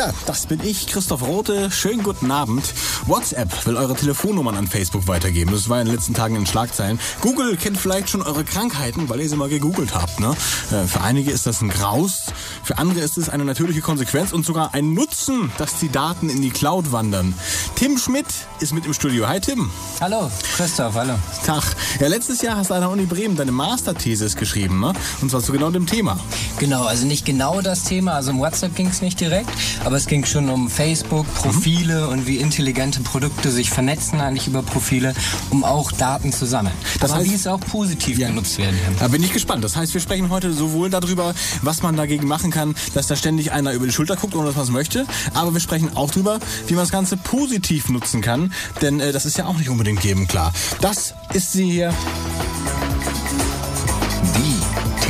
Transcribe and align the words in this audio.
Ja, 0.00 0.14
das 0.24 0.46
bin 0.46 0.60
ich, 0.64 0.86
Christoph 0.86 1.20
Rote. 1.20 1.70
Schönen 1.70 2.02
guten 2.02 2.30
Abend. 2.30 2.72
WhatsApp 3.04 3.66
will 3.66 3.76
eure 3.76 3.94
Telefonnummern 3.94 4.56
an 4.56 4.66
Facebook 4.66 5.06
weitergeben. 5.06 5.52
Das 5.52 5.68
war 5.68 5.78
in 5.78 5.88
den 5.88 5.94
letzten 5.94 6.14
Tagen 6.14 6.36
in 6.36 6.46
Schlagzeilen. 6.46 6.98
Google 7.20 7.54
kennt 7.58 7.76
vielleicht 7.76 8.08
schon 8.08 8.22
eure 8.22 8.42
Krankheiten, 8.42 9.10
weil 9.10 9.20
ihr 9.20 9.28
sie 9.28 9.36
mal 9.36 9.50
gegoogelt 9.50 9.94
habt. 9.94 10.18
Ne? 10.18 10.34
Äh, 10.72 10.86
Für 10.86 11.02
einige 11.02 11.30
ist 11.30 11.46
das 11.46 11.60
ein 11.60 11.68
Graus, 11.68 12.32
für 12.62 12.78
andere 12.78 13.00
ist 13.00 13.18
es 13.18 13.28
eine 13.28 13.44
natürliche 13.44 13.82
Konsequenz 13.82 14.32
und 14.32 14.46
sogar 14.46 14.72
ein 14.72 14.94
Nutzen, 14.94 15.52
dass 15.58 15.76
die 15.80 15.90
Daten 15.90 16.30
in 16.30 16.40
die 16.40 16.48
Cloud 16.48 16.92
wandern. 16.92 17.34
Tim 17.74 17.98
Schmidt 17.98 18.28
ist 18.60 18.72
mit 18.72 18.86
im 18.86 18.94
Studio. 18.94 19.28
Hi 19.28 19.38
Tim. 19.38 19.70
Hallo, 20.00 20.30
Christoph, 20.56 20.94
hallo. 20.94 21.12
Tag. 21.44 21.62
Ja, 22.00 22.08
letztes 22.08 22.40
Jahr 22.40 22.56
hast 22.56 22.70
du 22.70 22.74
an 22.74 22.80
der 22.80 22.88
Uni 22.88 23.04
Bremen 23.04 23.36
deine 23.36 23.52
Masterthesis 23.52 24.34
geschrieben, 24.36 24.80
ne? 24.80 24.94
Und 25.20 25.30
zwar 25.30 25.42
zu 25.42 25.52
genau 25.52 25.70
dem 25.70 25.86
Thema. 25.86 26.18
Genau, 26.58 26.84
also 26.84 27.04
nicht 27.06 27.26
genau 27.26 27.60
das 27.60 27.84
Thema, 27.84 28.14
also 28.14 28.30
um 28.30 28.38
WhatsApp 28.38 28.74
ging 28.74 28.86
es 28.86 29.02
nicht 29.02 29.20
direkt, 29.20 29.50
aber 29.84 29.89
es 29.96 30.06
ging 30.06 30.24
schon 30.24 30.48
um 30.50 30.68
Facebook, 30.70 31.26
Profile 31.34 32.08
und 32.08 32.26
wie 32.26 32.36
intelligente 32.36 33.00
Produkte 33.00 33.50
sich 33.50 33.70
vernetzen 33.70 34.20
eigentlich 34.20 34.46
über 34.46 34.62
Profile, 34.62 35.14
um 35.50 35.64
auch 35.64 35.92
Daten 35.92 36.32
zu 36.32 36.46
sammeln. 36.46 36.74
Das 37.00 37.10
aber 37.12 37.20
heißt- 37.22 37.24
wie 37.30 37.34
es 37.34 37.46
auch 37.46 37.60
positiv 37.60 38.18
Ja. 38.18 38.28
genutzt 38.28 38.58
werden 38.58 38.78
kann. 38.84 38.94
Da 38.98 39.08
bin 39.08 39.22
ich 39.22 39.32
gespannt. 39.32 39.64
Das 39.64 39.76
heißt, 39.76 39.92
wir 39.94 40.00
sprechen 40.00 40.28
heute 40.30 40.52
sowohl 40.52 40.90
darüber, 40.90 41.34
was 41.62 41.82
man 41.82 41.96
dagegen 41.96 42.26
machen 42.26 42.50
kann, 42.50 42.74
dass 42.94 43.06
da 43.06 43.16
ständig 43.16 43.52
einer 43.52 43.72
über 43.72 43.86
die 43.86 43.92
Schulter 43.92 44.16
guckt, 44.16 44.34
ohne 44.34 44.46
dass 44.46 44.56
man 44.56 44.64
es 44.64 44.70
möchte. 44.70 45.06
Aber 45.34 45.52
wir 45.52 45.60
sprechen 45.60 45.96
auch 45.96 46.10
darüber, 46.10 46.38
wie 46.66 46.74
man 46.74 46.82
das 46.84 46.92
Ganze 46.92 47.16
positiv 47.16 47.88
nutzen 47.88 48.20
kann. 48.20 48.52
Denn 48.82 49.00
äh, 49.00 49.12
das 49.12 49.26
ist 49.26 49.38
ja 49.38 49.46
auch 49.46 49.58
nicht 49.58 49.68
unbedingt 49.70 50.02
jedem 50.04 50.26
klar. 50.28 50.52
Das 50.80 51.14
ist 51.34 51.52
sie 51.52 51.70
hier. 51.70 51.92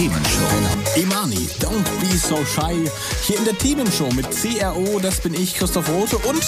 Themenshow. 0.01 0.71
Imani, 0.97 1.47
don't 1.61 1.85
be 2.01 2.17
so 2.17 2.43
shy. 2.47 2.89
Hier 3.27 3.37
in 3.37 3.45
der 3.45 3.57
Themenshow 3.59 4.11
mit 4.15 4.27
CRO, 4.31 4.99
das 4.99 5.21
bin 5.21 5.35
ich, 5.35 5.55
Christoph 5.55 5.91
Rote 5.91 6.17
und 6.17 6.43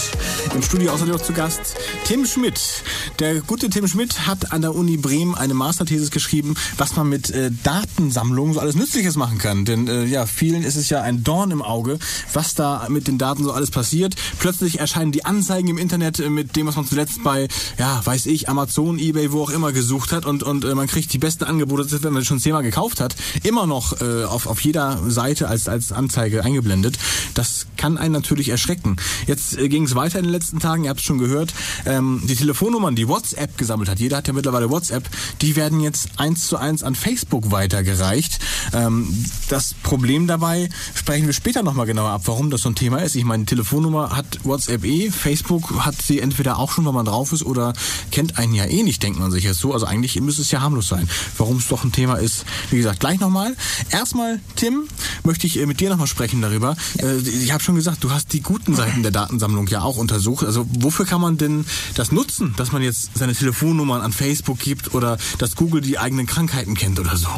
im 0.55 0.63
Studio 0.63 0.91
außerdem 0.93 1.13
noch 1.13 1.21
zu 1.21 1.35
Gast 1.35 1.77
Tim 2.07 2.25
Schmidt. 2.25 2.83
Der 3.19 3.43
gute 3.43 3.69
Tim 3.69 3.87
Schmidt 3.87 4.27
hat 4.27 4.53
an 4.53 4.63
der 4.63 4.75
Uni 4.75 4.97
Bremen 4.97 5.35
eine 5.35 5.53
Masterthesis 5.53 6.11
geschrieben, 6.11 6.55
was 6.79 6.97
man 6.97 7.11
mit 7.11 7.29
äh, 7.31 7.51
Datensammlung 7.63 8.55
so 8.55 8.61
alles 8.61 8.75
Nützliches 8.75 9.17
machen 9.17 9.37
kann. 9.37 9.67
Denn 9.67 9.87
äh, 9.87 10.05
ja, 10.07 10.25
vielen 10.25 10.63
ist 10.63 10.77
es 10.77 10.89
ja 10.89 11.03
ein 11.03 11.23
Dorn 11.23 11.51
im 11.51 11.61
Auge, 11.61 11.99
was 12.33 12.55
da 12.55 12.87
mit 12.89 13.07
den 13.07 13.19
Daten 13.19 13.45
so 13.45 13.53
alles 13.53 13.71
passiert. 13.71 14.15
Plötzlich 14.39 14.81
erscheinen 14.81 15.13
die 15.13 15.27
Anzeigen 15.27 15.69
im 15.69 15.77
Internet 15.77 16.21
äh, 16.21 16.31
mit 16.31 16.57
dem, 16.57 16.67
was 16.67 16.77
man 16.77 16.87
zuletzt 16.87 17.23
bei, 17.23 17.49
ja, 17.79 18.01
weiß 18.03 18.27
ich, 18.27 18.49
Amazon, 18.49 18.99
Ebay, 18.99 19.31
wo 19.31 19.43
auch 19.43 19.51
immer 19.51 19.73
gesucht 19.73 20.11
hat 20.11 20.25
und, 20.25 20.43
und 20.43 20.65
äh, 20.65 20.75
man 20.75 20.87
kriegt 20.87 21.13
die 21.13 21.19
besten 21.19 21.45
Angebote, 21.45 22.03
wenn 22.03 22.15
man 22.15 22.25
schon 22.25 22.41
zehnmal 22.41 22.63
gekauft 22.63 22.99
hat, 22.99 23.15
immer 23.43 23.67
noch 23.67 24.01
äh, 24.01 24.25
auf, 24.25 24.47
auf 24.47 24.61
jeder 24.61 24.99
Seite 25.09 25.49
als, 25.49 25.69
als 25.69 25.93
Anzeige 25.93 26.45
eingeblendet. 26.45 26.99
Das 27.35 27.67
kann 27.77 27.99
einen 27.99 28.13
natürlich 28.13 28.49
erschrecken. 28.49 28.97
Jetzt 29.27 29.59
äh, 29.59 29.69
ging 29.69 29.85
es 29.85 29.95
weiter 29.95 30.19
in 30.19 30.25
den 30.25 30.33
letzten 30.33 30.61
Tagen, 30.61 30.85
ihr 30.85 30.91
habt 30.91 31.01
es 31.01 31.07
schon 31.07 31.19
gehört, 31.19 31.53
ähm, 31.87 32.23
die 32.25 32.37
Telefonnummern, 32.37 32.95
die 32.95 33.09
WhatsApp 33.09 33.59
gesammelt 33.59 33.89
hat, 33.89 34.01
jeder 34.01 34.19
hat 34.19 34.29
ja 34.29 34.35
mittlerweile 34.35 34.71
WhatsApp, 34.71 35.09
die 35.41 35.57
werden 35.57 35.81
jetzt 35.81 36.09
eins 36.17 36.47
zu 36.47 36.57
eins 36.57 36.83
an 36.83 36.95
Facebook 36.95 37.51
weitergereicht. 37.51 38.39
Ähm, 38.73 39.27
das 39.49 39.75
Problem 39.83 40.27
dabei 40.27 40.69
sprechen 40.95 41.27
wir 41.27 41.33
später 41.33 41.63
nochmal 41.63 41.87
genauer 41.87 42.11
ab, 42.11 42.23
warum 42.27 42.51
das 42.51 42.63
so 42.63 42.69
ein 42.69 42.75
Thema 42.75 42.99
ist. 42.99 43.17
Ich 43.17 43.25
meine, 43.25 43.45
Telefonnummer 43.45 44.17
hat 44.17 44.45
WhatsApp 44.45 44.85
eh, 44.85 45.11
Facebook 45.11 45.85
hat 45.85 46.01
sie 46.01 46.21
entweder 46.21 46.59
auch 46.59 46.71
schon, 46.71 46.87
wenn 46.87 46.95
man 46.95 47.07
drauf 47.07 47.33
ist, 47.33 47.45
oder 47.45 47.73
kennt 48.11 48.39
einen 48.39 48.55
ja 48.55 48.65
eh 48.65 48.83
nicht, 48.83 49.03
denkt 49.03 49.19
man 49.19 49.31
sich 49.31 49.45
jetzt 49.45 49.61
so. 49.61 49.73
Also 49.73 49.87
eigentlich 49.87 50.21
müsste 50.21 50.43
es 50.43 50.51
ja 50.51 50.61
harmlos 50.61 50.89
sein. 50.89 51.09
Warum 51.37 51.57
es 51.57 51.69
doch 51.69 51.85
ein 51.85 51.93
Thema 51.93 52.17
ist, 52.17 52.45
wie 52.71 52.77
gesagt, 52.77 53.01
gleich 53.01 53.19
nochmal. 53.33 53.57
Erstmal, 53.91 54.41
Tim, 54.57 54.87
möchte 55.25 55.47
ich 55.47 55.59
äh, 55.59 55.67
mit 55.67 55.81
dir 55.81 55.89
nochmal 55.89 56.07
sprechen 56.07 56.43
darüber. 56.43 56.77
Äh, 56.99 57.17
Ich 57.17 57.53
habe 57.53 57.63
schon 57.63 57.75
gesagt, 57.75 58.05
du 58.05 58.11
hast 58.11 58.33
die 58.33 58.41
guten 58.43 58.75
Seiten 58.75 59.03
der 59.03 59.11
Datensammlung 59.11 59.67
ja 59.69 59.81
auch 59.83 59.97
untersucht. 59.97 60.45
Also 60.45 60.67
wofür 60.79 61.07
kann 61.07 61.21
man 61.21 61.39
denn 61.39 61.65
das 61.95 62.13
nutzen, 62.13 62.55
dass 62.59 62.73
man 62.73 62.83
jetzt 62.83 63.11
seine 63.15 63.35
Telefonnummern 63.35 64.03
an 64.03 64.13
Facebook 64.13 64.59
gibt 64.59 64.95
oder 64.95 65.17
dass 65.39 65.57
Google 65.57 65.81
die 65.81 65.99
eigenen 65.99 66.27
Krankheiten 66.27 66.75
kennt 66.75 67.01
oder 67.01 67.17
so? 67.17 67.29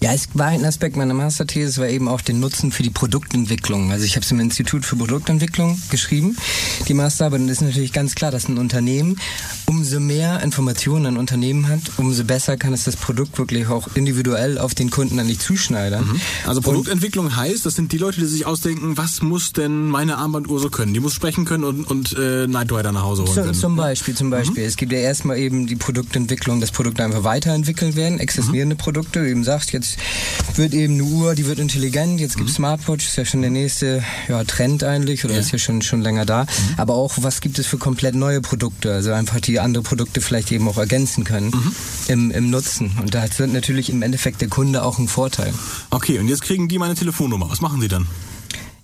Ja, 0.00 0.12
es 0.12 0.28
war 0.34 0.46
ein 0.46 0.64
Aspekt 0.64 0.96
meiner 0.96 1.14
Masterthese, 1.14 1.80
war 1.80 1.88
eben 1.88 2.08
auch 2.08 2.20
den 2.20 2.40
Nutzen 2.40 2.70
für 2.70 2.82
die 2.82 2.90
Produktentwicklung. 2.90 3.90
Also 3.90 4.04
ich 4.04 4.14
habe 4.16 4.24
es 4.24 4.30
im 4.30 4.40
Institut 4.40 4.84
für 4.84 4.96
Produktentwicklung 4.96 5.80
geschrieben, 5.90 6.36
die 6.86 6.94
Masterarbeit. 6.94 7.40
Und 7.40 7.48
es 7.48 7.58
ist 7.58 7.62
natürlich 7.62 7.92
ganz 7.92 8.14
klar, 8.14 8.30
dass 8.30 8.48
ein 8.48 8.58
Unternehmen, 8.58 9.18
umso 9.66 9.98
mehr 9.98 10.40
Informationen 10.42 11.06
ein 11.06 11.16
Unternehmen 11.16 11.68
hat, 11.68 11.80
umso 11.96 12.24
besser 12.24 12.56
kann 12.56 12.72
es 12.72 12.84
das 12.84 12.96
Produkt 12.96 13.38
wirklich 13.38 13.66
auch 13.68 13.88
individuell 13.94 14.58
auf 14.58 14.74
den 14.74 14.90
Kunden 14.90 15.17
eigentlich 15.20 15.38
zuschneidern. 15.40 16.20
Also 16.46 16.58
Und- 16.58 16.64
Produktentwicklung 16.64 17.34
heißt, 17.36 17.64
das 17.66 17.74
sind 17.74 17.92
die 17.92 17.98
Leute, 17.98 18.20
die 18.20 18.26
sich 18.26 18.46
ausdenken, 18.46 18.96
was 18.96 19.22
muss 19.22 19.52
denn 19.52 19.88
meine 19.88 20.16
Armbanduhr 20.18 20.60
so 20.60 20.70
können? 20.70 20.94
Die 20.94 21.00
muss 21.00 21.14
sprechen 21.14 21.44
können 21.44 21.64
und, 21.64 21.84
und 21.84 22.16
äh, 22.18 22.46
Night 22.46 22.72
Rider 22.72 22.92
nach 22.92 23.02
Hause 23.02 23.22
holen 23.22 23.32
Zum, 23.34 23.42
können. 23.44 23.54
zum 23.54 23.76
Beispiel, 23.76 24.14
zum 24.14 24.30
Beispiel. 24.30 24.64
Es 24.64 24.76
gibt 24.76 24.92
ja 24.92 24.98
erstmal 24.98 25.38
eben 25.38 25.66
die 25.66 25.76
Produktentwicklung, 25.76 26.60
dass 26.60 26.70
Produkte 26.70 27.04
einfach 27.04 27.24
weiterentwickelt 27.24 27.96
werden, 27.96 28.18
existierende 28.20 28.76
Produkte. 28.76 29.24
Wie 29.24 29.30
eben 29.30 29.44
sagt, 29.44 29.72
jetzt 29.72 29.96
wird 30.56 30.74
eben 30.74 30.94
eine 30.94 31.04
Uhr, 31.04 31.34
die 31.34 31.46
wird 31.46 31.58
intelligent, 31.58 32.20
jetzt 32.20 32.36
gibt 32.36 32.50
Smartwatch, 32.50 33.06
ist 33.06 33.16
ja 33.16 33.24
schon 33.24 33.42
der 33.42 33.50
nächste 33.50 34.02
ja, 34.28 34.44
Trend 34.44 34.84
eigentlich 34.84 35.24
oder 35.24 35.34
Ja. 35.34 35.40
ist 35.40 35.52
ja 35.52 35.58
schon, 35.58 35.82
schon 35.82 36.02
länger 36.02 36.24
da. 36.24 36.46
Aber 36.76 36.94
auch, 36.94 37.14
was 37.20 37.40
gibt 37.40 37.58
es 37.58 37.66
für 37.66 37.78
komplett 37.78 38.14
neue 38.14 38.40
Produkte? 38.40 38.92
Also 38.92 39.12
einfach 39.12 39.40
die 39.40 39.60
andere 39.60 39.82
Produkte 39.82 40.20
vielleicht 40.20 40.52
eben 40.52 40.68
auch 40.68 40.78
ergänzen 40.78 41.24
können 41.24 41.52
im, 42.08 42.30
im 42.30 42.50
Nutzen. 42.50 42.92
Und 43.00 43.14
da 43.14 43.22
hat 43.22 43.38
natürlich 43.40 43.90
im 43.90 44.02
Endeffekt 44.02 44.40
der 44.40 44.48
Kunde 44.48 44.82
auch 44.82 44.98
einen 44.98 45.07
Vorteil. 45.08 45.52
Okay, 45.90 46.18
und 46.18 46.28
jetzt 46.28 46.42
kriegen 46.42 46.68
die 46.68 46.78
meine 46.78 46.94
Telefonnummer. 46.94 47.50
Was 47.50 47.60
machen 47.60 47.80
sie 47.80 47.88
dann? 47.88 48.06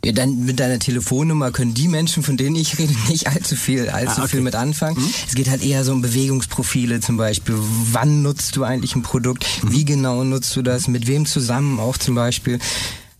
Ja, 0.05 0.13
dann 0.13 0.45
mit 0.45 0.61
deiner 0.61 0.79
Telefonnummer 0.79 1.51
können 1.51 1.73
die 1.73 1.89
Menschen, 1.89 2.23
von 2.23 2.37
denen 2.37 2.57
ich 2.57 2.79
rede, 2.79 2.93
nicht 3.09 3.27
allzu 3.27 3.57
viel, 3.57 3.89
allzu 3.89 4.17
Ah, 4.21 4.25
okay. 4.25 4.29
viel 4.33 4.41
mit 4.43 4.55
anfangen. 4.55 4.99
Es 5.27 5.35
geht 5.35 5.49
halt 5.49 5.63
eher 5.65 5.83
so 5.85 5.93
um 5.93 6.03
Bewegungsprofile 6.03 7.01
zum 7.01 7.17
Beispiel. 7.17 7.55
Wann 7.93 8.23
nutzt 8.23 8.57
du 8.57 8.65
eigentlich 8.65 8.95
ein 8.97 9.03
Produkt? 9.03 9.47
Wie 9.63 9.85
genau 9.87 10.23
nutzt 10.25 10.55
du 10.57 10.63
das? 10.63 10.89
Mit 10.89 11.07
wem 11.07 11.25
zusammen 11.25 11.81
auch 11.81 11.97
zum 11.97 12.15
Beispiel? 12.17 12.59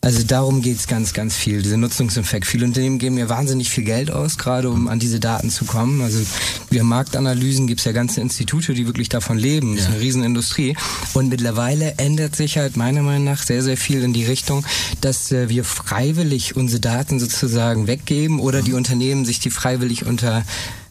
Also 0.05 0.23
darum 0.23 0.61
geht's 0.61 0.87
ganz, 0.87 1.15
ganz 1.15 1.35
viel, 1.35 1.63
dieser 1.63 1.79
Nutzungseffekt. 1.79 2.47
Viele 2.47 2.67
Unternehmen 2.67 2.99
geben 2.99 3.17
ja 3.17 3.31
wahnsinnig 3.31 3.71
viel 3.71 3.85
Geld 3.85 4.11
aus, 4.11 4.37
gerade 4.37 4.69
um 4.69 4.87
an 4.89 4.99
diese 4.99 5.19
Daten 5.19 5.49
zu 5.49 5.65
kommen. 5.65 6.03
Also 6.03 6.21
wir 6.69 6.85
Marktanalysen 6.85 7.67
gibt's 7.67 7.85
ja 7.85 7.93
ganze 7.93 8.21
Institute, 8.21 8.75
die 8.75 8.85
wirklich 8.87 9.09
davon 9.09 9.39
leben. 9.39 9.75
Das 9.77 9.85
ist 9.85 9.89
Ja. 9.89 9.95
eine 9.95 10.03
Riesenindustrie. 10.03 10.77
Und 11.15 11.31
mittlerweile 11.31 11.95
ändert 11.97 12.37
sich 12.37 12.59
halt 12.59 12.77
meiner 12.77 13.01
Meinung 13.01 13.25
nach 13.25 13.43
sehr, 13.43 13.63
sehr 13.63 13.79
viel 13.79 14.03
in 14.03 14.13
die 14.13 14.27
Richtung, 14.27 14.67
dass 15.01 15.33
äh, 15.33 15.49
wir 15.49 15.65
freiwillig 15.65 16.55
unsere 16.55 16.81
Daten 16.81 17.19
sozusagen 17.19 17.87
weggeben 17.87 18.41
oder 18.41 18.61
die 18.61 18.75
Unternehmen 18.75 19.25
sich 19.25 19.41
die 19.41 19.49
freiwillig 19.49 20.05
unter 20.05 20.45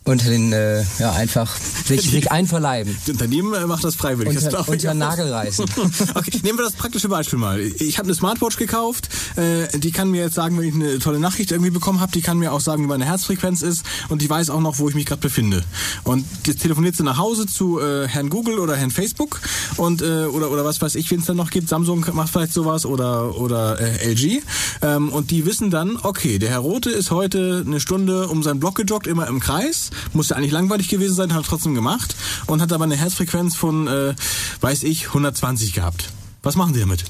unter 0.05 0.29
den, 0.29 0.51
äh, 0.51 0.83
ja, 0.99 1.13
einfach 1.13 1.55
sich, 1.85 2.01
sich 2.09 2.31
einverleiben. 2.31 2.95
Das 3.05 3.13
Unternehmen 3.13 3.53
äh, 3.53 3.65
macht 3.65 3.83
das 3.83 3.95
freiwillig. 3.95 4.33
das 4.33 4.45
Unter, 4.45 4.61
ich 4.61 4.67
unter. 4.67 4.93
Nagel 4.93 5.31
reißen. 5.31 5.65
Okay, 6.15 6.39
nehmen 6.43 6.57
wir 6.57 6.65
das 6.65 6.73
praktische 6.73 7.07
Beispiel 7.07 7.39
mal. 7.39 7.59
Ich 7.59 7.97
habe 7.97 8.07
eine 8.07 8.15
Smartwatch 8.15 8.57
gekauft, 8.57 9.09
äh, 9.35 9.77
die 9.77 9.91
kann 9.91 10.09
mir 10.11 10.21
jetzt 10.23 10.35
sagen, 10.35 10.57
wenn 10.57 10.67
ich 10.67 10.73
eine 10.73 10.99
tolle 10.99 11.19
Nachricht 11.19 11.51
irgendwie 11.51 11.71
bekommen 11.71 12.01
habe, 12.01 12.11
die 12.11 12.21
kann 12.21 12.37
mir 12.37 12.51
auch 12.51 12.59
sagen, 12.59 12.83
wie 12.83 12.87
meine 12.87 13.05
Herzfrequenz 13.05 13.61
ist 13.61 13.83
und 14.09 14.21
die 14.21 14.29
weiß 14.29 14.49
auch 14.49 14.59
noch, 14.59 14.79
wo 14.79 14.89
ich 14.89 14.95
mich 14.95 15.05
gerade 15.05 15.21
befinde. 15.21 15.63
Und 16.03 16.25
jetzt 16.45 16.61
telefoniert 16.61 16.95
sie 16.95 17.03
nach 17.03 17.17
Hause 17.17 17.45
zu 17.45 17.79
äh, 17.79 18.07
Herrn 18.07 18.29
Google 18.29 18.59
oder 18.59 18.75
Herrn 18.75 18.91
Facebook 18.91 19.41
und 19.77 20.01
äh, 20.01 20.25
oder 20.25 20.51
oder 20.51 20.65
was 20.65 20.81
weiß 20.81 20.95
ich, 20.95 21.09
wen 21.11 21.19
es 21.19 21.25
dann 21.25 21.37
noch 21.37 21.49
gibt. 21.49 21.69
Samsung 21.69 22.05
macht 22.13 22.29
vielleicht 22.29 22.53
sowas 22.53 22.85
oder 22.85 23.37
oder 23.37 23.79
äh, 23.79 24.11
LG 24.11 24.41
ähm, 24.81 25.09
und 25.09 25.31
die 25.31 25.45
wissen 25.45 25.71
dann, 25.71 25.97
okay, 26.01 26.39
der 26.39 26.49
Herr 26.49 26.59
Rote 26.59 26.89
ist 26.89 27.11
heute 27.11 27.63
eine 27.65 27.79
Stunde 27.79 28.27
um 28.27 28.43
seinen 28.43 28.59
Block 28.59 28.75
gejoggt, 28.75 29.07
immer 29.07 29.27
im 29.27 29.39
Kreis. 29.39 29.91
Muss 30.13 30.29
ja 30.29 30.37
eigentlich 30.37 30.51
langweilig 30.51 30.87
gewesen 30.87 31.15
sein, 31.15 31.33
hat 31.33 31.43
er 31.43 31.47
trotzdem 31.47 31.75
gemacht 31.75 32.15
und 32.47 32.61
hat 32.61 32.71
aber 32.71 32.83
eine 32.83 32.95
Herzfrequenz 32.95 33.55
von, 33.55 33.87
äh, 33.87 34.13
weiß 34.61 34.83
ich, 34.83 35.07
120 35.07 35.73
gehabt. 35.73 36.09
Was 36.41 36.55
machen 36.55 36.73
Sie 36.73 36.79
damit? 36.79 37.03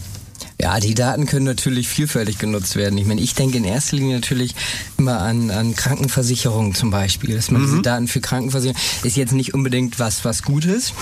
Ja, 0.61 0.79
die 0.79 0.93
Daten 0.93 1.25
können 1.25 1.45
natürlich 1.45 1.87
vielfältig 1.87 2.37
genutzt 2.37 2.75
werden. 2.75 2.97
Ich 2.97 3.05
meine, 3.05 3.19
ich 3.19 3.33
denke 3.33 3.57
in 3.57 3.63
erster 3.63 3.97
Linie 3.97 4.15
natürlich 4.15 4.55
immer 4.97 5.19
an, 5.19 5.51
an 5.51 5.75
Krankenversicherungen 5.75 6.75
zum 6.75 6.91
Beispiel. 6.91 7.35
Dass 7.35 7.51
man 7.51 7.63
diese 7.63 7.81
Daten 7.81 8.07
für 8.07 8.21
Krankenversicherung 8.21 8.79
ist 9.03 9.17
jetzt 9.17 9.33
nicht 9.33 9.53
unbedingt 9.53 9.99
was, 9.99 10.23
was 10.23 10.43
Gutes. 10.43 10.93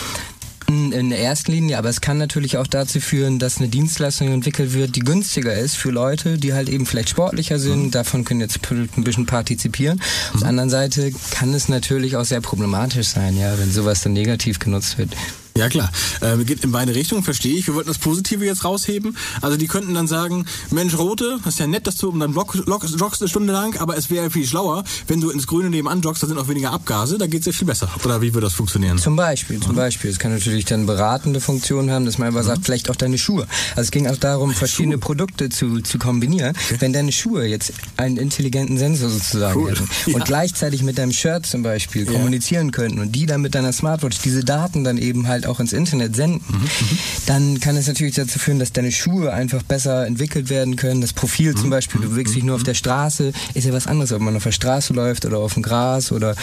In 0.72 1.10
der 1.10 1.20
ersten 1.20 1.52
Linie, 1.52 1.78
aber 1.78 1.90
es 1.90 2.02
kann 2.02 2.18
natürlich 2.18 2.58
auch 2.58 2.68
dazu 2.68 3.00
führen, 3.00 3.40
dass 3.40 3.58
eine 3.58 3.68
Dienstleistung 3.68 4.30
entwickelt 4.30 4.74
wird, 4.74 4.96
die 4.96 5.02
günstiger 5.02 5.54
ist 5.54 5.76
für 5.76 5.92
Leute, 5.92 6.38
die 6.38 6.54
halt 6.54 6.70
eben 6.70 6.86
vielleicht 6.86 7.10
sportlicher 7.10 7.60
sind. 7.60 7.86
Mhm. 7.86 7.92
Davon 7.92 8.24
können 8.24 8.40
jetzt 8.40 8.60
ein 8.72 9.04
bisschen 9.04 9.26
partizipieren. 9.26 9.98
Mhm. 9.98 10.34
Auf 10.34 10.40
der 10.42 10.50
anderen 10.50 10.70
Seite 10.70 11.12
kann 11.32 11.54
es 11.54 11.70
natürlich 11.70 12.16
auch 12.16 12.26
sehr 12.26 12.42
problematisch 12.42 13.08
sein, 13.08 13.38
ja, 13.38 13.58
wenn 13.60 13.72
sowas 13.72 14.02
dann 14.02 14.14
negativ 14.14 14.60
genutzt 14.60 14.98
wird. 14.98 15.12
Ja 15.58 15.70
klar, 15.70 15.92
äh, 16.22 16.44
geht 16.44 16.64
in 16.64 16.72
beide 16.72 16.96
Richtungen, 16.96 17.24
verstehe 17.24 17.56
ich. 17.56 17.68
Wir 17.68 17.76
wollten 17.76 17.90
das 17.90 17.98
Positive 17.98 18.46
jetzt 18.46 18.64
rausheben. 18.64 19.18
Also 19.42 19.58
die 19.58 19.68
könnten 19.68 19.94
dann 19.94 20.08
sagen, 20.08 20.46
Mensch 20.70 20.98
Rote, 20.98 21.40
das 21.44 21.56
ist 21.56 21.60
ja 21.60 21.68
nett, 21.68 21.88
dass 21.88 21.98
du 21.98 22.10
um 22.10 22.20
deinen 22.20 22.34
Block 22.34 22.56
joggst 22.56 23.22
eine 23.22 23.30
Stunde 23.30 23.54
lang, 23.54 23.78
aber 23.78 23.98
es 23.98 24.10
wäre 24.10 24.30
viel 24.32 24.48
schlauer, 24.48 24.84
wenn 25.08 25.20
du 25.20 25.30
ins 25.30 25.48
Grüne 25.48 25.70
nebenan 25.70 26.02
joggst, 26.02 26.24
da 26.24 26.28
sind 26.28 26.38
auch 26.38 26.48
weniger 26.48 26.72
Abgase, 26.72 27.18
da 27.18 27.28
geht 27.28 27.42
es 27.42 27.48
ja 27.48 27.52
viel 27.52 27.68
besser. 27.68 27.90
Oder 28.04 28.22
wie 28.22 28.34
würde 28.34 28.48
das 28.48 28.54
funktionieren? 28.54 28.98
Zum 28.98 29.16
Beispiel, 29.16 29.60
zum 29.60 29.74
mhm. 29.74 29.78
Beispiel. 29.78 30.10
Es 30.10 30.20
kann 30.20 30.34
natürlich 30.34 30.66
dann 30.66 30.86
beratende 30.86 31.42
Funktionen 31.42 31.92
haben, 31.92 32.06
dass 32.06 32.18
man 32.18 32.30
einfach 32.30 32.44
mhm. 32.44 32.48
sagt, 32.48 32.66
vielleicht 32.66 32.90
auch 32.90 32.96
deine 32.96 33.18
Schuhe. 33.18 33.48
Also 33.72 33.82
es 33.82 33.92
ging 33.92 34.08
auch 34.08 34.18
darum, 34.18 34.54
verschiedene 34.54 34.96
Schuhe. 34.96 35.02
Produkte 35.02 35.50
zu, 35.50 35.82
zu 35.82 36.00
kombinieren. 36.00 36.56
Okay. 36.56 36.78
Wenn 36.80 36.94
deine 36.94 37.12
Schuhe 37.12 37.46
jetzt 37.46 37.74
einen 37.98 38.18
intelligenten 38.18 38.78
Sensor 38.78 39.10
sozusagen 39.10 39.60
cool. 39.60 39.72
hätten 39.72 39.90
ja. 40.06 40.16
und 40.16 40.26
gleichzeitig 40.26 40.84
mit 40.84 40.98
deinem 40.98 41.12
Shirt 41.12 41.46
zum 41.46 41.64
Beispiel 41.64 42.06
ja. 42.06 42.12
kommunizieren 42.12 42.72
könnten 42.72 43.00
und 43.00 43.12
die 43.12 43.26
dann 43.26 43.42
mit 43.42 43.56
deiner 43.56 43.74
Smartwatch 43.74 44.20
diese 44.20 44.44
Daten 44.44 44.84
dann 44.84 44.98
eben 44.98 45.28
halt 45.28 45.41
auch 45.48 45.60
ins 45.60 45.74
Internet 45.74 46.16
senden, 46.16 46.42
mhm, 46.48 46.58
mhm, 46.58 46.98
dann 47.26 47.60
kann 47.60 47.76
es 47.76 47.88
natürlich 47.88 48.16
dazu 48.16 48.40
führen, 48.40 48.60
dass 48.60 48.72
deine 48.72 48.92
Schuhe 48.92 49.34
einfach 49.34 49.64
besser 49.64 50.06
entwickelt 50.06 50.50
werden 50.50 50.76
können. 50.76 51.02
Das 51.02 51.14
Profil 51.14 51.56
zum 51.56 51.68
mhm, 51.68 51.72
Beispiel, 51.72 52.02
du 52.02 52.08
mhm, 52.08 52.12
bewegst 52.12 52.36
dich 52.36 52.44
nur 52.44 52.56
auf 52.56 52.64
der 52.64 52.74
Straße, 52.74 53.34
ist 53.54 53.66
ja 53.66 53.74
was 53.74 53.88
anderes, 53.88 54.12
ob 54.12 54.22
man 54.22 54.36
auf 54.36 54.44
der 54.44 54.52
Straße 54.52 54.94
läuft 54.94 55.26
oder 55.26 55.40
auf 55.40 55.54
dem 55.54 55.64
Gras 55.64 56.12
oder 56.12 56.36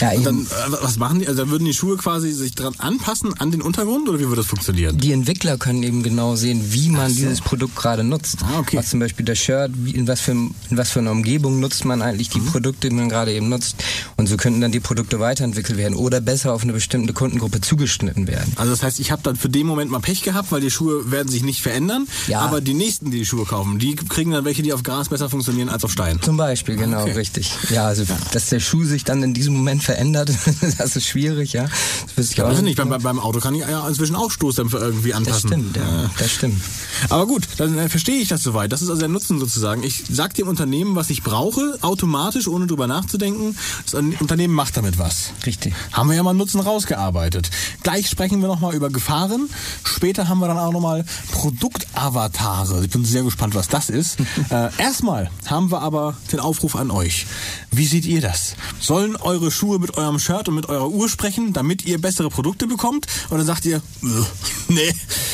ja, 0.00 0.12
Und 0.12 0.24
dann, 0.24 0.40
äh, 0.46 0.72
was 0.82 0.96
machen 0.96 1.20
die? 1.20 1.28
Also 1.28 1.48
würden 1.50 1.64
die 1.64 1.74
Schuhe 1.74 1.96
quasi 1.96 2.32
sich 2.32 2.54
dran 2.54 2.74
anpassen 2.78 3.34
an 3.38 3.50
den 3.50 3.60
Untergrund 3.60 4.08
oder 4.08 4.18
wie 4.18 4.24
würde 4.24 4.36
das 4.36 4.46
funktionieren? 4.46 4.96
Die 4.98 5.12
Entwickler 5.12 5.58
können 5.58 5.82
eben 5.82 6.02
genau 6.02 6.36
sehen, 6.36 6.72
wie 6.72 6.88
man 6.88 7.10
so. 7.10 7.16
dieses 7.16 7.40
Produkt 7.40 7.76
gerade 7.76 8.02
nutzt. 8.04 8.38
Ah, 8.42 8.60
okay. 8.60 8.78
Was 8.78 8.90
zum 8.90 9.00
Beispiel 9.00 9.26
das 9.26 9.38
Shirt, 9.38 9.72
in, 9.92 10.08
was 10.08 10.20
für, 10.20 10.32
in 10.32 10.54
was 10.70 10.90
für 10.90 11.00
einer 11.00 11.10
Umgebung 11.10 11.60
nutzt 11.60 11.84
man 11.84 12.02
eigentlich 12.02 12.30
die 12.30 12.40
mhm. 12.40 12.46
Produkte, 12.46 12.88
die 12.88 12.94
man 12.94 13.08
gerade 13.08 13.32
eben 13.32 13.48
nutzt. 13.48 13.76
Und 14.16 14.28
so 14.28 14.36
könnten 14.36 14.60
dann 14.60 14.72
die 14.72 14.80
Produkte 14.80 15.20
weiterentwickelt 15.20 15.78
werden 15.78 15.94
oder 15.94 16.20
besser 16.20 16.54
auf 16.54 16.62
eine 16.62 16.72
bestimmte 16.72 17.12
Kundengruppe 17.12 17.60
zugeschnitten 17.60 18.19
werden. 18.26 18.52
Also 18.56 18.72
das 18.72 18.82
heißt, 18.82 19.00
ich 19.00 19.10
habe 19.10 19.22
dann 19.22 19.36
für 19.36 19.48
den 19.48 19.66
Moment 19.66 19.90
mal 19.90 20.00
Pech 20.00 20.22
gehabt, 20.22 20.52
weil 20.52 20.60
die 20.60 20.70
Schuhe 20.70 21.10
werden 21.10 21.28
sich 21.28 21.42
nicht 21.42 21.62
verändern. 21.62 22.06
Ja. 22.28 22.40
Aber 22.40 22.60
die 22.60 22.74
nächsten, 22.74 23.10
die 23.10 23.18
die 23.18 23.26
Schuhe 23.26 23.44
kaufen, 23.44 23.78
die 23.78 23.96
kriegen 23.96 24.30
dann 24.30 24.44
welche, 24.44 24.62
die 24.62 24.72
auf 24.72 24.82
Gras 24.82 25.08
besser 25.08 25.28
funktionieren 25.28 25.68
als 25.68 25.84
auf 25.84 25.92
Stein. 25.92 26.20
Zum 26.22 26.36
Beispiel, 26.36 26.76
genau, 26.76 27.02
okay. 27.02 27.12
richtig. 27.12 27.50
Ja, 27.70 27.86
also 27.86 28.02
ja. 28.04 28.16
dass 28.32 28.48
der 28.48 28.60
Schuh 28.60 28.84
sich 28.84 29.04
dann 29.04 29.22
in 29.22 29.34
diesem 29.34 29.54
Moment 29.54 29.82
verändert, 29.82 30.30
das 30.78 30.96
ist 30.96 31.06
schwierig, 31.06 31.52
ja. 31.52 31.68
Das 32.16 32.30
ich 32.30 32.38
weiß 32.38 32.62
nicht, 32.62 32.76
beim, 32.76 32.88
beim 32.88 33.18
Auto 33.18 33.40
kann 33.40 33.54
ich 33.54 33.60
ja 33.60 33.86
inzwischen 33.86 34.16
auch 34.16 34.30
Stoßdämpfer 34.30 34.80
irgendwie 34.80 35.14
anpassen. 35.14 35.50
Das 35.50 35.58
stimmt, 35.58 35.76
ja, 35.76 36.10
das 36.18 36.30
stimmt. 36.30 36.60
Aber 37.08 37.26
gut, 37.26 37.46
dann 37.56 37.78
äh, 37.78 37.88
verstehe 37.88 38.20
ich 38.20 38.28
das 38.28 38.42
soweit. 38.42 38.72
Das 38.72 38.82
ist 38.82 38.88
also 38.88 39.00
der 39.00 39.08
Nutzen 39.08 39.38
sozusagen. 39.38 39.82
Ich 39.82 40.04
sage 40.10 40.34
dem 40.34 40.48
Unternehmen, 40.48 40.94
was 40.96 41.10
ich 41.10 41.22
brauche, 41.22 41.78
automatisch, 41.80 42.48
ohne 42.48 42.66
drüber 42.66 42.86
nachzudenken. 42.86 43.56
Das 43.84 43.94
Unternehmen 43.94 44.54
macht 44.54 44.76
damit 44.76 44.98
was. 44.98 45.32
Richtig. 45.46 45.74
Haben 45.92 46.08
wir 46.10 46.16
ja 46.16 46.22
mal 46.22 46.34
Nutzen 46.34 46.60
rausgearbeitet. 46.60 47.50
Gleich 47.82 48.09
sprechen 48.10 48.40
wir 48.40 48.48
nochmal 48.48 48.74
über 48.74 48.90
Gefahren. 48.90 49.48
Später 49.84 50.28
haben 50.28 50.40
wir 50.40 50.48
dann 50.48 50.58
auch 50.58 50.72
nochmal 50.72 51.04
Produktavatare. 51.32 52.84
Ich 52.84 52.90
bin 52.90 53.04
sehr 53.04 53.22
gespannt, 53.22 53.54
was 53.54 53.68
das 53.68 53.88
ist. 53.88 54.18
äh, 54.50 54.70
erstmal 54.78 55.30
haben 55.46 55.70
wir 55.70 55.80
aber 55.80 56.16
den 56.32 56.40
Aufruf 56.40 56.76
an 56.76 56.90
euch. 56.90 57.26
Wie 57.70 57.86
seht 57.86 58.04
ihr 58.04 58.20
das? 58.20 58.56
Sollen 58.80 59.16
eure 59.16 59.50
Schuhe 59.50 59.78
mit 59.78 59.96
eurem 59.96 60.18
Shirt 60.18 60.48
und 60.48 60.56
mit 60.56 60.68
eurer 60.68 60.88
Uhr 60.88 61.08
sprechen, 61.08 61.52
damit 61.52 61.84
ihr 61.86 62.00
bessere 62.00 62.28
Produkte 62.28 62.66
bekommt? 62.66 63.06
Oder 63.30 63.44
sagt 63.44 63.64
ihr, 63.64 63.80
nee, 64.68 64.92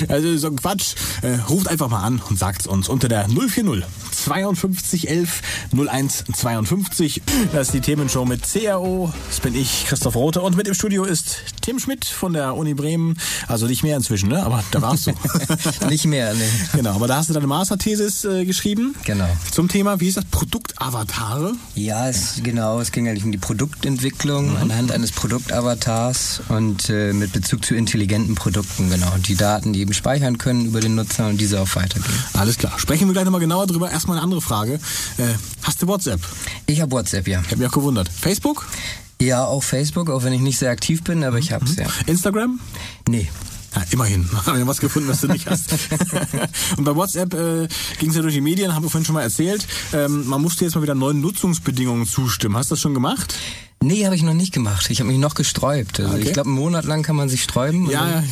also 0.09 0.37
so 0.37 0.51
Quatsch. 0.53 0.95
Äh, 1.23 1.37
ruft 1.49 1.69
einfach 1.69 1.89
mal 1.89 2.03
an 2.03 2.21
und 2.29 2.39
sagt 2.39 2.63
es 2.63 2.67
uns 2.67 2.89
unter 2.89 3.09
der 3.09 3.29
040 3.29 3.85
52 4.13 5.09
11 5.09 5.43
01 5.73 6.25
52. 6.35 7.23
Das 7.53 7.69
ist 7.69 7.75
die 7.75 7.81
Themenshow 7.81 8.25
mit 8.25 8.43
CRO. 8.43 9.13
Das 9.29 9.41
bin 9.41 9.55
ich, 9.55 9.87
Christoph 9.87 10.17
Rote. 10.17 10.41
Und 10.43 10.57
mit 10.57 10.67
im 10.69 10.75
Studio 10.75 11.05
ist 11.05 11.39
Tim 11.61 11.79
Schmidt 11.79 12.05
von 12.05 12.33
der 12.33 12.57
Uni 12.57 12.66
Bremen. 12.75 13.17
Also 13.49 13.67
nicht 13.67 13.83
mehr 13.83 13.97
inzwischen, 13.97 14.29
ne? 14.29 14.45
Aber 14.45 14.63
da 14.71 14.83
warst 14.83 15.07
du. 15.07 15.13
nicht 15.89 16.07
mehr, 16.07 16.35
ne. 16.35 16.45
Genau, 16.75 16.95
aber 16.95 17.07
da 17.07 17.17
hast 17.17 17.31
du 17.31 17.35
deine 17.35 17.47
Masterthesis 17.47 18.25
äh, 18.25 18.45
geschrieben. 18.45 18.95
Genau. 19.05 19.29
Zum 19.51 19.69
Thema, 19.69 20.01
wie 20.01 20.09
ist 20.09 20.17
das? 20.17 20.25
Produktavatare? 20.27 21.55
Ja, 21.75 22.09
es, 22.09 22.41
genau. 22.43 22.81
Es 22.81 22.93
ging 22.93 23.09
eigentlich 23.09 23.25
um 23.25 23.33
die 23.33 23.39
Produktentwicklung 23.39 24.51
mhm. 24.51 24.57
anhand 24.57 24.93
eines 24.93 25.13
Produktavatars 25.13 26.43
und 26.49 26.91
äh, 26.91 27.13
mit 27.13 27.33
Bezug 27.33 27.65
zu 27.65 27.75
intelligenten 27.75 28.35
Produkten, 28.35 28.91
genau. 28.91 29.13
Die 29.27 29.37
Daten, 29.37 29.73
die 29.73 29.81
eben 29.81 29.95
speichern 29.95 30.39
können 30.39 30.67
über 30.67 30.81
den 30.81 30.95
Nutzer 30.95 31.29
und 31.29 31.41
diese 31.41 31.61
auch 31.61 31.77
weitergeben. 31.77 32.15
Alles 32.35 32.59
klar. 32.59 32.79
Sprechen 32.79 33.09
wir 33.09 33.13
gleich 33.13 33.25
nochmal 33.25 33.41
genauer 33.41 33.67
drüber. 33.67 33.91
Erstmal 33.91 34.17
eine 34.17 34.25
andere 34.25 34.41
Frage. 34.41 34.75
Äh, 35.19 35.35
hast 35.63 35.83
du 35.83 35.87
WhatsApp? 35.87 36.21
Ich 36.67 36.81
habe 36.81 36.93
WhatsApp, 36.93 37.29
ja. 37.29 37.41
Ich 37.41 37.47
habe 37.47 37.59
mich 37.59 37.69
auch 37.69 37.75
gewundert. 37.75 38.09
Facebook? 38.09 38.67
Ja, 39.21 39.45
auch 39.45 39.63
Facebook, 39.63 40.11
auch 40.11 40.25
wenn 40.25 40.33
ich 40.33 40.41
nicht 40.41 40.59
sehr 40.59 40.71
aktiv 40.71 41.03
bin, 41.03 41.25
aber 41.25 41.39
ich 41.39 41.53
hab's, 41.53 41.77
mhm. 41.77 41.85
ja. 41.85 41.89
Instagram? 42.07 42.61
Nee. 43.09 43.29
Ja, 43.75 43.83
immerhin. 43.91 44.29
Haben 44.47 44.59
wir 44.59 44.67
was 44.67 44.81
gefunden, 44.81 45.09
was 45.09 45.21
du 45.21 45.29
nicht 45.29 45.49
hast. 45.49 45.71
und 46.77 46.85
bei 46.85 46.95
WhatsApp 46.95 47.35
äh, 47.35 47.69
ging 47.99 48.11
es 48.11 48.17
ja 48.17 48.23
durch 48.23 48.35
die 48.35 48.41
Medien, 48.41 48.75
haben 48.75 48.83
wir 48.83 48.91
vorhin 48.91 49.05
schon 49.05 49.15
mal 49.15 49.23
erzählt. 49.23 49.67
Ähm, 49.93 50.27
man 50.27 50.41
musste 50.41 50.65
jetzt 50.65 50.75
mal 50.75 50.83
wieder 50.83 50.95
neuen 50.95 51.21
Nutzungsbedingungen 51.21 52.07
zustimmen. 52.07 52.57
Hast 52.57 52.71
du 52.71 52.75
das 52.75 52.81
schon 52.81 52.95
gemacht? 52.95 53.35
Nee, 53.83 54.05
habe 54.07 54.17
ich 54.17 54.23
noch 54.23 54.35
nicht 54.35 54.53
gemacht. 54.53 54.89
Ich 54.91 55.01
habe 55.01 55.11
mich 55.11 55.19
noch 55.19 55.35
gesträubt. 55.35 56.01
Also 56.01 56.15
okay. 56.15 56.23
Ich 56.23 56.33
glaube, 56.33 56.49
einen 56.49 56.59
Monat 56.59 56.87
lang 56.87 57.03
kann 57.03 57.17
man 57.17 57.29
sich 57.29 57.43
sträuben. 57.43 57.91
Ja, 57.91 58.23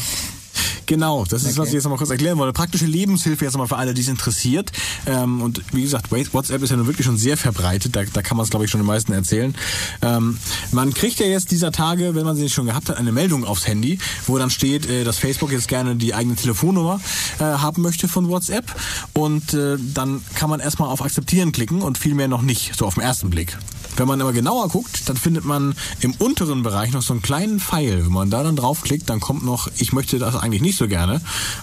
Genau, 0.86 1.24
das 1.24 1.42
ist, 1.42 1.52
okay. 1.52 1.58
was 1.58 1.68
ich 1.68 1.74
jetzt 1.74 1.84
nochmal 1.84 1.98
kurz 1.98 2.10
erklären 2.10 2.38
wollte. 2.38 2.52
Praktische 2.52 2.86
Lebenshilfe 2.86 3.44
jetzt 3.44 3.54
nochmal 3.54 3.68
für 3.68 3.76
alle, 3.76 3.94
die 3.94 4.02
es 4.02 4.08
interessiert. 4.08 4.72
Ähm, 5.06 5.40
und 5.40 5.62
wie 5.72 5.82
gesagt, 5.82 6.10
WhatsApp 6.10 6.62
ist 6.62 6.70
ja 6.70 6.76
nun 6.76 6.86
wirklich 6.86 7.06
schon 7.06 7.16
sehr 7.16 7.36
verbreitet. 7.36 7.96
Da, 7.96 8.02
da 8.04 8.22
kann 8.22 8.36
man 8.36 8.44
es, 8.44 8.50
glaube 8.50 8.64
ich, 8.64 8.70
schon 8.70 8.80
den 8.80 8.86
meisten 8.86 9.12
erzählen. 9.12 9.54
Ähm, 10.02 10.38
man 10.72 10.92
kriegt 10.92 11.20
ja 11.20 11.26
jetzt 11.26 11.50
dieser 11.50 11.72
Tage, 11.72 12.14
wenn 12.14 12.24
man 12.24 12.36
sie 12.36 12.42
nicht 12.42 12.54
schon 12.54 12.66
gehabt 12.66 12.88
hat, 12.88 12.96
eine 12.96 13.12
Meldung 13.12 13.44
aufs 13.44 13.66
Handy, 13.66 13.98
wo 14.26 14.38
dann 14.38 14.50
steht, 14.50 14.86
äh, 14.86 15.04
dass 15.04 15.18
Facebook 15.18 15.52
jetzt 15.52 15.68
gerne 15.68 15.96
die 15.96 16.14
eigene 16.14 16.36
Telefonnummer 16.36 17.00
äh, 17.38 17.44
haben 17.44 17.82
möchte 17.82 18.08
von 18.08 18.28
WhatsApp. 18.28 18.64
Und 19.12 19.54
äh, 19.54 19.76
dann 19.94 20.22
kann 20.34 20.50
man 20.50 20.60
erstmal 20.60 20.88
auf 20.88 21.02
Akzeptieren 21.02 21.52
klicken 21.52 21.82
und 21.82 21.98
viel 21.98 22.14
mehr 22.14 22.28
noch 22.28 22.42
nicht, 22.42 22.74
so 22.76 22.86
auf 22.86 22.94
den 22.94 23.02
ersten 23.02 23.30
Blick. 23.30 23.56
Wenn 23.96 24.08
man 24.08 24.20
aber 24.20 24.32
genauer 24.32 24.68
guckt, 24.68 25.08
dann 25.08 25.16
findet 25.16 25.44
man 25.44 25.74
im 26.00 26.12
unteren 26.14 26.62
Bereich 26.62 26.92
noch 26.92 27.02
so 27.02 27.12
einen 27.12 27.22
kleinen 27.22 27.60
Pfeil. 27.60 28.04
Wenn 28.04 28.12
man 28.12 28.30
da 28.30 28.42
dann 28.42 28.56
draufklickt, 28.56 29.08
dann 29.08 29.20
kommt 29.20 29.44
noch, 29.44 29.68
ich 29.78 29.92
möchte 29.92 30.18
das 30.18 30.34
eigentlich 30.36 30.62
nicht 30.62 30.78
so 30.78 30.88
gerne. 30.88 31.20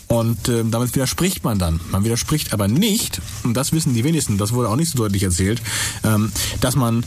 Und 0.08 0.48
äh, 0.48 0.64
damit 0.70 0.96
widerspricht 0.96 1.44
man 1.44 1.60
dann. 1.60 1.80
Man 1.92 2.04
widerspricht 2.04 2.54
aber 2.54 2.68
nicht, 2.68 3.22
und 3.44 3.56
das 3.56 3.74
wissen 3.74 3.94
die 3.94 4.04
wenigsten, 4.04 4.38
das 4.38 4.54
wurde 4.54 4.70
auch 4.70 4.76
nicht 4.76 4.92
so 4.92 4.98
deutlich 4.98 5.24
erzählt, 5.24 5.62
ähm, 6.04 6.32
dass 6.62 6.76
man 6.76 7.04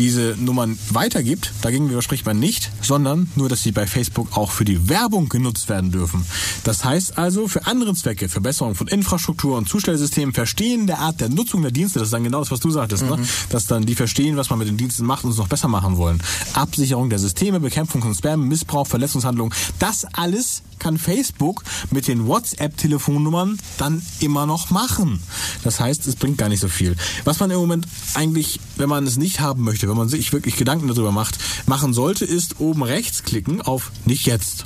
diese 0.00 0.34
Nummern 0.38 0.78
weitergibt. 0.88 1.52
Dagegen 1.60 1.90
widerspricht 1.90 2.24
man 2.24 2.38
nicht, 2.38 2.70
sondern 2.80 3.30
nur, 3.36 3.50
dass 3.50 3.62
sie 3.62 3.70
bei 3.70 3.86
Facebook 3.86 4.34
auch 4.34 4.50
für 4.50 4.64
die 4.64 4.88
Werbung 4.88 5.28
genutzt 5.28 5.68
werden 5.68 5.92
dürfen. 5.92 6.24
Das 6.64 6.84
heißt 6.84 7.18
also, 7.18 7.48
für 7.48 7.66
andere 7.66 7.94
Zwecke, 7.94 8.30
Verbesserung 8.30 8.74
von 8.74 8.88
Infrastruktur 8.88 9.58
und 9.58 9.68
Zustellsystemen, 9.68 10.34
Verstehen 10.34 10.86
der 10.86 11.00
Art 11.00 11.20
der 11.20 11.28
Nutzung 11.28 11.60
der 11.60 11.70
Dienste, 11.70 11.98
das 11.98 12.08
ist 12.08 12.14
dann 12.14 12.24
genau 12.24 12.38
das, 12.38 12.50
was 12.50 12.60
du 12.60 12.70
sagtest, 12.70 13.02
ne? 13.02 13.10
mhm. 13.10 13.22
ne? 13.22 13.28
dass 13.50 13.66
dann 13.66 13.84
die 13.84 13.94
verstehen, 13.94 14.38
was 14.38 14.48
man 14.48 14.58
mit 14.58 14.68
den 14.68 14.78
Diensten 14.78 15.04
macht 15.04 15.24
und 15.24 15.32
es 15.32 15.36
noch 15.36 15.48
besser 15.48 15.68
machen 15.68 15.98
wollen. 15.98 16.22
Absicherung 16.54 17.10
der 17.10 17.18
Systeme, 17.18 17.60
Bekämpfung 17.60 18.00
von 18.00 18.14
Spam, 18.14 18.48
Missbrauch, 18.48 18.86
Verletzungshandlungen, 18.86 19.52
das 19.78 20.06
alles 20.14 20.62
kann 20.78 20.96
Facebook 20.96 21.62
mit 21.90 22.08
den 22.08 22.26
WhatsApp-Telefonnummern 22.26 23.58
dann 23.76 24.02
immer 24.18 24.46
noch 24.46 24.70
machen. 24.70 25.22
Das 25.62 25.78
heißt, 25.78 26.06
es 26.06 26.16
bringt 26.16 26.38
gar 26.38 26.48
nicht 26.48 26.60
so 26.60 26.68
viel. 26.68 26.96
Was 27.24 27.38
man 27.38 27.50
im 27.50 27.58
Moment 27.58 27.86
eigentlich, 28.14 28.60
wenn 28.76 28.88
man 28.88 29.06
es 29.06 29.18
nicht 29.18 29.40
haben 29.40 29.62
möchte, 29.62 29.89
wenn 29.90 29.96
man 29.96 30.08
sich 30.08 30.32
wirklich 30.32 30.56
Gedanken 30.56 30.88
darüber 30.88 31.12
macht, 31.12 31.38
machen 31.66 31.92
sollte, 31.92 32.24
ist 32.24 32.60
oben 32.60 32.82
rechts 32.82 33.22
klicken 33.22 33.60
auf 33.60 33.90
Nicht 34.04 34.26
jetzt. 34.26 34.64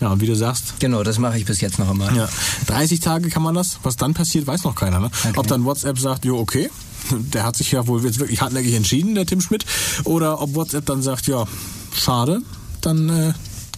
Ja, 0.00 0.12
und 0.12 0.20
wie 0.20 0.26
du 0.26 0.36
sagst. 0.36 0.74
Genau, 0.78 1.02
das 1.02 1.18
mache 1.18 1.38
ich 1.38 1.46
bis 1.46 1.60
jetzt 1.60 1.78
noch 1.78 1.88
einmal. 1.88 2.14
Ja. 2.14 2.28
30 2.66 3.00
Tage 3.00 3.30
kann 3.30 3.42
man 3.42 3.54
das. 3.54 3.78
Was 3.82 3.96
dann 3.96 4.12
passiert, 4.12 4.46
weiß 4.46 4.64
noch 4.64 4.74
keiner. 4.74 5.00
Ne? 5.00 5.06
Okay. 5.06 5.32
Ob 5.36 5.46
dann 5.46 5.64
WhatsApp 5.64 5.98
sagt, 5.98 6.24
jo, 6.24 6.38
okay, 6.38 6.70
der 7.10 7.44
hat 7.44 7.56
sich 7.56 7.72
ja 7.72 7.86
wohl 7.86 8.04
jetzt 8.04 8.18
wirklich 8.18 8.40
hartnäckig 8.42 8.74
entschieden, 8.74 9.14
der 9.14 9.26
Tim 9.26 9.40
Schmidt, 9.40 9.64
oder 10.04 10.40
ob 10.40 10.54
WhatsApp 10.54 10.84
dann 10.86 11.02
sagt, 11.02 11.26
ja, 11.28 11.46
schade, 11.94 12.42
dann 12.82 13.08
äh, 13.08 13.32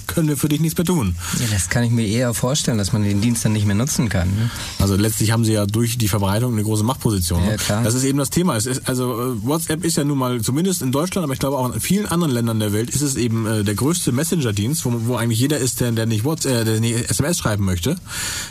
können 0.09 0.29
wir 0.29 0.37
für 0.37 0.49
dich 0.49 0.61
nichts 0.61 0.77
mehr 0.77 0.85
tun. 0.85 1.15
Ja, 1.39 1.47
das 1.51 1.69
kann 1.69 1.85
ich 1.85 1.91
mir 1.91 2.07
eher 2.07 2.35
vorstellen, 2.35 2.79
dass 2.79 2.93
man 2.93 3.05
den 3.05 3.21
Dienst 3.21 3.45
dann 3.45 3.53
nicht 3.53 3.67
mehr 3.67 3.77
nutzen 3.77 4.09
kann. 4.09 4.29
Ne? 4.29 4.51
Also 4.79 4.97
letztlich 4.97 5.31
haben 5.31 5.45
sie 5.45 5.53
ja 5.53 5.67
durch 5.67 5.99
die 5.99 6.09
Verbreitung 6.09 6.53
eine 6.53 6.63
große 6.63 6.83
Machtposition. 6.83 7.45
Ja, 7.45 7.57
klar. 7.57 7.85
Das 7.85 7.95
ist 7.95 8.05
eben 8.05 8.19
das 8.19 8.31
Thema. 8.31 8.57
Ist, 8.57 8.89
also 8.89 9.13
äh, 9.13 9.47
WhatsApp 9.47 9.85
ist 9.85 9.97
ja 9.97 10.05
nun 10.05 10.19
mal, 10.19 10.41
zumindest 10.41 10.83
in 10.83 10.93
Deutschland, 10.93 11.25
aber 11.25 11.33
ich 11.35 11.39
glaube 11.39 11.57
auch 11.57 11.73
in 11.73 11.81
vielen 11.81 12.07
anderen 12.07 12.33
Ländern 12.33 12.59
der 12.59 12.73
Welt, 12.73 12.91
ist 12.91 13.03
es 13.03 13.17
eben 13.17 13.47
äh, 13.47 13.65
der 13.65 13.75
größte 13.75 14.13
Messenger-Dienst, 14.13 14.85
wo, 14.85 14.93
wo 15.07 15.17
eigentlich 15.17 15.39
jeder 15.39 15.59
ist, 15.59 15.81
der, 15.81 15.93
der 15.93 16.07
nicht 16.07 16.25
WhatsApp, 16.25 16.63
äh, 16.63 16.65
der 16.65 16.81
nicht 16.81 17.11
SMS 17.11 17.39
schreiben 17.39 17.65
möchte. 17.65 17.97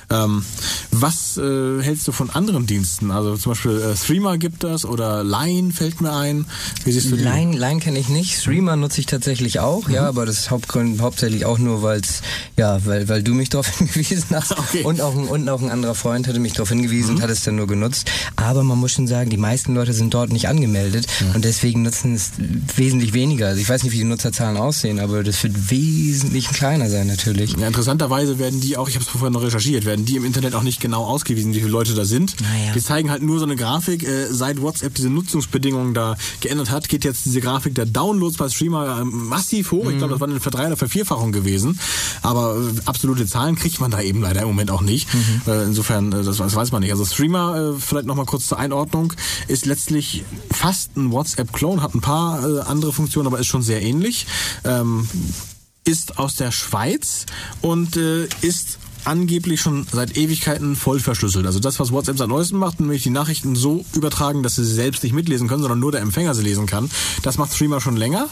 Ähm, 0.10 0.44
was 0.92 1.38
äh, 1.38 1.82
hältst 1.82 2.08
du 2.08 2.12
von 2.12 2.30
anderen 2.30 2.66
Diensten? 2.68 3.12
Also 3.12 3.36
zum 3.38 3.52
Beispiel 3.52 3.82
äh, 3.82 3.96
Threema 3.96 4.38
gibt 4.38 4.64
das 4.64 4.86
oder 4.86 5.24
Line 5.24 5.74
fällt 5.74 6.02
mir 6.02 6.14
ein. 6.14 6.46
Wie 6.86 6.92
siehst 6.92 7.12
du 7.12 7.16
Line, 7.16 7.58
Line 7.58 7.80
kenne 7.80 8.00
ich 8.00 8.10
nicht. 8.10 8.44
Threema 8.44 8.76
nutze 8.76 9.00
ich 9.00 9.08
tatsächlich 9.08 9.60
auch, 9.60 9.88
mhm. 9.88 9.94
ja, 9.96 10.08
aber 10.08 10.26
das 10.26 10.40
ist 10.40 10.52
hauptsächlich 10.52 11.46
auch 11.48 11.58
nur, 11.58 11.82
weil's, 11.84 12.22
ja, 12.58 12.84
weil, 12.86 13.08
weil 13.10 13.24
du 13.24 13.34
mich 13.34 13.50
darauf 13.52 13.68
hingewiesen 13.78 14.28
hast 14.32 14.58
Okay. 14.58 14.84
und, 14.84 15.02
auch, 15.02 15.16
ein- 15.16 15.28
und 15.28 15.50
auch 15.50 15.62
ein 15.62 15.70
anderer 15.72 15.96
Freund 15.96 16.28
hatte 16.28 16.40
mich 16.40 16.54
darauf 16.54 16.70
hingewiesen 16.70 17.16
und 17.16 17.22
hat 17.22 17.30
es 17.30 17.44
dann 17.44 17.56
nur 17.56 17.68
genutzt. 17.68 18.10
Aber 18.36 18.64
man 18.64 18.78
muss 18.78 18.92
schon 18.94 19.08
sagen, 19.08 19.30
die 19.30 19.38
meisten 19.38 19.74
Leute 19.76 19.94
sind 19.94 20.14
dort 20.14 20.32
nicht 20.32 20.48
angemeldet 20.48 21.08
und 21.34 21.44
deswegen 21.46 21.82
nutzen 21.84 22.14
es 22.16 22.32
wesentlich 22.76 23.14
weniger. 23.14 23.48
Also 23.48 23.62
ich 23.62 23.70
weiß 23.70 23.84
nicht, 23.84 23.94
wie 23.94 23.98
die 23.98 24.04
Nutzerzahlen 24.04 24.58
aussehen, 24.58 25.00
aber 25.00 25.24
das 25.24 25.42
wird 25.44 25.72
wesentlich 25.72 26.50
kleiner 26.50 26.90
sein 26.90 27.08
natürlich. 27.08 27.54
Ja, 27.58 27.68
interessanterweise 27.68 28.40
werden 28.40 28.62
die 28.62 28.78
auch, 28.78 28.90
ich 28.90 28.96
habe 28.96 29.04
es 29.06 29.10
vorhin 29.10 29.34
noch 29.34 29.42
recherchiert, 29.44 29.86
werden 29.86 30.06
die 30.06 30.16
im 30.16 30.26
Internet 30.26 30.54
auch 30.56 30.64
nicht 30.64 30.80
genau 30.80 31.04
ausgewiesen, 31.06 31.54
wie 31.54 31.60
viele 31.60 31.72
Leute 31.72 31.94
da 31.94 32.06
sind. 32.06 32.36
Naja. 32.42 32.74
Die 32.74 32.82
zeigen 32.82 33.10
halt 33.12 33.22
nur 33.24 33.40
so 33.40 33.46
eine 33.46 33.56
Grafik. 33.56 34.04
Äh, 34.08 34.28
seit 34.30 34.62
WhatsApp 34.62 34.94
diese 34.96 35.10
Nutzungsbedingungen 35.10 35.94
da 35.94 36.16
geändert 36.42 36.72
hat, 36.72 36.90
geht 36.90 37.04
jetzt 37.06 37.26
diese 37.26 37.42
Grafik 37.42 37.76
der 37.76 37.86
Downloads 37.86 38.38
bei 38.38 38.50
Streamer 38.50 39.00
äh, 39.02 39.04
massiv 39.06 39.72
hoch. 39.72 39.90
Ich 39.90 39.98
glaube, 39.98 40.14
das 40.14 40.20
war 40.22 40.28
eine 40.28 40.40
Verdrei- 40.40 40.68
oder 40.68 40.78
Vervierfachung 40.78 41.32
gewesen. 41.38 41.80
Aber 42.22 42.56
äh, 42.56 42.82
absolute 42.86 43.26
Zahlen 43.26 43.56
kriegt 43.56 43.80
man 43.80 43.92
da 43.92 44.02
eben 44.02 44.22
leider 44.22 44.42
im 44.42 44.48
Moment 44.48 44.72
auch 44.72 44.82
nicht. 44.82 45.08
Äh, 45.48 45.64
insofern, 45.64 46.12
äh, 46.12 46.24
das, 46.24 46.38
das 46.38 46.56
weiß 46.56 46.72
man 46.72 46.82
nicht. 46.82 46.92
Also 46.92 47.06
Streamer, 47.06 47.76
vielleicht 47.80 48.06
nochmal 48.06 48.26
kurz 48.26 48.48
zur 48.48 48.60
Einordnung, 48.60 49.14
ist 49.48 49.66
letztlich 49.66 50.24
fast 50.52 50.98
ein 50.98 51.12
WhatsApp-Clone, 51.12 51.82
hat 51.82 51.96
ein 51.96 52.02
paar 52.02 52.68
andere 52.68 52.92
Funktionen, 52.92 53.28
aber 53.28 53.40
ist 53.40 53.48
schon 53.48 53.62
sehr 53.62 53.82
ähnlich. 53.82 54.26
Ähm, 54.64 55.08
ist 55.86 56.20
aus 56.20 56.36
der 56.36 56.52
Schweiz 56.52 57.26
und 57.62 57.96
äh, 57.96 58.28
ist 58.42 58.78
angeblich 59.08 59.62
schon 59.62 59.88
seit 59.92 60.18
Ewigkeiten 60.18 60.76
voll 60.76 61.00
verschlüsselt. 61.00 61.46
Also 61.46 61.60
das, 61.60 61.80
was 61.80 61.92
WhatsApp 61.92 62.18
seit 62.18 62.28
neuestem 62.28 62.60
macht, 62.60 62.80
nämlich 62.80 63.04
die 63.04 63.10
Nachrichten 63.10 63.56
so 63.56 63.86
übertragen, 63.96 64.44
dass 64.44 64.56
sie 64.56 64.66
sie 64.66 64.74
selbst 64.74 65.04
nicht 65.04 65.14
mitlesen 65.14 65.48
können, 65.48 65.62
sondern 65.62 65.80
nur 65.80 65.94
der 65.94 66.02
Empfänger 66.02 66.36
sie 66.36 66.44
lesen 66.44 66.66
kann, 66.66 66.90
das 67.24 67.38
macht 67.38 67.54
Streamer 67.54 67.80
schon 67.80 67.96
länger. 67.96 68.28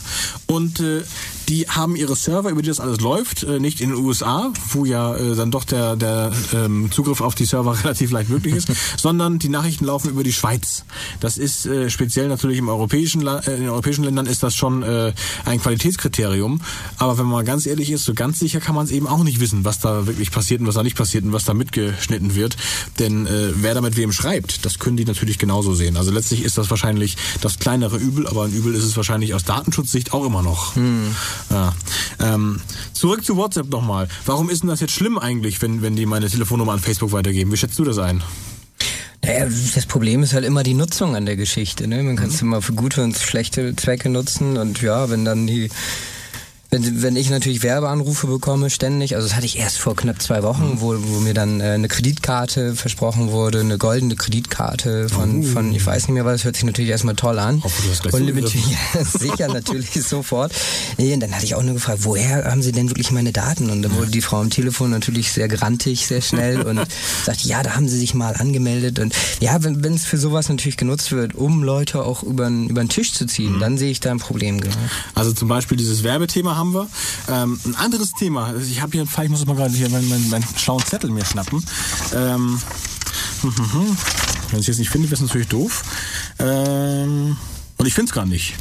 Und 0.48 0.82
äh, 0.82 1.04
die 1.48 1.70
haben 1.70 1.96
ihre 1.96 2.16
Server, 2.16 2.50
über 2.50 2.62
die 2.62 2.68
das 2.68 2.80
alles 2.80 3.00
läuft, 3.00 3.44
äh, 3.44 3.60
nicht 3.60 3.80
in 3.80 3.92
den 3.92 4.00
USA, 4.00 4.52
wo 4.72 4.84
ja 4.84 5.16
äh, 5.16 5.36
dann 5.36 5.50
doch 5.50 5.64
der, 5.64 5.96
der 5.96 6.34
ähm, 6.54 6.92
Zugriff 6.92 7.22
auf 7.22 7.36
die 7.36 7.46
Server 7.46 7.80
relativ 7.84 8.12
leicht 8.12 8.30
möglich 8.30 8.56
ist, 8.56 8.70
sondern 8.98 9.40
die 9.40 9.50
Nachrichten 9.50 9.86
laufen 9.86 10.10
über 10.10 10.24
die 10.24 10.34
Schweiz. 10.34 10.84
Das 11.22 11.38
ist 11.38 11.66
äh, 11.66 11.90
speziell 11.90 12.28
natürlich 12.28 12.58
im 12.58 12.68
europäischen, 12.68 13.22
La 13.22 13.40
äh, 13.40 13.56
in 13.56 13.62
den 13.62 13.70
europäischen 13.70 14.04
Ländern 14.04 14.26
ist 14.26 14.44
das 14.44 14.56
schon 14.56 14.84
äh, 14.84 15.14
ein 15.46 15.62
Qualitätskriterium. 15.62 16.60
Aber 16.98 17.18
wenn 17.18 17.28
man 17.28 17.46
ganz 17.46 17.66
ehrlich 17.66 17.92
ist, 17.92 18.04
so 18.04 18.14
ganz 18.14 18.40
sicher 18.40 18.60
kann 18.60 18.76
man 18.76 18.86
es 18.86 18.92
eben 18.92 19.08
auch 19.08 19.24
nicht 19.24 19.40
wissen, 19.40 19.64
was 19.64 19.80
da 19.80 20.06
wirklich 20.06 20.32
passiert 20.32 20.65
und 20.66 20.70
was 20.70 20.76
da 20.76 20.84
nicht 20.84 20.98
passiert 20.98 21.24
und 21.24 21.34
was 21.34 21.46
da 21.46 21.54
mitgeschnitten 21.54 22.36
wird. 22.36 22.58
Denn 23.00 23.28
äh, 23.28 23.52
wer 23.56 23.74
da 23.74 23.82
mit 23.82 23.96
wem 23.98 24.12
schreibt, 24.12 24.66
das 24.66 24.80
können 24.80 24.98
die 24.98 25.06
natürlich 25.06 25.38
genauso 25.38 25.74
sehen. 25.74 25.98
Also 25.98 26.12
letztlich 26.12 26.44
ist 26.44 26.58
das 26.58 26.70
wahrscheinlich 26.70 27.16
das 27.42 27.60
kleinere 27.60 27.98
Übel, 27.98 28.28
aber 28.28 28.46
ein 28.46 28.54
Übel 28.54 28.74
ist 28.74 28.84
es 28.84 28.98
wahrscheinlich 28.98 29.34
aus 29.34 29.44
Datenschutzsicht 29.44 30.14
auch 30.14 30.26
immer 30.26 30.42
noch. 30.42 30.76
Ja. 31.50 31.74
Ähm, 32.20 32.62
zurück 32.94 33.24
zu 33.24 33.38
WhatsApp 33.38 33.70
nochmal. 33.70 34.08
Warum 34.26 34.50
ist 34.50 34.64
denn 34.64 34.70
das 34.70 34.80
jetzt 34.80 34.94
schlimm 34.94 35.18
eigentlich, 35.18 35.62
wenn, 35.62 35.82
wenn 35.82 35.96
die 35.96 36.06
meine 36.06 36.30
Telefonnummer 36.30 36.74
an 36.74 36.80
Facebook 36.80 37.12
weitergeben? 37.12 37.52
Wie 37.52 37.58
schätzt 37.58 37.78
du 37.78 37.84
das 37.84 37.98
ein? 37.98 38.24
Naja, 39.24 39.48
das 39.74 39.86
Problem 39.86 40.22
ist 40.24 40.34
halt 40.34 40.46
immer 40.46 40.64
die 40.64 40.74
Nutzung 40.74 41.16
an 41.16 41.26
der 41.26 41.36
Geschichte. 41.36 41.88
Ne? 41.88 42.04
Man 42.04 42.16
kann 42.16 42.30
es 42.30 42.42
immer 42.42 42.62
für 42.62 42.74
gute 42.74 43.04
und 43.04 43.18
schlechte 43.18 43.76
Zwecke 43.76 44.10
nutzen 44.10 44.58
und 44.58 44.82
ja, 44.82 45.10
wenn 45.10 45.26
dann 45.26 45.48
die 45.48 45.70
wenn, 46.76 47.02
wenn 47.02 47.16
ich 47.16 47.30
natürlich 47.30 47.64
Werbeanrufe 47.64 48.28
bekomme, 48.28 48.70
ständig, 48.70 49.16
also 49.16 49.28
das 49.28 49.36
hatte 49.36 49.46
ich 49.46 49.58
erst 49.58 49.78
vor 49.78 49.96
knapp 49.96 50.22
zwei 50.22 50.44
Wochen, 50.44 50.78
wo, 50.82 50.96
wo 50.98 51.20
mir 51.20 51.34
dann 51.34 51.62
äh, 51.62 51.72
eine 51.72 51.88
Kreditkarte 51.88 52.76
versprochen 52.76 53.32
wurde, 53.32 53.62
eine 53.62 53.78
goldene 53.78 54.16
Kreditkarte 54.16 55.08
von, 55.10 55.44
von 55.44 55.74
ich 55.74 55.86
weiß 55.86 56.04
nicht 56.04 56.14
mehr 56.14 56.26
was, 56.26 56.44
hört 56.44 56.56
sich 56.56 56.66
natürlich 56.66 56.92
erstmal 56.92 57.16
toll 57.16 57.40
an. 57.40 57.64
Hoffe, 57.64 57.82
du 57.82 57.90
hast 57.90 58.02
gleich 58.02 58.14
Unlimited, 58.14 58.62
ja, 58.94 59.04
sicher, 59.06 59.48
natürlich 59.48 59.92
sofort. 60.06 60.54
Nee, 60.98 61.14
und 61.14 61.22
dann 61.22 61.34
hatte 61.34 61.46
ich 61.46 61.56
auch 61.56 61.64
nur 61.64 61.76
gefragt, 61.76 62.00
woher 62.04 62.44
haben 62.46 62.62
Sie 62.62 62.72
denn 62.72 62.90
wirklich 62.90 63.12
meine 63.12 63.32
Daten? 63.32 63.70
Und 63.70 63.82
dann 63.82 63.96
wurde 63.96 64.12
die 64.12 64.22
Frau 64.22 64.42
am 64.42 64.50
Telefon 64.50 64.92
natürlich 64.92 65.32
sehr 65.32 65.48
grantig, 65.48 66.08
sehr 66.08 66.22
schnell 66.22 66.62
und 66.62 66.80
sagte, 67.26 67.48
ja, 67.48 67.64
da 67.64 67.76
haben 67.76 67.88
Sie 67.88 67.98
sich 67.98 68.14
mal 68.14 68.36
angemeldet. 68.36 69.00
Und 69.00 69.16
ja, 69.40 69.58
wenn 69.62 69.94
es 69.94 70.06
für 70.06 70.18
sowas 70.18 70.50
natürlich 70.50 70.78
genutzt 70.78 71.12
wird, 71.12 71.36
um 71.36 71.64
Leute 71.64 72.04
auch 72.04 72.24
über 72.24 72.46
den 72.50 72.90
Tisch 72.90 73.14
zu 73.14 73.26
ziehen, 73.26 73.60
dann 73.60 73.78
sehe 73.78 73.92
ich 73.92 74.00
da 74.00 74.12
ein 74.12 74.20
Problem. 74.20 74.60
Genau. 74.60 74.76
Also 75.14 75.32
zum 75.32 75.48
Beispiel 75.48 75.78
dieses 75.78 76.04
Werbethema 76.04 76.56
haben 76.56 76.65
wir. 76.74 76.88
Ähm, 77.30 77.60
ein 77.66 77.76
anderes 77.76 78.12
Thema. 78.14 78.56
Ich 78.56 78.82
habe 78.82 78.92
hier 78.94 79.04
ich 79.04 79.30
muss 79.30 79.46
mal 79.46 79.56
gerade 79.56 79.74
hier 79.74 79.90
meinen, 79.90 80.10
meinen, 80.10 80.30
meinen 80.30 80.46
schlauen 80.58 80.84
Zettel 80.84 81.10
mir 81.10 81.26
schnappen. 81.26 81.64
Ähm, 82.14 82.60
wenn 84.52 84.60
ich 84.60 84.68
jetzt 84.68 84.80
nicht 84.80 84.90
finde, 84.90 85.10
wäre 85.10 85.16
es 85.16 85.22
natürlich 85.22 85.48
doof. 85.48 85.84
Ähm, 86.40 87.38
und 87.78 87.86
ich 87.86 87.94
finde 87.94 88.10
es 88.10 88.16
gar 88.16 88.26
nicht. 88.26 88.56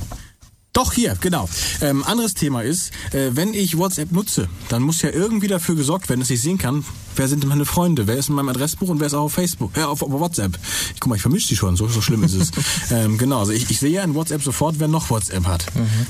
Doch, 0.74 0.92
hier, 0.92 1.16
genau. 1.20 1.48
Ähm, 1.82 2.02
anderes 2.02 2.34
Thema 2.34 2.62
ist, 2.62 2.90
äh, 3.12 3.30
wenn 3.34 3.54
ich 3.54 3.78
WhatsApp 3.78 4.10
nutze, 4.10 4.48
dann 4.68 4.82
muss 4.82 5.02
ja 5.02 5.10
irgendwie 5.10 5.46
dafür 5.46 5.76
gesorgt 5.76 6.08
werden, 6.08 6.18
dass 6.18 6.30
ich 6.30 6.42
sehen 6.42 6.58
kann, 6.58 6.84
wer 7.14 7.28
sind 7.28 7.44
denn 7.44 7.48
meine 7.48 7.64
Freunde, 7.64 8.08
wer 8.08 8.16
ist 8.16 8.28
in 8.28 8.34
meinem 8.34 8.48
Adressbuch 8.48 8.88
und 8.88 8.98
wer 8.98 9.06
ist 9.06 9.14
auch 9.14 9.22
auf 9.22 9.34
Facebook, 9.34 9.76
äh, 9.76 9.82
auf, 9.82 10.02
auf 10.02 10.10
WhatsApp. 10.10 10.58
Ich, 10.92 10.98
guck 10.98 11.10
mal, 11.10 11.14
ich 11.14 11.22
vermische 11.22 11.46
die 11.46 11.56
schon, 11.56 11.76
so, 11.76 11.86
so 11.86 12.00
schlimm 12.00 12.24
ist 12.24 12.34
es. 12.34 12.50
ähm, 12.90 13.18
genau, 13.18 13.38
also 13.38 13.52
ich, 13.52 13.70
ich 13.70 13.78
sehe 13.78 13.92
ja 13.92 14.02
in 14.02 14.16
WhatsApp 14.16 14.42
sofort, 14.42 14.80
wer 14.80 14.88
noch 14.88 15.10
WhatsApp 15.10 15.46
hat. 15.46 15.66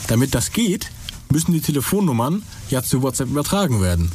Damit 0.07 0.35
das 0.35 0.51
geht, 0.51 0.91
müssen 1.35 1.53
die 1.53 1.61
Telefonnummern 1.61 2.43
ja 2.71 2.83
zu 2.83 3.03
WhatsApp 3.03 3.29
übertragen 3.29 3.83
werden. 3.83 4.11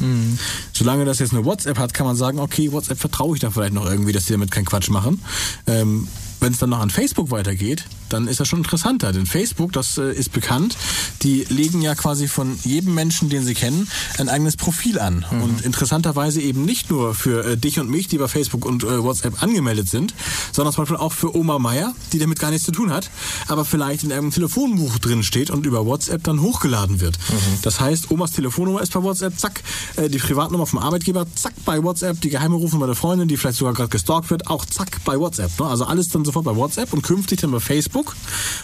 Solange 0.74 1.06
das 1.06 1.20
jetzt 1.20 1.34
eine 1.34 1.46
WhatsApp 1.46 1.78
hat, 1.78 1.94
kann 1.94 2.08
man 2.08 2.16
sagen, 2.16 2.40
okay, 2.40 2.72
WhatsApp 2.72 2.98
vertraue 2.98 3.36
ich 3.36 3.42
da 3.42 3.52
vielleicht 3.52 3.74
noch 3.74 3.86
irgendwie, 3.86 4.14
dass 4.14 4.26
die 4.26 4.32
damit 4.34 4.50
keinen 4.50 4.66
Quatsch 4.66 4.90
machen. 4.90 5.22
Ähm, 5.68 6.08
wenn 6.40 6.54
es 6.54 6.60
dann 6.60 6.70
noch 6.70 6.80
an 6.80 6.90
Facebook 6.90 7.30
weitergeht, 7.30 7.84
dann 8.10 8.28
ist 8.28 8.40
das 8.40 8.48
schon 8.48 8.60
interessanter. 8.60 9.12
Denn 9.12 9.26
Facebook, 9.26 9.72
das 9.74 9.98
äh, 9.98 10.12
ist 10.14 10.32
bekannt, 10.32 10.78
die 11.22 11.46
legen 11.50 11.82
ja 11.82 11.96
quasi 11.96 12.28
von 12.28 12.58
jedem 12.64 12.94
Menschen, 12.94 13.30
den 13.30 13.44
sie 13.44 13.54
kennen, 13.54 13.88
ein 14.18 14.30
eigenes 14.30 14.58
Profil 14.58 15.00
an. 15.00 15.26
Und 15.44 15.62
interessanterweise 15.62 16.42
eben 16.42 16.66
nicht 16.66 16.90
nur 16.90 17.16
für 17.16 17.46
äh, 17.46 17.58
dich 17.58 17.80
und 17.80 17.90
mich, 17.90 18.08
die 18.08 18.18
bei 18.18 18.28
Facebook 18.28 18.66
und 18.66 18.84
äh, 18.84 19.04
WhatsApp 19.04 19.42
angemeldet 19.42 19.90
sind, 19.90 20.14
sondern 20.52 20.74
zum 20.74 20.84
Beispiel 20.84 20.98
auch 20.98 21.14
für 21.14 21.36
Oma 21.36 21.60
Meier, 21.60 21.94
die 22.14 22.20
damit 22.20 22.40
gar 22.40 22.52
nichts 22.52 22.66
zu 22.66 22.72
tun 22.72 22.92
hat, 22.92 23.10
aber 23.48 23.66
vielleicht 23.66 24.04
in 24.04 24.12
einem 24.12 24.32
Telefonbuch 24.32 24.98
drin 25.00 25.24
steht 25.24 25.50
und 25.50 25.66
über 25.66 25.86
WhatsApp 25.86 26.24
dann 26.24 26.42
hochgeladen 26.42 27.00
wird. 27.02 27.18
Das 27.62 27.80
heißt, 27.80 28.12
Omas 28.12 28.32
Telefonnummer 28.32 28.82
ist 28.82 28.94
bei 28.94 29.02
WhatsApp, 29.04 29.40
zack, 29.40 29.62
äh, 29.96 30.10
die 30.10 30.18
Privatnummer 30.18 30.66
vom 30.66 30.80
Arbeitgeber, 30.80 31.26
zack, 31.36 31.54
bei 31.66 31.84
WhatsApp, 31.84 32.22
die 32.22 32.30
geheime 32.30 32.56
Rufnummer 32.56 32.86
der 32.88 32.96
Freundin, 32.96 33.28
die 33.28 33.38
vielleicht 33.38 33.58
sogar 33.58 33.74
gerade 33.74 33.90
gestalkt 33.90 34.30
wird, 34.30 34.48
auch 34.48 34.66
zack, 34.66 35.04
bei 35.06 35.20
WhatsApp. 35.20 35.60
Ne? 35.60 35.66
Also 35.68 35.86
alles 35.86 36.10
dann 36.10 36.26
sofort 36.26 36.46
bei 36.46 36.56
WhatsApp 36.56 36.94
und 36.94 37.02
künftig 37.02 37.42
dann 37.42 37.52
bei 37.52 37.60
Facebook. 37.60 37.99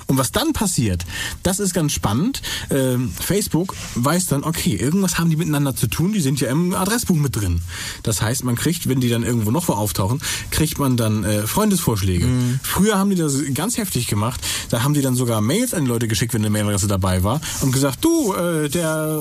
Und 0.08 0.18
was 0.18 0.32
dann 0.32 0.54
passiert, 0.54 1.06
das 1.44 1.60
ist 1.60 1.74
ganz 1.74 1.94
spannend. 1.94 2.42
Ähm, 2.70 3.12
Facebook 3.20 3.75
weiß 3.96 4.27
dann, 4.27 4.44
okay, 4.44 4.75
irgendwas 4.75 5.18
haben 5.18 5.30
die 5.30 5.36
miteinander 5.36 5.75
zu 5.75 5.88
tun, 5.88 6.13
die 6.13 6.22
sind 6.22 6.39
ja 6.39 6.50
im 6.50 6.74
Adressbuch 6.74 7.15
mit 7.15 7.36
drin. 7.36 7.62
Das 8.04 8.22
heißt, 8.22 8.44
man 8.44 8.56
kriegt, 8.56 8.88
wenn 8.88 9.00
die 9.00 9.10
dann 9.10 9.24
irgendwo 9.24 9.51
noch 9.51 9.68
wo 9.68 9.74
auftauchen, 9.74 10.22
kriegt 10.51 10.80
man 10.80 10.98
dann 10.98 11.24
äh, 11.24 11.48
Freundesvorschläge. 11.48 12.27
Früher 12.63 12.98
haben 12.98 13.10
die 13.10 13.15
das 13.15 13.36
ganz 13.54 13.77
heftig 13.77 14.08
gemacht. 14.08 14.42
Da 14.70 14.84
haben 14.84 14.94
die 14.94 15.01
dann 15.01 15.15
sogar 15.15 15.42
Mails 15.42 15.74
an 15.74 15.86
die 15.86 15.89
Leute 15.89 16.08
geschickt, 16.08 16.34
wenn 16.34 16.42
eine 16.42 16.50
Mailadresse 16.50 16.88
dabei 16.88 17.24
war 17.24 17.42
und 17.62 17.72
gesagt, 17.72 18.04
du, 18.04 18.34
äh, 18.34 18.70
der, 18.70 19.20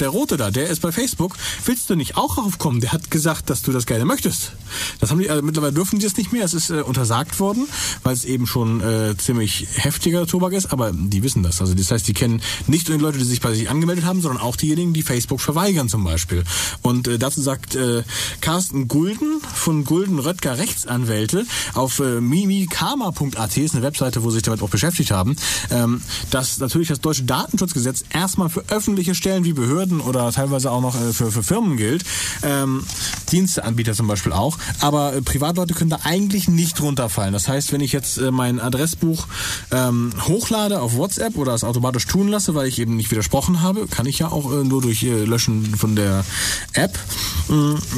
der 0.00 0.08
Rote 0.08 0.36
da, 0.36 0.50
der 0.50 0.68
ist 0.68 0.80
bei 0.80 0.92
Facebook, 0.92 1.36
willst 1.64 1.90
du 1.90 1.96
nicht 1.96 2.16
auch 2.16 2.38
raufkommen? 2.38 2.80
Der 2.80 2.92
hat 2.92 3.10
gesagt, 3.10 3.50
dass 3.50 3.62
du 3.62 3.72
das 3.72 3.86
gerne 3.86 4.04
möchtest. 4.04 4.52
Das 5.00 5.10
haben 5.10 5.18
die, 5.18 5.30
also 5.30 5.42
mittlerweile 5.42 5.72
dürfen 5.72 5.98
die 5.98 6.04
das 6.04 6.16
nicht 6.16 6.32
mehr. 6.32 6.44
Es 6.44 6.54
ist 6.54 6.70
äh, 6.70 6.82
untersagt 6.82 7.40
worden, 7.40 7.66
weil 8.02 8.14
es 8.14 8.24
eben 8.24 8.46
schon 8.46 8.80
äh, 8.80 9.16
ziemlich 9.16 9.49
heftiger 9.74 10.26
Tobak 10.26 10.52
ist, 10.52 10.72
aber 10.72 10.92
die 10.92 11.22
wissen 11.22 11.42
das. 11.42 11.60
Also 11.60 11.74
das 11.74 11.90
heißt, 11.90 12.06
die 12.06 12.14
kennen 12.14 12.40
nicht 12.66 12.88
nur 12.88 12.98
die 12.98 13.04
Leute, 13.04 13.18
die 13.18 13.24
sich 13.24 13.40
bei 13.40 13.54
sich 13.54 13.70
angemeldet 13.70 14.04
haben, 14.04 14.20
sondern 14.20 14.42
auch 14.42 14.56
diejenigen, 14.56 14.92
die 14.92 15.02
Facebook 15.02 15.40
verweigern 15.40 15.88
zum 15.88 16.04
Beispiel. 16.04 16.44
Und 16.82 17.08
äh, 17.08 17.18
dazu 17.18 17.40
sagt 17.40 17.74
äh, 17.74 18.02
Carsten 18.40 18.88
Gulden 18.88 19.40
von 19.54 19.84
Gulden 19.84 20.18
Röttger 20.18 20.58
Rechtsanwälte 20.58 21.46
auf 21.74 22.00
äh, 22.00 22.20
mimikarma.at, 22.20 23.56
ist 23.56 23.74
eine 23.74 23.84
Webseite, 23.84 24.22
wo 24.22 24.30
sie 24.30 24.36
sich 24.36 24.42
damit 24.44 24.62
auch 24.62 24.68
beschäftigt 24.68 25.10
haben, 25.10 25.36
ähm, 25.70 26.02
dass 26.30 26.58
natürlich 26.58 26.88
das 26.88 27.00
deutsche 27.00 27.24
Datenschutzgesetz 27.24 28.04
erstmal 28.12 28.48
für 28.48 28.64
öffentliche 28.68 29.14
Stellen 29.14 29.44
wie 29.44 29.52
Behörden 29.52 30.00
oder 30.00 30.30
teilweise 30.32 30.70
auch 30.70 30.80
noch 30.80 30.94
äh, 30.94 31.12
für, 31.12 31.30
für 31.30 31.42
Firmen 31.42 31.76
gilt, 31.76 32.04
ähm, 32.42 32.84
Diensteanbieter 33.30 33.94
zum 33.94 34.06
Beispiel 34.06 34.32
auch, 34.32 34.58
aber 34.80 35.14
äh, 35.14 35.22
Privatleute 35.22 35.74
können 35.74 35.90
da 35.90 36.00
eigentlich 36.04 36.48
nicht 36.48 36.80
runterfallen. 36.80 37.32
Das 37.32 37.48
heißt, 37.48 37.72
wenn 37.72 37.80
ich 37.80 37.92
jetzt 37.92 38.18
äh, 38.18 38.30
mein 38.30 38.60
Adressbuch 38.60 39.26
ähm, 39.70 40.12
hochlade 40.26 40.80
auf 40.80 40.96
WhatsApp 40.96 41.36
oder 41.36 41.54
es 41.54 41.64
automatisch 41.64 42.06
tun 42.06 42.28
lasse, 42.28 42.54
weil 42.54 42.66
ich 42.68 42.78
eben 42.78 42.96
nicht 42.96 43.10
widersprochen 43.10 43.62
habe, 43.62 43.86
kann 43.86 44.06
ich 44.06 44.18
ja 44.18 44.28
auch 44.28 44.52
äh, 44.52 44.64
nur 44.64 44.82
durch 44.82 45.02
äh, 45.02 45.24
Löschen 45.24 45.76
von 45.76 45.96
der 45.96 46.24
App, 46.72 46.98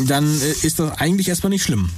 dann 0.06 0.24
äh, 0.24 0.66
ist 0.66 0.78
das 0.78 0.98
eigentlich 0.98 1.28
erstmal 1.28 1.50
nicht 1.50 1.62
schlimm. 1.62 1.90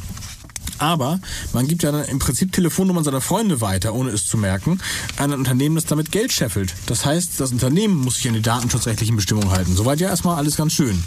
Aber 0.78 1.20
man 1.52 1.68
gibt 1.68 1.82
ja 1.82 1.92
dann 1.92 2.04
im 2.04 2.18
Prinzip 2.18 2.52
Telefonnummern 2.52 3.04
seiner 3.04 3.20
Freunde 3.20 3.60
weiter, 3.60 3.94
ohne 3.94 4.10
es 4.10 4.26
zu 4.26 4.36
merken, 4.36 4.80
an 5.16 5.32
ein 5.32 5.38
Unternehmen, 5.38 5.76
das 5.76 5.86
damit 5.86 6.10
Geld 6.10 6.32
scheffelt. 6.32 6.74
Das 6.86 7.04
heißt, 7.04 7.38
das 7.38 7.52
Unternehmen 7.52 7.96
muss 7.96 8.16
sich 8.16 8.28
an 8.28 8.34
die 8.34 8.42
datenschutzrechtlichen 8.42 9.16
Bestimmungen 9.16 9.50
halten. 9.50 9.76
Soweit 9.76 10.00
ja 10.00 10.08
erstmal 10.08 10.36
alles 10.36 10.56
ganz 10.56 10.72
schön. 10.72 11.02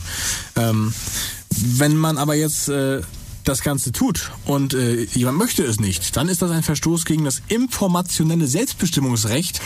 Ähm, 0.56 0.94
wenn 1.50 1.96
man 1.96 2.18
aber 2.18 2.36
jetzt 2.36 2.70
äh, 2.70 3.02
das 3.48 3.62
Ganze 3.62 3.92
tut 3.92 4.32
und 4.46 4.74
äh, 4.74 5.04
jemand 5.14 5.38
möchte 5.38 5.64
es 5.64 5.80
nicht, 5.80 6.16
dann 6.16 6.28
ist 6.28 6.42
das 6.42 6.52
ein 6.52 6.64
Verstoß 6.64 7.06
gegen 7.06 7.24
das 7.24 7.42
informationelle 7.48 8.48
Selbstbestimmungsrecht 8.48 9.62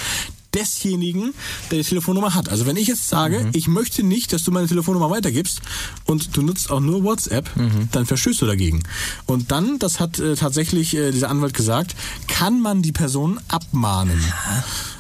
desjenigen, 0.54 1.34
der 1.72 1.80
die 1.80 1.84
Telefonnummer 1.86 2.36
hat. 2.36 2.50
Also 2.50 2.66
wenn 2.66 2.76
ich 2.76 2.88
jetzt 2.88 3.08
sage, 3.08 3.50
ich 3.54 3.68
möchte 3.68 4.04
nicht, 4.04 4.34
dass 4.34 4.44
du 4.44 4.52
meine 4.52 4.68
Telefonnummer 4.68 5.10
weitergibst 5.10 5.62
und 6.06 6.36
du 6.36 6.42
nutzt 6.42 6.70
auch 6.72 6.82
nur 6.82 7.04
WhatsApp, 7.04 7.50
dann 7.92 8.06
verstößt 8.06 8.42
du 8.42 8.46
dagegen. 8.46 8.84
Und 9.26 9.52
dann, 9.52 9.80
das 9.80 10.00
hat 10.02 10.20
äh, 10.20 10.36
tatsächlich 10.36 10.94
äh, 10.96 11.12
dieser 11.12 11.30
Anwalt 11.30 11.54
gesagt, 11.54 11.96
kann 12.28 12.62
man 12.62 12.82
die 12.82 12.92
Person 12.92 13.40
abmahnen. 13.48 14.22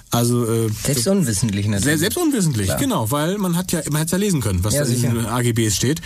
Also 0.10 0.46
äh, 0.46 0.70
Selbst 0.84 1.08
unwissentlich 1.08 1.68
natürlich. 1.68 2.00
selbst 2.00 2.18
unwissentlich, 2.18 2.70
genau, 2.78 3.12
weil 3.12 3.38
man 3.38 3.56
hat 3.56 3.72
ja, 3.72 3.82
man 3.90 4.00
hätte 4.02 4.14
ja 4.14 4.18
lesen 4.18 4.42
können, 4.42 4.62
was 4.62 4.74
Ja, 4.74 4.84
in 4.84 5.02
den. 5.02 5.26
AGBs 5.26 5.76
steht. 5.76 6.02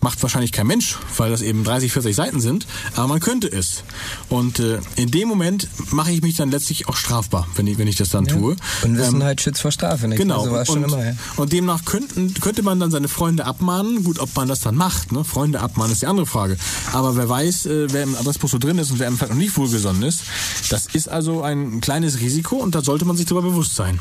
Macht 0.00 0.22
wahrscheinlich 0.22 0.52
kein 0.52 0.66
Mensch, 0.66 0.96
weil 1.16 1.30
das 1.30 1.42
eben 1.42 1.64
30, 1.64 1.92
40 1.92 2.14
Seiten 2.14 2.40
sind, 2.40 2.66
aber 2.94 3.08
man 3.08 3.20
könnte 3.20 3.50
es. 3.50 3.82
Und 4.28 4.60
äh, 4.60 4.78
in 4.96 5.10
dem 5.10 5.28
Moment 5.28 5.68
mache 5.90 6.12
ich 6.12 6.22
mich 6.22 6.36
dann 6.36 6.50
letztlich 6.50 6.88
auch 6.88 6.96
strafbar, 6.96 7.48
wenn 7.56 7.66
ich, 7.66 7.78
wenn 7.78 7.88
ich 7.88 7.96
das 7.96 8.10
dann 8.10 8.26
tue. 8.26 8.54
Unwissenheit 8.84 9.40
schützt 9.40 9.60
vor 9.60 9.72
Strafe, 9.72 10.06
nicht? 10.06 10.18
Genau. 10.18 10.44
So 10.44 10.52
war 10.52 10.62
es 10.62 10.68
und, 10.68 10.84
immer, 10.84 11.04
ja. 11.04 11.12
und 11.36 11.52
demnach 11.52 11.84
könnten, 11.84 12.32
könnte 12.34 12.62
man 12.62 12.78
dann 12.78 12.90
seine 12.90 13.08
Freunde 13.08 13.44
abmahnen. 13.44 14.04
Gut, 14.04 14.20
ob 14.20 14.34
man 14.36 14.46
das 14.46 14.60
dann 14.60 14.76
macht, 14.76 15.10
ne? 15.10 15.24
Freunde 15.24 15.60
abmahnen 15.60 15.92
ist 15.92 16.02
die 16.02 16.06
andere 16.06 16.26
Frage. 16.26 16.56
Aber 16.92 17.16
wer 17.16 17.28
weiß, 17.28 17.66
äh, 17.66 17.92
wer 17.92 18.04
im 18.04 18.14
Adressbuch 18.14 18.48
so 18.48 18.58
drin 18.58 18.78
ist 18.78 18.90
und 18.90 19.00
wer 19.00 19.08
im 19.08 19.18
Fall 19.18 19.28
noch 19.28 19.36
nicht 19.36 19.56
wohlgesonnen 19.56 20.02
ist, 20.02 20.22
das 20.70 20.86
ist 20.86 21.08
also 21.08 21.42
ein 21.42 21.80
kleines 21.80 22.20
Risiko 22.20 22.56
und 22.56 22.74
da 22.74 22.82
sollte 22.82 23.04
man 23.04 23.16
sich 23.16 23.26
darüber 23.26 23.48
bewusst 23.48 23.74
sein. 23.74 23.98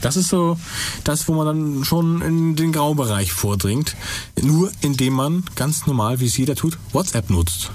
Das 0.00 0.16
ist 0.16 0.28
so 0.28 0.58
das, 1.04 1.28
wo 1.28 1.34
man 1.34 1.46
dann 1.46 1.84
schon 1.84 2.22
in 2.22 2.56
den 2.56 2.72
Graubereich 2.72 3.32
vordringt. 3.32 3.96
Nur 4.40 4.70
indem 4.80 5.14
man 5.14 5.44
ganz 5.56 5.86
normal, 5.86 6.20
wie 6.20 6.26
es 6.26 6.36
jeder 6.36 6.54
tut, 6.54 6.78
WhatsApp 6.92 7.30
nutzt. 7.30 7.70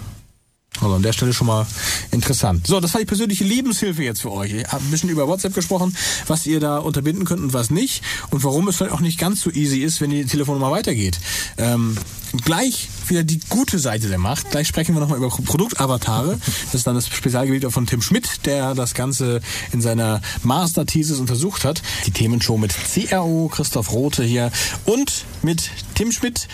Also 0.82 0.96
an 0.96 1.04
der 1.04 1.14
Stelle 1.14 1.34
schon 1.34 1.48
mal 1.48 1.68
interessant. 2.12 2.66
So, 2.66 2.80
das 2.80 2.94
war 2.94 3.00
die 3.00 3.06
persönliche 3.06 3.44
Lebenshilfe 3.44 4.04
jetzt 4.04 4.22
für 4.22 4.32
euch. 4.32 4.54
Ich 4.54 4.68
habe 4.68 4.84
ein 4.84 4.92
bisschen 4.92 5.10
über 5.10 5.28
WhatsApp 5.28 5.54
gesprochen, 5.54 5.96
was 6.28 6.46
ihr 6.48 6.60
da 6.60 6.80
unterbinden 6.80 7.26
könnt 7.26 7.42
und 7.42 7.54
was 7.54 7.70
nicht. 7.70 8.04
Und 8.32 8.44
warum 8.44 8.68
es 8.68 8.78
vielleicht 8.78 8.94
auch 8.94 9.00
nicht 9.00 9.20
ganz 9.20 9.42
so 9.42 9.52
easy 9.52 9.80
ist, 9.80 10.02
wenn 10.02 10.10
die 10.10 10.26
Telefonnummer 10.26 10.72
weitergeht. 10.72 11.20
Ähm, 11.58 11.96
gleich 12.44 12.90
wieder 13.10 13.24
die 13.24 13.40
gute 13.50 13.80
Seite 13.80 14.08
der 14.08 14.18
Macht. 14.18 14.52
Gleich 14.52 14.68
sprechen 14.68 14.96
wir 14.96 15.02
nochmal 15.02 15.18
über 15.18 15.30
Produktavatare. 15.30 16.40
Das 16.66 16.76
ist 16.76 16.88
dann 16.88 16.96
das 16.96 17.08
Spezialgebiet 17.08 17.72
von 17.72 17.86
Tim 17.86 18.02
Schmidt, 18.02 18.46
der 18.46 18.76
das 18.76 18.94
Ganze 18.94 19.42
in 19.72 19.82
seiner 19.82 20.22
Master-Thesis 20.44 21.20
untersucht 21.20 21.66
hat. 21.66 21.82
Die 22.06 22.12
Themenshow 22.12 22.58
mit 22.58 22.74
CRO, 22.74 23.50
Christoph 23.54 23.92
Rote 23.92 24.24
hier 24.24 24.52
und 24.86 25.26
mit 25.42 25.70
Tim 25.96 26.12
Schmidt, 26.12 26.48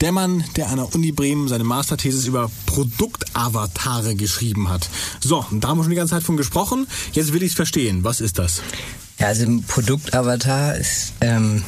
der 0.00 0.12
Mann, 0.12 0.44
der 0.56 0.68
an 0.68 0.76
der 0.76 0.94
Uni 0.94 1.12
Bremen 1.12 1.48
seine 1.48 1.64
Masterthesis 1.64 2.26
über 2.26 2.50
Produktavatare 2.66 4.14
geschrieben 4.14 4.68
hat. 4.68 4.88
So, 5.20 5.44
und 5.50 5.62
da 5.62 5.68
haben 5.68 5.78
wir 5.78 5.84
schon 5.84 5.90
die 5.90 5.96
ganze 5.96 6.14
Zeit 6.14 6.22
von 6.22 6.36
gesprochen. 6.36 6.86
Jetzt 7.12 7.32
will 7.32 7.42
ich 7.42 7.50
es 7.50 7.56
verstehen. 7.56 8.04
Was 8.04 8.20
ist 8.20 8.38
das? 8.38 8.62
Ja, 9.18 9.28
also 9.28 9.44
ein 9.44 9.62
Produktavatar 9.62 10.74
ist, 10.76 11.12
ähm, 11.20 11.62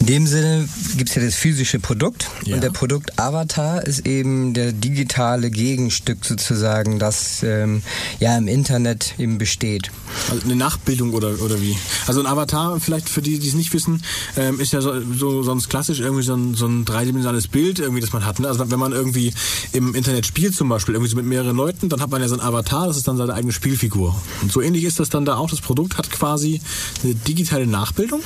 in 0.00 0.06
dem 0.06 0.26
Sinne 0.26 0.68
gibt's 0.96 1.14
ja 1.14 1.22
das 1.22 1.34
physische 1.34 1.78
Produkt 1.78 2.26
Ja. 2.44 2.54
und 2.56 2.64
der 2.64 2.70
Produktavatar 2.70 3.84
ist 3.86 4.06
eben 4.06 4.54
der 4.54 4.72
digitale 4.72 5.50
Gegenstück 5.50 6.24
sozusagen, 6.24 6.98
das 6.98 7.42
ähm, 7.42 7.82
ja 8.18 8.36
im 8.36 8.48
Internet 8.48 9.14
eben 9.18 9.38
besteht. 9.38 9.90
Also 10.30 10.44
eine 10.44 10.56
Nachbildung 10.56 11.12
oder, 11.12 11.40
oder 11.42 11.60
wie? 11.60 11.76
Also 12.06 12.20
ein 12.20 12.26
Avatar, 12.26 12.80
vielleicht 12.80 13.08
für 13.08 13.22
die, 13.22 13.38
die 13.38 13.48
es 13.48 13.54
nicht 13.54 13.72
wissen, 13.72 14.02
ähm, 14.36 14.60
ist 14.60 14.72
ja 14.72 14.80
so, 14.80 14.92
so 15.16 15.42
sonst 15.42 15.68
klassisch 15.68 16.00
irgendwie 16.00 16.22
so 16.22 16.34
ein, 16.34 16.54
so 16.54 16.66
ein 16.66 16.84
dreidimensionales 16.84 17.48
Bild, 17.48 17.78
irgendwie, 17.78 18.00
das 18.00 18.12
man 18.12 18.24
hat. 18.24 18.38
Ne? 18.38 18.48
Also 18.48 18.70
wenn 18.70 18.78
man 18.78 18.92
irgendwie 18.92 19.32
im 19.72 19.94
Internet 19.94 20.26
spielt 20.26 20.54
zum 20.54 20.68
Beispiel, 20.68 20.94
irgendwie 20.94 21.10
so 21.10 21.16
mit 21.16 21.26
mehreren 21.26 21.56
Leuten, 21.56 21.88
dann 21.88 22.00
hat 22.00 22.10
man 22.10 22.20
ja 22.20 22.28
so 22.28 22.34
ein 22.34 22.40
Avatar, 22.40 22.86
das 22.86 22.96
ist 22.96 23.08
dann 23.08 23.16
seine 23.16 23.34
eigene 23.34 23.52
Spielfigur. 23.52 24.20
Und 24.42 24.52
so 24.52 24.60
ähnlich 24.60 24.84
ist 24.84 25.00
das 25.00 25.08
dann 25.08 25.24
da 25.24 25.36
auch. 25.36 25.50
Das 25.50 25.60
Produkt 25.60 25.98
hat 25.98 26.10
quasi 26.10 26.60
eine 27.02 27.14
digitale 27.14 27.66
Nachbildung. 27.66 28.20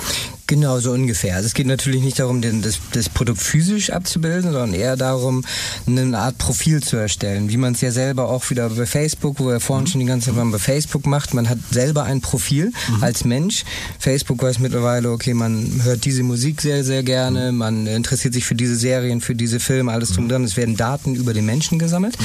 Genau, 0.47 0.79
so 0.79 0.93
ungefähr. 0.93 1.37
Also 1.37 1.47
es 1.47 1.55
geht 1.55 1.67
natürlich 1.67 2.03
nicht 2.03 2.19
darum, 2.19 2.43
den, 2.43 2.61
das, 2.61 2.79
das 2.93 3.09
Produkt 3.09 3.41
physisch 3.41 3.91
abzubilden, 3.91 4.53
sondern 4.53 4.75
eher 4.75 4.97
darum, 4.97 5.43
eine 5.87 6.19
Art 6.19 6.37
Profil 6.37 6.83
zu 6.83 6.97
erstellen. 6.97 7.49
Wie 7.49 7.57
man 7.57 7.73
es 7.73 7.81
ja 7.81 7.91
selber 7.91 8.29
auch 8.29 8.51
wieder 8.51 8.69
bei 8.69 8.85
Facebook, 8.85 9.41
wo 9.41 9.49
er 9.49 9.61
vorhin 9.61 9.87
schon 9.87 10.01
die 10.01 10.07
ganze 10.07 10.27
Zeit 10.27 10.37
mal 10.37 10.45
bei 10.51 10.59
Facebook 10.59 11.07
macht. 11.07 11.33
Man 11.33 11.49
hat 11.49 11.59
selber 11.75 12.05
ein 12.05 12.23
Profil 12.23 12.73
als 13.03 13.25
Mensch. 13.25 13.65
Facebook 13.99 14.43
weiß 14.43 14.59
mittlerweile, 14.61 15.11
okay, 15.11 15.35
man 15.35 15.81
hört 15.83 16.05
diese 16.07 16.23
Musik 16.23 16.63
sehr, 16.63 16.83
sehr 16.85 17.03
gerne, 17.03 17.53
man 17.53 17.87
interessiert 17.87 18.33
sich 18.33 18.45
für 18.47 18.55
diese 18.55 18.77
Serien, 18.77 19.21
für 19.21 19.35
diese 19.35 19.61
Filme, 19.61 19.93
alles 19.93 20.13
drum 20.13 20.29
dran. 20.29 20.43
Es 20.45 20.57
werden 20.57 20.77
Daten 20.77 21.15
über 21.15 21.35
den 21.35 21.45
Menschen 21.45 21.79
gesammelt. 21.79 22.17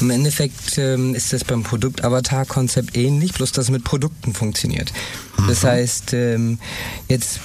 Im 0.00 0.10
Endeffekt 0.10 0.78
ähm, 0.78 1.14
ist 1.16 1.32
das 1.32 1.42
beim 1.42 1.64
Produkt-Avatar-Konzept 1.64 2.96
ähnlich, 2.96 3.32
bloß 3.34 3.50
dass 3.52 3.66
es 3.66 3.70
mit 3.70 3.82
Produkten 3.84 4.32
funktioniert. 4.34 4.92
Das 5.48 5.64
heißt, 5.64 6.12
ähm, 6.12 6.58
jetzt 7.08 7.40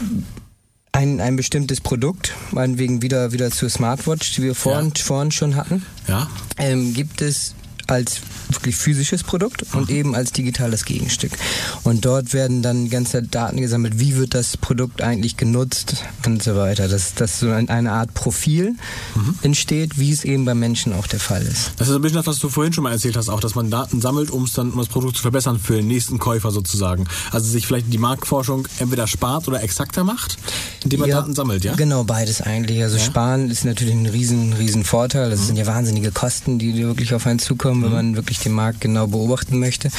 ein, 0.91 1.19
ein 1.21 1.35
bestimmtes 1.35 1.81
Produkt, 1.81 2.33
meinetwegen 2.51 3.01
wieder, 3.01 3.31
wieder 3.31 3.49
zur 3.49 3.69
Smartwatch, 3.69 4.33
die 4.35 4.43
wir 4.43 4.53
vorhin, 4.55 4.93
vorhin 4.95 5.31
schon 5.31 5.55
hatten, 5.55 5.83
Ja. 6.07 6.29
ähm, 6.57 6.93
gibt 6.93 7.21
es 7.21 7.55
als 7.87 8.21
wirklich 8.49 8.75
physisches 8.75 9.23
Produkt 9.23 9.63
und 9.73 9.89
eben 9.89 10.15
als 10.15 10.31
digitales 10.31 10.85
Gegenstück. 10.85 11.31
Und 11.83 12.05
dort 12.05 12.33
werden 12.33 12.61
dann 12.61 12.89
ganze 12.89 13.23
Daten 13.23 13.57
gesammelt, 13.57 13.99
wie 13.99 14.15
wird 14.15 14.33
das 14.33 14.57
Produkt 14.57 15.01
eigentlich 15.01 15.37
genutzt 15.37 16.03
und 16.25 16.43
so 16.43 16.55
weiter. 16.55 16.87
Dass, 16.87 17.13
dass 17.15 17.39
so 17.39 17.49
ein, 17.49 17.69
eine 17.69 17.91
Art 17.91 18.13
Profil 18.13 18.75
entsteht, 19.41 19.97
wie 19.97 20.11
es 20.11 20.23
eben 20.23 20.45
beim 20.45 20.59
Menschen 20.59 20.93
auch 20.93 21.07
der 21.07 21.19
Fall 21.19 21.41
ist. 21.43 21.71
Das 21.77 21.87
ist 21.89 21.95
ein 21.95 22.01
bisschen 22.01 22.17
das, 22.17 22.27
was 22.27 22.39
du 22.39 22.49
vorhin 22.49 22.73
schon 22.73 22.83
mal 22.83 22.91
erzählt 22.91 23.17
hast, 23.17 23.29
auch, 23.29 23.39
dass 23.39 23.55
man 23.55 23.69
Daten 23.69 24.01
sammelt, 24.01 24.29
um 24.29 24.43
es 24.43 24.53
dann, 24.53 24.71
um 24.71 24.77
das 24.77 24.87
Produkt 24.87 25.15
zu 25.15 25.21
verbessern 25.21 25.59
für 25.59 25.75
den 25.75 25.87
nächsten 25.87 26.19
Käufer 26.19 26.51
sozusagen. 26.51 27.05
Also 27.31 27.49
sich 27.49 27.65
vielleicht 27.65 27.91
die 27.91 27.97
Marktforschung 27.97 28.67
entweder 28.79 29.07
spart 29.07 29.47
oder 29.47 29.63
exakter 29.63 30.03
macht, 30.03 30.37
indem 30.83 31.01
man 31.01 31.09
Daten 31.09 31.35
sammelt, 31.35 31.63
ja? 31.63 31.75
Genau, 31.75 32.03
beides 32.03 32.41
eigentlich. 32.41 32.81
Also 32.83 32.97
Sparen 32.99 33.49
ist 33.49 33.65
natürlich 33.65 33.93
ein 33.93 34.05
riesen, 34.05 34.53
riesen 34.53 34.83
Vorteil. 34.83 35.29
Das 35.29 35.47
sind 35.47 35.55
ja 35.55 35.65
wahnsinnige 35.65 36.11
Kosten, 36.11 36.59
die 36.59 36.73
die 36.73 36.85
wirklich 36.85 37.13
auf 37.13 37.25
einen 37.25 37.39
zukommen, 37.39 37.72
wenn 37.81 37.91
man 37.91 38.15
wirklich 38.15 38.39
den 38.39 38.51
Markt 38.51 38.81
genau 38.81 39.07
beobachten 39.07 39.57
möchte. 39.57 39.89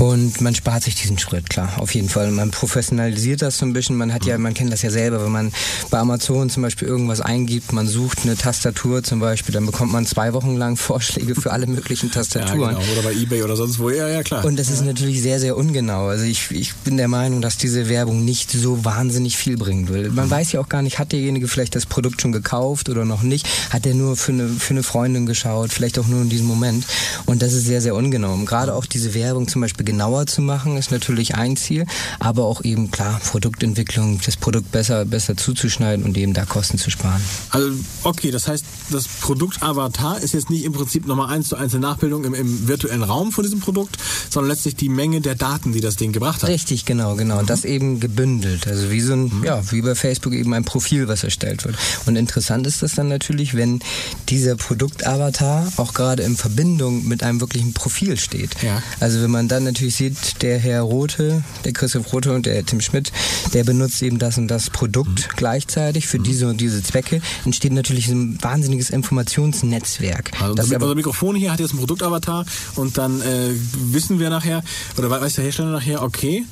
Und 0.00 0.40
man 0.40 0.54
spart 0.54 0.82
sich 0.82 0.94
diesen 0.94 1.18
Schritt, 1.18 1.50
klar, 1.50 1.74
auf 1.76 1.94
jeden 1.94 2.08
Fall. 2.08 2.30
Man 2.30 2.50
professionalisiert 2.50 3.42
das 3.42 3.58
so 3.58 3.66
ein 3.66 3.74
bisschen. 3.74 3.96
Man 3.96 4.14
hat 4.14 4.24
ja, 4.24 4.38
man 4.38 4.54
kennt 4.54 4.72
das 4.72 4.80
ja 4.80 4.90
selber, 4.90 5.22
wenn 5.22 5.30
man 5.30 5.52
bei 5.90 5.98
Amazon 5.98 6.48
zum 6.48 6.62
Beispiel 6.62 6.88
irgendwas 6.88 7.20
eingibt, 7.20 7.74
man 7.74 7.86
sucht 7.86 8.20
eine 8.22 8.34
Tastatur 8.34 9.02
zum 9.02 9.20
Beispiel, 9.20 9.52
dann 9.52 9.66
bekommt 9.66 9.92
man 9.92 10.06
zwei 10.06 10.32
Wochen 10.32 10.56
lang 10.56 10.76
Vorschläge 10.78 11.34
für 11.34 11.52
alle 11.52 11.66
möglichen 11.66 12.06
Ja, 12.08 12.14
Tastaturen. 12.14 12.76
genau. 12.76 12.92
Oder 12.92 13.02
bei 13.02 13.12
Ebay 13.12 13.42
oder 13.42 13.56
sonst 13.56 13.78
wo. 13.78 13.90
Ja, 13.90 14.08
ja, 14.08 14.22
klar. 14.22 14.42
Und 14.46 14.58
das 14.58 14.70
ist 14.70 14.82
natürlich 14.82 15.20
sehr, 15.20 15.38
sehr 15.38 15.54
ungenau. 15.54 16.06
Also 16.06 16.24
ich, 16.24 16.50
ich 16.50 16.74
bin 16.76 16.96
der 16.96 17.08
Meinung, 17.08 17.42
dass 17.42 17.58
diese 17.58 17.90
Werbung 17.90 18.24
nicht 18.24 18.50
so 18.52 18.82
wahnsinnig 18.86 19.36
viel 19.36 19.58
bringen 19.58 19.88
will. 19.90 20.08
Man 20.08 20.30
weiß 20.30 20.52
ja 20.52 20.60
auch 20.60 20.70
gar 20.70 20.80
nicht, 20.80 20.98
hat 20.98 21.12
derjenige 21.12 21.46
vielleicht 21.46 21.76
das 21.76 21.84
Produkt 21.84 22.22
schon 22.22 22.32
gekauft 22.32 22.88
oder 22.88 23.04
noch 23.04 23.20
nicht? 23.20 23.46
Hat 23.68 23.84
er 23.84 23.92
nur 23.92 24.16
für 24.16 24.32
eine, 24.32 24.48
für 24.48 24.70
eine 24.72 24.82
Freundin 24.82 25.26
geschaut? 25.26 25.74
Vielleicht 25.74 25.98
auch 25.98 26.06
nur 26.06 26.22
in 26.22 26.30
diesem 26.30 26.46
Moment. 26.46 26.86
Und 27.26 27.42
das 27.42 27.52
ist 27.52 27.66
sehr, 27.66 27.82
sehr 27.82 27.94
ungenau. 27.94 28.32
Und 28.32 28.46
gerade 28.46 28.74
auch 28.74 28.86
diese 28.86 29.12
Werbung 29.12 29.46
zum 29.46 29.60
Beispiel 29.60 29.89
genauer 29.90 30.26
zu 30.26 30.40
machen, 30.40 30.76
ist 30.76 30.92
natürlich 30.92 31.34
ein 31.34 31.56
Ziel. 31.56 31.84
Aber 32.20 32.44
auch 32.44 32.64
eben, 32.64 32.90
klar, 32.90 33.20
Produktentwicklung, 33.24 34.20
das 34.24 34.36
Produkt 34.36 34.70
besser, 34.70 35.04
besser 35.04 35.36
zuzuschneiden 35.36 36.04
und 36.04 36.16
eben 36.16 36.32
da 36.32 36.44
Kosten 36.44 36.78
zu 36.78 36.90
sparen. 36.90 37.20
Also, 37.50 37.72
okay, 38.04 38.30
das 38.30 38.46
heißt, 38.46 38.64
das 38.90 39.08
Produkt 39.08 39.62
Avatar 39.62 40.20
ist 40.20 40.34
jetzt 40.34 40.48
nicht 40.48 40.64
im 40.64 40.72
Prinzip 40.72 41.06
nochmal 41.06 41.30
eins 41.30 41.48
zu 41.48 41.56
eins 41.56 41.74
eine 41.74 41.80
Nachbildung 41.80 42.24
im, 42.24 42.34
im 42.34 42.68
virtuellen 42.68 43.02
Raum 43.02 43.32
von 43.32 43.42
diesem 43.42 43.60
Produkt, 43.60 43.96
sondern 44.30 44.50
letztlich 44.50 44.76
die 44.76 44.88
Menge 44.88 45.20
der 45.20 45.34
Daten, 45.34 45.72
die 45.72 45.80
das 45.80 45.96
Ding 45.96 46.12
gebracht 46.12 46.42
hat. 46.42 46.50
Richtig, 46.50 46.84
genau, 46.84 47.16
genau. 47.16 47.40
Und 47.40 47.50
das 47.50 47.64
eben 47.64 47.98
gebündelt. 47.98 48.68
Also 48.68 48.90
wie 48.90 49.00
so 49.00 49.14
ein, 49.14 49.42
ja, 49.44 49.62
wie 49.72 49.82
bei 49.82 49.94
Facebook 49.94 50.34
eben 50.34 50.54
ein 50.54 50.64
Profil, 50.64 51.08
was 51.08 51.24
erstellt 51.24 51.64
wird. 51.64 51.76
Und 52.06 52.14
interessant 52.16 52.66
ist 52.66 52.82
das 52.82 52.94
dann 52.94 53.08
natürlich, 53.08 53.54
wenn 53.54 53.80
dieser 54.28 54.54
Produktavatar 54.54 55.72
auch 55.76 55.94
gerade 55.94 56.22
in 56.22 56.36
Verbindung 56.36 57.08
mit 57.08 57.22
einem 57.22 57.40
wirklichen 57.40 57.72
Profil 57.72 58.16
steht. 58.16 58.62
Ja. 58.62 58.82
Also 59.00 59.20
wenn 59.22 59.30
man 59.30 59.48
dann 59.48 59.64
natürlich 59.64 59.79
sieht, 59.88 60.42
der 60.42 60.58
Herr 60.58 60.82
Rote, 60.82 61.42
der 61.64 61.72
Christoph 61.72 62.12
Rote 62.12 62.34
und 62.34 62.44
der 62.44 62.66
Tim 62.66 62.82
Schmidt, 62.82 63.10
der 63.54 63.64
benutzt 63.64 64.02
eben 64.02 64.18
das 64.18 64.36
und 64.36 64.48
das 64.48 64.68
Produkt 64.68 65.30
gleichzeitig 65.36 66.06
für 66.06 66.18
diese 66.18 66.46
und 66.48 66.60
diese 66.60 66.82
Zwecke, 66.82 67.22
entsteht 67.46 67.72
natürlich 67.72 68.08
ein 68.08 68.36
wahnsinniges 68.42 68.90
Informationsnetzwerk. 68.90 70.32
Also 70.40 70.54
das 70.54 70.70
unser, 70.70 70.94
Mikrofon 70.94 71.36
hier 71.36 71.52
hat 71.52 71.60
jetzt 71.60 71.70
einen 71.70 71.78
Produktavatar 71.78 72.44
und 72.76 72.98
dann 72.98 73.22
äh, 73.22 73.50
wissen 73.92 74.18
wir 74.18 74.28
nachher, 74.28 74.62
oder 74.98 75.08
weiß 75.08 75.36
der 75.36 75.44
Hersteller 75.44 75.70
nachher, 75.70 76.02
okay, 76.02 76.44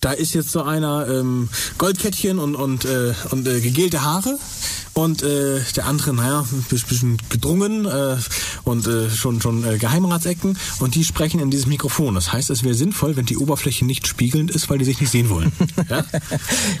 da 0.00 0.12
ist 0.12 0.34
jetzt 0.34 0.50
so 0.50 0.62
einer 0.62 1.08
ähm, 1.08 1.48
Goldkettchen 1.78 2.38
und, 2.38 2.54
und, 2.56 2.84
äh, 2.84 3.14
und 3.30 3.46
äh, 3.48 3.60
gegelte 3.60 4.02
Haare 4.02 4.38
und 4.94 5.22
äh, 5.22 5.60
der 5.76 5.86
andere, 5.86 6.14
naja, 6.14 6.44
ein 6.50 6.64
bisschen 6.70 7.18
gedrungen 7.28 7.84
äh, 7.84 8.16
und 8.64 8.86
äh, 8.86 9.10
schon, 9.10 9.40
schon 9.40 9.64
äh, 9.64 9.76
Geheimratsecken 9.78 10.56
und 10.78 10.94
die 10.94 11.04
sprechen 11.04 11.40
in 11.40 11.50
dieses 11.50 11.66
Mikrofon. 11.66 12.14
Das 12.14 12.32
heißt, 12.32 12.50
es 12.50 12.62
wäre 12.62 12.74
sinnvoll, 12.74 13.16
wenn 13.16 13.26
die 13.26 13.36
Oberfläche 13.36 13.84
nicht 13.84 14.06
spiegelnd 14.06 14.50
ist, 14.52 14.70
weil 14.70 14.78
die 14.78 14.84
sich 14.84 15.00
nicht 15.00 15.10
sehen 15.10 15.28
wollen. 15.28 15.52
Ja, 15.90 16.04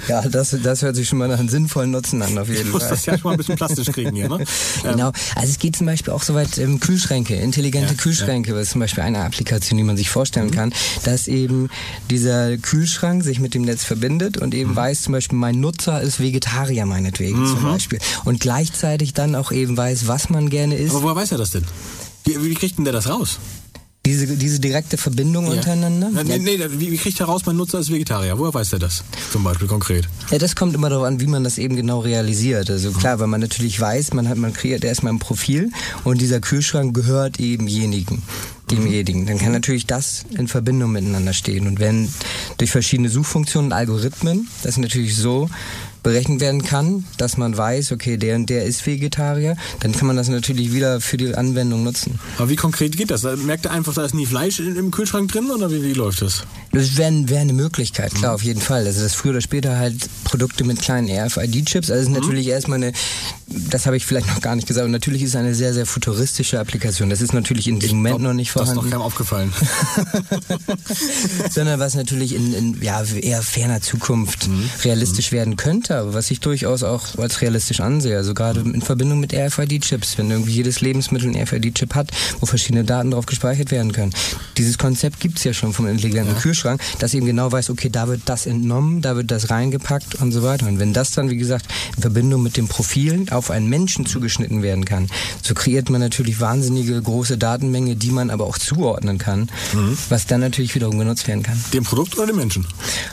Ja, 0.08 0.28
das, 0.28 0.56
das 0.62 0.82
hört 0.82 0.96
sich 0.96 1.08
schon 1.08 1.18
mal 1.18 1.28
nach 1.28 1.38
einem 1.38 1.48
sinnvollen 1.48 1.90
Nutzen 1.90 2.22
an, 2.22 2.38
auf 2.38 2.48
jeden 2.48 2.66
ich 2.68 2.72
muss 2.72 2.82
Fall. 2.82 2.90
das 2.92 3.06
ja 3.06 3.14
schon 3.18 3.24
mal 3.24 3.32
ein 3.32 3.36
bisschen 3.38 3.56
plastisch 3.56 3.88
kriegen 3.88 4.14
hier. 4.14 4.28
Ne? 4.28 4.44
Genau. 4.82 5.12
Also 5.34 5.48
es 5.50 5.58
geht 5.58 5.76
zum 5.76 5.86
Beispiel 5.86 6.12
auch 6.12 6.22
so 6.22 6.34
weit 6.34 6.58
ähm, 6.58 6.78
Kühlschränke, 6.80 7.34
intelligente 7.34 7.94
Ja, 7.94 8.00
Kühlschränke, 8.00 8.54
was 8.54 8.70
zum 8.70 8.80
Beispiel 8.80 9.02
eine 9.02 9.20
Applikation, 9.24 9.76
die 9.76 9.82
man 9.84 9.96
sich 9.96 10.10
vorstellen 10.10 10.50
kann, 10.50 10.72
dass 11.04 11.26
eben 11.26 11.68
dieser 12.10 12.56
Kühlschrank 12.58 13.24
sich 13.24 13.40
mit 13.40 13.54
dem 13.54 13.62
Netz 13.62 13.84
verbindet 13.84 14.36
und 14.36 14.54
eben 14.54 14.74
weiß 14.76 15.02
zum 15.02 15.12
Beispiel, 15.12 15.38
mein 15.38 15.60
Nutzer 15.60 16.00
ist 16.00 16.20
Vegetarier 16.20 16.86
meinetwegen 16.86 17.46
zum 17.46 17.62
Beispiel 17.62 17.98
und 18.24 18.40
gleichzeitig 18.40 19.14
dann 19.14 19.34
auch 19.34 19.52
eben 19.52 19.76
weiß, 19.76 20.06
was 20.06 20.30
man 20.30 20.50
gerne 20.50 20.76
isst. 20.76 20.94
Aber 20.94 21.02
woher 21.02 21.16
weiß 21.16 21.32
er 21.32 21.38
das 21.38 21.50
denn? 21.50 21.64
Wie, 22.24 22.42
wie 22.42 22.54
kriegt 22.54 22.78
denn 22.78 22.84
der 22.84 22.92
das 22.92 23.08
raus? 23.08 23.38
Diese, 24.06 24.26
diese 24.26 24.60
direkte 24.60 24.98
Verbindung 24.98 25.46
untereinander. 25.46 26.10
Ja. 26.14 26.24
Nee, 26.24 26.38
nee, 26.38 26.58
wie, 26.72 26.92
wie 26.92 26.98
kriegt 26.98 27.18
er 27.20 27.26
raus, 27.26 27.42
mein 27.46 27.56
Nutzer 27.56 27.78
ist 27.78 27.90
Vegetarier? 27.90 28.38
Woher 28.38 28.52
weiß 28.52 28.74
er 28.74 28.78
das? 28.78 29.02
Zum 29.32 29.42
Beispiel 29.44 29.66
konkret. 29.66 30.06
Ja, 30.30 30.36
das 30.36 30.54
kommt 30.54 30.74
immer 30.74 30.90
darauf 30.90 31.06
an, 31.06 31.20
wie 31.20 31.26
man 31.26 31.42
das 31.42 31.56
eben 31.56 31.74
genau 31.74 32.00
realisiert. 32.00 32.68
Also 32.68 32.92
klar, 32.92 33.18
weil 33.18 33.28
man 33.28 33.40
natürlich 33.40 33.80
weiß, 33.80 34.12
man 34.12 34.28
hat, 34.28 34.36
man 34.36 34.52
kreiert 34.52 34.84
erstmal 34.84 35.14
ein 35.14 35.20
Profil 35.20 35.70
und 36.04 36.20
dieser 36.20 36.40
Kühlschrank 36.40 36.94
gehört 36.94 37.40
ebenjenigen, 37.40 38.22
demjenigen. 38.70 39.26
Dann 39.26 39.38
kann 39.38 39.52
natürlich 39.52 39.86
das 39.86 40.24
in 40.36 40.48
Verbindung 40.48 40.92
miteinander 40.92 41.32
stehen. 41.32 41.66
Und 41.66 41.80
wenn 41.80 42.08
durch 42.58 42.70
verschiedene 42.70 43.08
Suchfunktionen 43.08 43.70
und 43.70 43.76
Algorithmen 43.76 44.48
das 44.62 44.76
natürlich 44.76 45.16
so 45.16 45.48
berechnet 46.04 46.40
werden 46.40 46.62
kann, 46.62 47.04
dass 47.16 47.36
man 47.36 47.56
weiß, 47.56 47.90
okay, 47.90 48.16
der 48.16 48.36
und 48.36 48.50
der 48.50 48.64
ist 48.64 48.86
Vegetarier, 48.86 49.56
dann 49.80 49.92
kann 49.92 50.06
man 50.06 50.16
das 50.16 50.28
natürlich 50.28 50.72
wieder 50.72 51.00
für 51.00 51.16
die 51.16 51.34
Anwendung 51.34 51.82
nutzen. 51.82 52.20
Aber 52.38 52.50
wie 52.50 52.56
konkret 52.56 52.96
geht 52.96 53.10
das? 53.10 53.22
Da 53.22 53.34
Merkt 53.34 53.64
er 53.64 53.72
einfach, 53.72 53.94
da 53.94 54.04
ist 54.04 54.14
nie 54.14 54.26
Fleisch 54.26 54.60
im 54.60 54.90
Kühlschrank 54.90 55.32
drin 55.32 55.50
oder 55.50 55.70
wie, 55.70 55.82
wie 55.82 55.94
läuft 55.94 56.22
das? 56.22 56.44
Das 56.72 56.96
wäre 56.96 57.28
wär 57.28 57.40
eine 57.40 57.54
Möglichkeit, 57.54 58.14
klar, 58.14 58.34
auf 58.34 58.42
jeden 58.42 58.60
Fall. 58.60 58.86
Also 58.86 59.02
das 59.02 59.14
früher 59.14 59.30
oder 59.32 59.40
später 59.40 59.78
halt 59.78 59.96
Produkte 60.24 60.64
mit 60.64 60.80
kleinen 60.80 61.08
RFID-Chips. 61.08 61.90
Also 61.90 62.02
es 62.02 62.08
ist 62.08 62.14
natürlich 62.14 62.48
erstmal 62.48 62.76
eine, 62.76 62.92
das 63.46 63.86
habe 63.86 63.96
ich 63.96 64.06
vielleicht 64.06 64.26
noch 64.28 64.40
gar 64.40 64.56
nicht 64.56 64.66
gesagt, 64.66 64.84
und 64.84 64.92
natürlich 64.92 65.22
ist 65.22 65.30
es 65.30 65.36
eine 65.36 65.54
sehr, 65.54 65.74
sehr 65.74 65.86
futuristische 65.86 66.58
Applikation. 66.58 67.10
Das 67.10 67.20
ist 67.20 67.34
natürlich 67.34 67.68
in 67.68 67.78
diesem 67.78 67.98
Moment 67.98 68.20
noch 68.20 68.32
nicht 68.32 68.54
Das 68.54 68.62
ist 68.62 68.74
noch 68.74 68.82
vorhanden. 68.84 68.90
keinem 68.90 69.02
aufgefallen. 69.02 69.52
sondern 71.50 71.78
was 71.80 71.94
natürlich 71.94 72.34
in, 72.34 72.54
in 72.54 72.82
ja, 72.82 73.02
eher 73.02 73.42
ferner 73.42 73.80
Zukunft 73.80 74.48
realistisch 74.82 75.32
werden 75.32 75.56
könnte, 75.56 75.96
aber 75.96 76.14
was 76.14 76.30
ich 76.30 76.40
durchaus 76.40 76.82
auch 76.82 77.18
als 77.18 77.40
realistisch 77.42 77.80
ansehe. 77.80 78.16
Also 78.16 78.34
gerade 78.34 78.60
in 78.60 78.82
Verbindung 78.82 79.20
mit 79.20 79.34
RFID-Chips, 79.34 80.18
wenn 80.18 80.30
irgendwie 80.30 80.52
jedes 80.52 80.80
Lebensmittel 80.80 81.28
einen 81.28 81.42
RFID-Chip 81.42 81.94
hat, 81.94 82.10
wo 82.40 82.46
verschiedene 82.46 82.84
Daten 82.84 83.10
drauf 83.10 83.26
gespeichert 83.26 83.70
werden 83.70 83.92
können. 83.92 84.12
Dieses 84.56 84.78
Konzept 84.78 85.20
gibt's 85.20 85.44
ja 85.44 85.52
schon 85.52 85.72
vom 85.72 85.86
intelligenten 85.86 86.36
Kühlschrank, 86.36 86.80
dass 86.98 87.14
eben 87.14 87.26
genau 87.26 87.52
weiß, 87.52 87.70
okay, 87.70 87.90
da 87.90 88.08
wird 88.08 88.22
das 88.26 88.46
entnommen, 88.46 89.02
da 89.02 89.16
wird 89.16 89.30
das 89.30 89.50
reingepackt 89.50 90.16
und 90.16 90.32
so 90.32 90.42
weiter. 90.42 90.66
Und 90.66 90.78
wenn 90.78 90.92
das 90.92 91.12
dann, 91.12 91.30
wie 91.30 91.36
gesagt, 91.36 91.66
in 91.96 92.02
Verbindung 92.02 92.42
mit 92.42 92.56
den 92.56 92.68
Profilen 92.68 93.28
auf 93.30 93.43
einen 93.50 93.68
Menschen 93.68 94.06
zugeschnitten 94.06 94.62
werden 94.62 94.84
kann, 94.84 95.08
so 95.42 95.54
kreiert 95.54 95.90
man 95.90 96.00
natürlich 96.00 96.40
wahnsinnige 96.40 97.00
große 97.00 97.38
Datenmenge, 97.38 97.96
die 97.96 98.10
man 98.10 98.30
aber 98.30 98.46
auch 98.46 98.58
zuordnen 98.58 99.18
kann, 99.18 99.50
was 100.08 100.26
dann 100.26 100.40
natürlich 100.40 100.74
wiederum 100.74 100.98
genutzt 100.98 101.26
werden 101.28 101.42
kann. 101.42 101.62
Dem 101.72 101.84
Produkt 101.84 102.16
oder 102.16 102.26
dem 102.26 102.36
Menschen? 102.36 102.66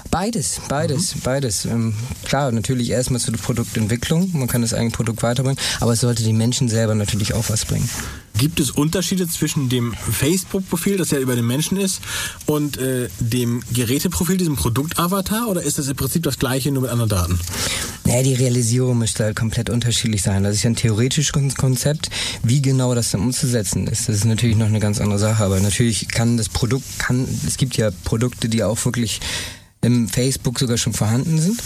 Beides, 0.10 0.62
beides, 0.68 1.16
beides. 1.24 1.66
Ähm, 1.66 1.94
klar, 2.24 2.52
natürlich 2.52 2.90
erstmal 2.90 3.20
zur 3.20 3.34
Produktentwicklung. 3.36 4.32
Man 4.34 4.48
kann 4.48 4.62
das 4.62 4.74
eigene 4.74 4.92
Produkt 4.92 5.24
weiterbringen, 5.24 5.60
aber 5.80 5.94
es 5.94 6.02
sollte 6.02 6.24
den 6.24 6.38
Menschen 6.38 6.70
selber 6.70 6.96
natürlich 6.96 7.34
auch 7.34 7.50
was 7.50 7.66
bringen. 7.66 7.90
Gibt 8.38 8.60
es 8.60 8.72
Unterschiede 8.72 9.28
zwischen 9.28 9.70
dem 9.70 9.94
Facebook-Profil, 9.94 10.98
das 10.98 11.12
ja 11.12 11.20
über 11.20 11.36
den 11.36 11.46
Menschen 11.46 11.78
ist, 11.78 12.02
und 12.46 12.78
äh, 12.78 13.10
dem 13.20 13.62
Geräteprofil, 13.74 14.38
diesem 14.38 14.56
Produktavatar, 14.56 15.48
oder 15.48 15.62
ist 15.62 15.78
das 15.78 15.88
im 15.88 15.96
Prinzip 15.96 16.24
das 16.24 16.40
gleiche, 16.40 16.72
nur 16.72 16.84
mit 16.84 16.92
anderen 16.92 17.10
Daten? 17.10 17.40
Naja, 18.12 18.24
die 18.24 18.34
Realisierung 18.34 18.98
müsste 18.98 19.24
halt 19.24 19.38
komplett 19.38 19.70
unterschiedlich 19.70 20.22
sein. 20.22 20.44
Das 20.44 20.56
ist 20.56 20.64
ja 20.64 20.70
ein 20.70 20.76
theoretisches 20.76 21.32
Kon- 21.32 21.54
Konzept. 21.54 22.10
Wie 22.44 22.62
genau 22.62 22.94
das 22.94 23.12
dann 23.12 23.22
umzusetzen 23.22 23.88
ist, 23.88 24.10
das 24.10 24.18
ist 24.18 24.26
natürlich 24.26 24.58
noch 24.58 24.66
eine 24.66 24.82
ganz 24.82 25.00
andere 25.00 25.18
Sache. 25.18 25.42
Aber 25.46 25.62
natürlich 25.62 26.10
kann 26.10 26.36
das 26.36 26.50
Produkt, 26.50 26.84
kann, 27.00 27.26
es 27.48 27.56
gibt 27.56 27.78
ja 27.78 27.90
Produkte, 28.04 28.50
die 28.50 28.66
auch 28.66 28.84
wirklich 28.84 29.22
im 29.84 30.08
Facebook 30.08 30.60
sogar 30.60 30.78
schon 30.78 30.94
vorhanden 30.94 31.40
sind. 31.42 31.60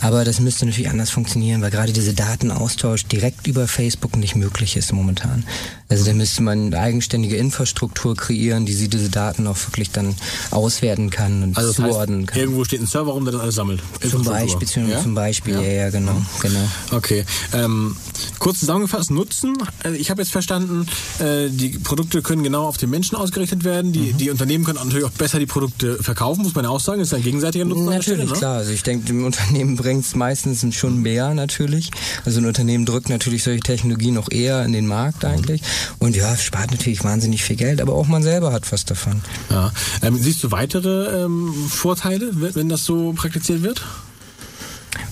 Aber 0.00 0.24
das 0.24 0.38
müsste 0.40 0.66
natürlich 0.66 0.90
anders 0.90 1.10
funktionieren, 1.10 1.62
weil 1.62 1.70
gerade 1.70 1.92
dieser 1.92 2.12
Datenaustausch 2.12 3.04
direkt 3.06 3.46
über 3.46 3.66
Facebook 3.66 4.16
nicht 4.16 4.36
möglich 4.36 4.76
ist 4.76 4.92
momentan. 4.92 5.44
Also 5.88 6.04
da 6.04 6.12
müsste 6.12 6.42
man 6.42 6.66
eine 6.66 6.78
eigenständige 6.78 7.36
Infrastruktur 7.36 8.16
kreieren, 8.16 8.66
die 8.66 8.72
sie 8.74 8.88
diese 8.88 9.08
Daten 9.08 9.46
auch 9.46 9.56
wirklich 9.68 9.90
dann 9.90 10.14
auswerten 10.50 11.08
kann 11.10 11.42
und 11.42 11.56
Also 11.56 11.70
das 11.70 11.78
heißt, 11.78 11.92
zuordnen 11.92 12.26
kann. 12.26 12.38
irgendwo 12.38 12.64
steht 12.64 12.80
ein 12.80 12.86
Server 12.86 13.12
rum, 13.12 13.24
der 13.24 13.32
das 13.32 13.42
alles 13.42 13.54
sammelt. 13.54 13.80
Zum. 14.10 14.24
Beispiel, 14.24 14.58
beziehungsweise 14.60 14.98
Ja? 14.98 15.02
zum 15.02 15.14
Beispiel, 15.14 15.54
ja, 15.54 15.62
ja, 15.62 15.90
genau, 15.90 16.20
genau. 16.40 16.68
Okay. 16.90 17.24
Ähm, 17.52 17.96
kurz 18.38 18.60
zusammengefasst, 18.60 19.10
Nutzen. 19.10 19.56
Äh, 19.84 19.94
Ich 19.96 20.10
habe 20.10 20.20
jetzt 20.22 20.32
verstanden, 20.32 20.86
äh, 21.18 21.48
die 21.48 21.70
Produkte 21.78 22.20
können 22.22 22.42
genau 22.42 22.66
auf 22.66 22.76
den 22.76 22.90
Menschen 22.90 23.16
ausgerichtet 23.16 23.64
werden. 23.64 23.92
Die, 23.92 24.12
Mhm. 24.12 24.16
die 24.18 24.30
Unternehmen 24.30 24.64
können 24.64 24.78
natürlich 24.82 25.04
auch 25.04 25.10
besser 25.10 25.38
die 25.38 25.46
Produkte 25.46 26.02
verkaufen, 26.02 26.42
muss 26.42 26.54
man 26.54 26.64
ja 26.64 26.70
auch 26.70 26.80
sagen. 26.80 26.98
Das 26.98 27.08
ist 27.08 27.14
ein 27.14 27.22
gegenseitiger 27.54 27.64
Nutzen. 27.64 27.84
Natürlich, 27.84 28.04
Stelle, 28.04 28.24
ne? 28.26 28.38
klar. 28.38 28.56
Also 28.56 28.72
ich 28.72 28.82
denke, 28.82 29.06
dem 29.06 29.24
Unternehmen 29.24 29.76
bringt 29.76 30.04
es 30.04 30.14
meistens 30.14 30.64
schon 30.74 31.00
mehr 31.00 31.34
natürlich. 31.34 31.90
Also 32.24 32.40
ein 32.40 32.46
Unternehmen 32.46 32.84
drückt 32.84 33.08
natürlich 33.08 33.42
solche 33.42 33.60
Technologien 33.60 34.14
noch 34.14 34.30
eher 34.30 34.64
in 34.64 34.72
den 34.72 34.86
Markt 34.86 35.24
eigentlich. 35.24 35.62
Und 35.98 36.16
ja, 36.16 36.36
spart 36.36 36.70
natürlich 36.70 37.02
wahnsinnig 37.04 37.42
viel 37.42 37.56
Geld, 37.56 37.80
aber 37.80 37.94
auch 37.94 38.06
man 38.06 38.22
selber 38.22 38.52
hat 38.52 38.70
was 38.72 38.84
davon. 38.84 39.22
Ja. 39.50 39.72
Ähm, 40.02 40.16
siehst 40.16 40.42
du 40.44 40.50
weitere 40.50 41.24
ähm, 41.24 41.52
Vorteile, 41.68 42.30
wenn 42.32 42.68
das 42.68 42.84
so 42.84 43.12
praktiziert 43.12 43.62
wird? 43.62 43.82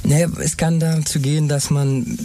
Naja, 0.04 0.26
es 0.40 0.56
kann 0.56 0.80
dazu 0.80 1.20
gehen, 1.20 1.48
dass 1.48 1.70
man 1.70 2.18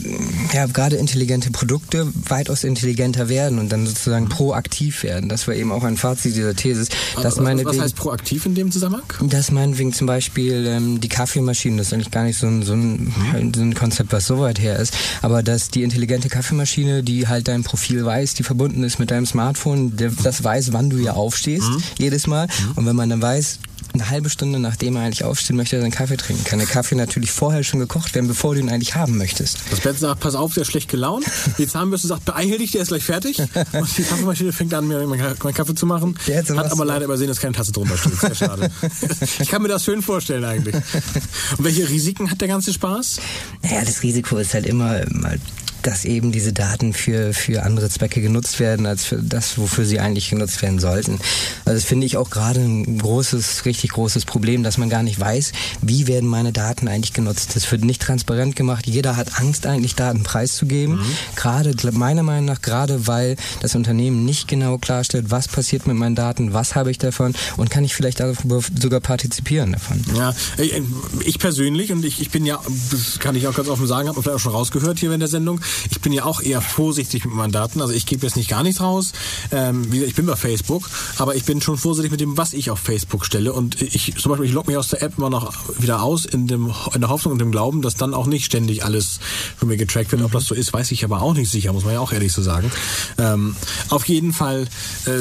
ja 0.54 0.66
gerade 0.66 0.96
intelligente 0.96 1.52
Produkte 1.52 2.08
weitaus 2.28 2.64
intelligenter 2.64 3.30
werden 3.30 3.60
und 3.60 3.72
dann 3.72 3.86
sozusagen 3.86 4.30
proaktiv 4.30 5.04
werden. 5.04 5.30
Das 5.30 5.48
war 5.48 5.56
eben 5.56 5.72
auch 5.72 5.84
ein 5.84 5.98
Fazit 5.98 6.36
dieser 6.36 6.56
These. 6.56 6.88
Dass 7.22 7.38
was, 7.38 7.66
was 7.66 7.80
heißt 7.80 7.96
proaktiv 7.96 8.46
in 8.46 8.56
dem 8.56 8.72
Zusammenhang? 8.72 9.04
Das 9.22 9.52
meinetwegen 9.52 9.94
zum 9.94 10.08
Beispiel 10.08 10.66
ähm, 10.68 11.00
die 11.00 11.10
Kaffeemaschine, 11.10 11.78
das 11.78 11.88
ist 11.88 11.94
eigentlich 11.94 12.12
gar 12.12 12.24
nicht 12.24 12.40
so 12.40 12.48
ein, 12.48 12.64
so, 12.64 12.74
ein, 12.74 13.14
halt 13.32 13.56
so 13.56 13.62
ein 13.62 13.76
Konzept, 13.76 14.12
was 14.12 14.26
so 14.26 14.40
weit 14.40 14.60
her 14.60 14.80
ist, 14.80 14.96
aber 15.22 15.44
dass 15.44 15.70
die 15.70 15.84
intelligente 15.84 16.30
Kaffeemaschine, 16.30 17.04
die 17.04 17.28
halt 17.28 17.48
dein 17.48 17.64
Profil 17.64 18.04
weiß, 18.06 18.34
die 18.34 18.44
verbunden 18.44 18.84
ist 18.84 19.00
mit 19.00 19.12
deinem 19.12 19.26
Smartphone, 19.26 19.94
das 19.96 20.44
weiß, 20.44 20.74
wann 20.74 20.90
du 20.90 20.98
hier 20.98 21.16
aufstehst, 21.16 21.70
jedes 22.00 22.28
Mal. 22.28 22.48
Und 22.76 22.86
wenn 22.86 22.96
man 22.96 23.10
dann 23.10 23.22
weiß, 23.22 23.60
eine 24.02 24.10
halbe 24.10 24.30
Stunde 24.30 24.60
nachdem 24.60 24.96
er 24.96 25.04
eigentlich 25.04 25.24
aufstehen 25.24 25.56
möchte, 25.56 25.80
seinen 25.80 25.92
Kaffee 25.92 26.18
trinken, 26.18 26.44
kann 26.44 26.60
der 26.60 26.68
Kaffee 26.68 26.96
natürlich 26.96 27.32
vorher 27.32 27.64
schon 27.64 27.80
gekocht 27.80 28.16
werden, 28.16 28.28
bevor 28.28 28.56
du 28.56 28.62
ihn 28.62 28.70
eigentlich 28.70 28.96
haben 28.96 29.18
möchtest. 29.18 29.58
Das 29.70 29.82
Bett 29.82 29.98
sagt, 30.00 30.20
pass 30.20 30.36
auf, 30.36 30.54
der 30.54 30.62
ist 30.62 30.70
schlecht 30.70 30.90
gelaunt. 30.90 31.26
Die 31.58 31.68
Zahnbürste 31.68 32.08
sagt, 32.08 32.26
beeil 32.26 32.58
dich, 32.58 32.72
der 32.72 32.82
ist 32.82 32.90
gleich 32.90 33.04
fertig. 33.04 33.40
Und 33.40 33.98
die 33.98 34.04
Kaffeemaschine 34.04 34.54
fängt 34.54 34.74
an, 34.74 34.88
mir 34.88 35.06
meinen 35.06 35.38
Kaffee 35.54 35.76
zu 35.76 35.86
machen. 35.86 36.18
Der 36.28 36.44
hat 36.44 36.72
aber 36.72 36.86
leider 36.86 37.06
übersehen, 37.06 37.28
dass 37.28 37.40
keine 37.40 37.54
Tasse 37.54 37.72
drunter 37.72 37.98
steht. 37.98 38.20
Sehr 38.20 38.36
schade. 38.36 38.72
Ich 39.40 39.50
kann 39.50 39.62
mir 39.62 39.68
das 39.68 39.84
schön 39.84 40.02
vorstellen 40.02 40.44
eigentlich. 40.44 40.76
Und 40.76 41.64
welche 41.64 41.88
Risiken 41.88 42.30
hat 42.30 42.42
der 42.42 42.48
ganze 42.48 42.74
Spaß? 42.74 43.20
Naja, 43.64 43.84
das 43.86 44.04
Risiko 44.04 44.38
ist 44.38 44.54
halt 44.54 44.66
immer, 44.66 45.02
immer 45.02 45.34
dass 45.82 46.06
eben 46.06 46.32
diese 46.32 46.54
Daten 46.54 46.94
für, 46.94 47.34
für 47.34 47.64
andere 47.64 47.90
Zwecke 47.90 48.22
genutzt 48.22 48.60
werden, 48.60 48.86
als 48.86 49.06
für 49.06 49.18
das, 49.18 49.58
wofür 49.58 49.86
sie 49.86 50.00
eigentlich 50.00 50.30
genutzt 50.30 50.62
werden 50.62 50.80
sollten. 50.80 51.20
Also 51.66 51.80
das 51.80 51.86
finde 51.86 52.06
ich 52.06 52.18
auch 52.18 52.30
gerade 52.30 52.60
ein 52.60 53.00
großes, 53.00 53.66
richtig 53.66 53.92
großes 53.92 54.26
Problem, 54.26 54.64
dass 54.64 54.78
man 54.78 54.90
gar 54.90 55.04
nicht 55.04 55.20
weiß, 55.20 55.52
wie 55.82 56.08
werden 56.08 56.30
meine 56.30 56.52
Daten 56.52 56.88
eigentlich 56.88 57.14
genutzt. 57.14 57.56
Das 57.56 57.72
wird 57.72 57.84
nicht 57.84 58.02
transparent 58.02 58.56
gemacht. 58.56 58.88
Jeder 58.88 59.16
hat 59.16 59.40
Angst, 59.40 59.66
eigentlich 59.66 59.96
Daten 59.96 60.24
preiszugeben. 60.24 61.00
Gerade, 61.36 61.76
meiner 61.92 62.24
Meinung 62.24 62.46
nach, 62.46 62.62
gerade 62.62 63.08
weil 63.08 63.36
das 63.62 63.76
Unternehmen 63.76 64.26
nicht 64.26 64.48
genau 64.48 64.78
klarstellt, 64.78 65.32
was 65.32 65.48
passiert 65.48 65.88
mit 65.88 65.96
meinen 65.96 66.16
Daten, 66.16 66.54
was 66.54 66.76
habe 66.76 66.92
ich 66.92 66.98
davon 66.98 67.34
und 67.58 67.70
kann 67.70 67.84
ich 67.84 67.96
vielleicht 67.96 68.20
darüber 68.20 68.62
sogar 68.80 69.00
partizipieren 69.00 69.74
davon. 69.74 70.04
Ja, 70.16 70.34
ich, 70.58 70.82
ich 71.26 71.40
persönlich, 71.40 71.92
und 71.92 72.04
ich, 72.06 72.22
ich 72.22 72.30
bin 72.30 72.46
ja, 72.46 72.60
das 72.92 73.20
kann 73.20 73.36
ich 73.36 73.48
auch 73.48 73.56
ganz 73.56 73.68
offen 73.70 73.88
sagen, 73.88 74.10
habe 74.10 74.22
vielleicht 74.22 74.38
auch 74.38 74.40
schon 74.40 74.52
rausgehört 74.52 75.00
hier 75.00 75.12
in 75.12 75.20
der 75.20 75.30
Sendung, 75.30 75.62
ich 75.90 76.02
bin 76.02 76.14
ja 76.14 76.26
auch 76.26 76.42
eher 76.42 76.62
vorsichtig 76.62 77.26
mit 77.26 77.34
meinen 77.34 77.52
Daten. 77.52 77.82
Also 77.82 77.94
ich 77.94 78.06
gebe 78.06 78.26
jetzt 78.26 78.36
nicht 78.36 78.50
gar 78.50 78.64
nichts 78.64 78.82
raus. 78.82 79.14
Ähm, 79.52 79.86
wie 79.92 79.98
gesagt, 79.98 80.10
ich 80.10 80.16
bin 80.16 80.26
bei 80.26 80.36
Facebook, 80.36 80.90
aber 81.18 81.36
ich 81.36 81.44
bin 81.44 81.62
schon 81.62 81.78
vorsichtig 81.78 82.12
mit 82.12 82.22
dem, 82.22 82.38
was 82.38 82.54
ich 82.54 82.70
auf 82.72 82.80
Facebook 82.80 83.26
stelle. 83.26 83.54
Und 83.54 83.82
ich 83.82 84.16
zum 84.18 84.32
Beispiel, 84.32 84.48
ich 84.48 84.54
logge 84.54 84.72
mich 84.72 84.78
aus 84.78 84.90
der 84.90 85.02
App 85.02 85.18
immer 85.18 85.30
noch 85.30 85.54
wieder 85.80 86.02
aus, 86.02 86.26
in, 86.26 86.48
dem, 86.48 86.74
in 86.94 87.02
der 87.02 87.10
Hoffnung 87.10 87.34
und 87.34 87.40
dem 87.40 87.52
Glauben, 87.52 87.82
dass 87.82 87.96
dann 87.96 88.14
auch 88.14 88.28
nicht 88.28 88.46
ständig 88.46 88.84
alles 88.86 89.20
von 89.58 89.68
mir 89.68 89.78
getrackt 89.78 90.12
wird. 90.12 90.22
Ob 90.22 90.32
das 90.32 90.46
so 90.46 90.56
ist, 90.56 90.74
weiß 90.74 90.92
ich 90.92 91.04
aber 91.04 91.22
auch 91.22 91.34
nicht 91.34 91.52
sicher, 91.52 91.74
muss 91.74 91.84
man 91.86 91.94
ja 91.94 92.00
auch 92.00 92.12
ehrlich 92.12 92.34
so 92.34 92.42
sagen. 92.42 92.72
Ähm, 93.18 93.56
auf 93.90 94.08
jeden 94.08 94.34
Fall, 94.34 94.68
äh, 95.06 95.12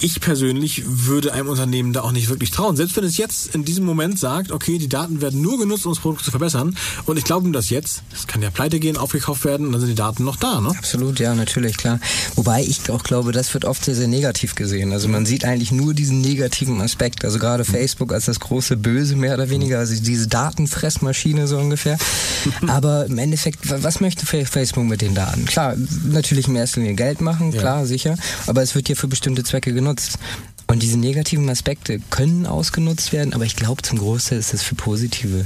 ich 0.00 0.20
persönlich 0.20 0.84
würde 0.86 1.32
einem 1.32 1.48
Unternehmen 1.48 1.92
da 1.92 2.02
auch 2.02 2.12
nicht 2.12 2.28
wirklich 2.28 2.50
trauen. 2.50 2.76
Selbst 2.76 2.96
wenn 2.96 3.04
es 3.04 3.16
jetzt 3.16 3.54
in 3.54 3.64
diesem 3.64 3.84
Moment 3.84 4.18
sagt, 4.18 4.52
okay, 4.52 4.78
die 4.78 4.88
Daten 4.88 5.20
werden 5.20 5.40
nur 5.40 5.58
genutzt, 5.58 5.86
um 5.86 5.92
das 5.92 6.00
Produkt 6.00 6.24
zu 6.24 6.30
verbessern, 6.30 6.76
und 7.06 7.16
ich 7.16 7.24
glaube 7.24 7.50
das 7.50 7.70
jetzt, 7.70 8.02
es 8.12 8.26
kann 8.26 8.42
ja 8.42 8.50
pleite 8.50 8.78
gehen, 8.80 8.96
aufgekauft 8.96 9.44
werden, 9.44 9.72
dann 9.72 9.80
sind 9.80 9.89
die 9.90 9.94
Daten 9.94 10.24
noch 10.24 10.36
da, 10.36 10.60
ne? 10.60 10.70
Absolut, 10.70 11.20
ja, 11.20 11.34
natürlich, 11.34 11.76
klar. 11.76 12.00
Wobei 12.36 12.62
ich 12.62 12.90
auch 12.90 13.02
glaube, 13.02 13.32
das 13.32 13.52
wird 13.54 13.64
oft 13.64 13.84
sehr, 13.84 13.94
sehr 13.94 14.08
negativ 14.08 14.54
gesehen. 14.54 14.92
Also 14.92 15.08
man 15.08 15.26
sieht 15.26 15.44
eigentlich 15.44 15.72
nur 15.72 15.94
diesen 15.94 16.20
negativen 16.20 16.80
Aspekt. 16.80 17.24
Also 17.24 17.38
gerade 17.38 17.64
Facebook 17.64 18.12
als 18.12 18.26
das 18.26 18.40
große 18.40 18.76
Böse 18.76 19.16
mehr 19.16 19.34
oder 19.34 19.50
weniger, 19.50 19.78
also 19.78 19.94
diese 20.00 20.28
Datenfressmaschine 20.28 21.46
so 21.46 21.58
ungefähr. 21.58 21.98
Aber 22.68 23.06
im 23.06 23.18
Endeffekt, 23.18 23.70
was 23.70 24.00
möchte 24.00 24.26
Facebook 24.26 24.84
mit 24.84 25.02
den 25.02 25.14
Daten? 25.14 25.44
Klar, 25.44 25.76
natürlich 26.10 26.48
in 26.48 26.56
erster 26.56 26.80
Linie 26.80 26.94
Geld 26.94 27.20
machen, 27.20 27.52
klar, 27.52 27.80
ja. 27.80 27.86
sicher. 27.86 28.16
Aber 28.46 28.62
es 28.62 28.74
wird 28.74 28.88
ja 28.88 28.94
für 28.94 29.08
bestimmte 29.08 29.44
Zwecke 29.44 29.72
genutzt. 29.72 30.18
Und 30.66 30.84
diese 30.84 30.98
negativen 30.98 31.48
Aspekte 31.48 31.98
können 32.10 32.46
ausgenutzt 32.46 33.12
werden, 33.12 33.34
aber 33.34 33.44
ich 33.44 33.56
glaube, 33.56 33.82
zum 33.82 33.98
Großteil 33.98 34.38
ist 34.38 34.52
das 34.52 34.62
für 34.62 34.76
positive 34.76 35.44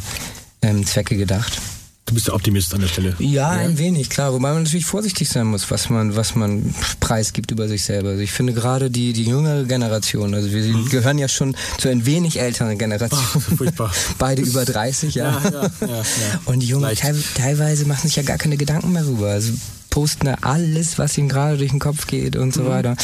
ähm, 0.61 0.85
Zwecke 0.85 1.17
gedacht. 1.17 1.61
Du 2.07 2.13
bist 2.13 2.27
der 2.27 2.35
Optimist 2.35 2.75
an 2.75 2.83
der 2.83 2.89
Stelle. 2.89 3.17
Ja, 3.19 3.27
ja, 3.29 3.61
ein 3.61 3.79
wenig, 3.79 4.11
klar. 4.11 4.35
Wobei 4.35 4.53
man 4.53 4.65
natürlich 4.65 4.85
vorsichtig 4.85 5.31
sein 5.31 5.47
muss, 5.47 5.71
was 5.71 5.89
man, 5.89 6.15
was 6.17 6.35
man 6.35 6.75
preisgibt 7.01 7.51
über 7.51 7.67
sich 7.67 7.83
selber. 7.83 8.11
Also 8.11 8.21
ich 8.21 8.31
finde 8.31 8.53
gerade 8.53 8.91
die, 8.91 9.15
die 9.15 9.25
jüngere 9.25 9.65
Generation, 9.65 10.35
also 10.35 10.51
wir 10.51 10.63
mhm. 10.63 10.89
gehören 10.91 11.17
ja 11.17 11.29
schon 11.29 11.57
zu 11.79 11.89
ein 11.89 12.05
wenig 12.05 12.39
älteren 12.39 12.77
Generation. 12.77 13.21
Ach, 13.23 13.41
furchtbar. 13.57 13.93
Beide 14.19 14.43
über 14.43 14.67
30, 14.67 15.15
ja. 15.15 15.41
ja, 15.45 15.63
ja, 15.81 15.89
ja 15.89 16.03
Und 16.45 16.61
die 16.61 16.67
Jungen 16.67 16.95
te 16.95 17.15
teilweise 17.37 17.87
machen 17.87 18.07
sich 18.07 18.17
ja 18.17 18.23
gar 18.23 18.37
keine 18.37 18.59
Gedanken 18.59 18.93
mehr 18.93 19.07
rüber. 19.07 19.29
Also 19.29 19.53
posten 19.89 20.27
da 20.27 20.35
alles, 20.43 20.99
was 20.99 21.17
ihnen 21.17 21.31
gerade 21.31 21.57
durch 21.57 21.71
den 21.71 21.81
Kopf 21.81 22.07
geht 22.07 22.37
und 22.37 22.53
so 22.53 22.65
mhm. 22.65 22.69
weiter. 22.69 22.97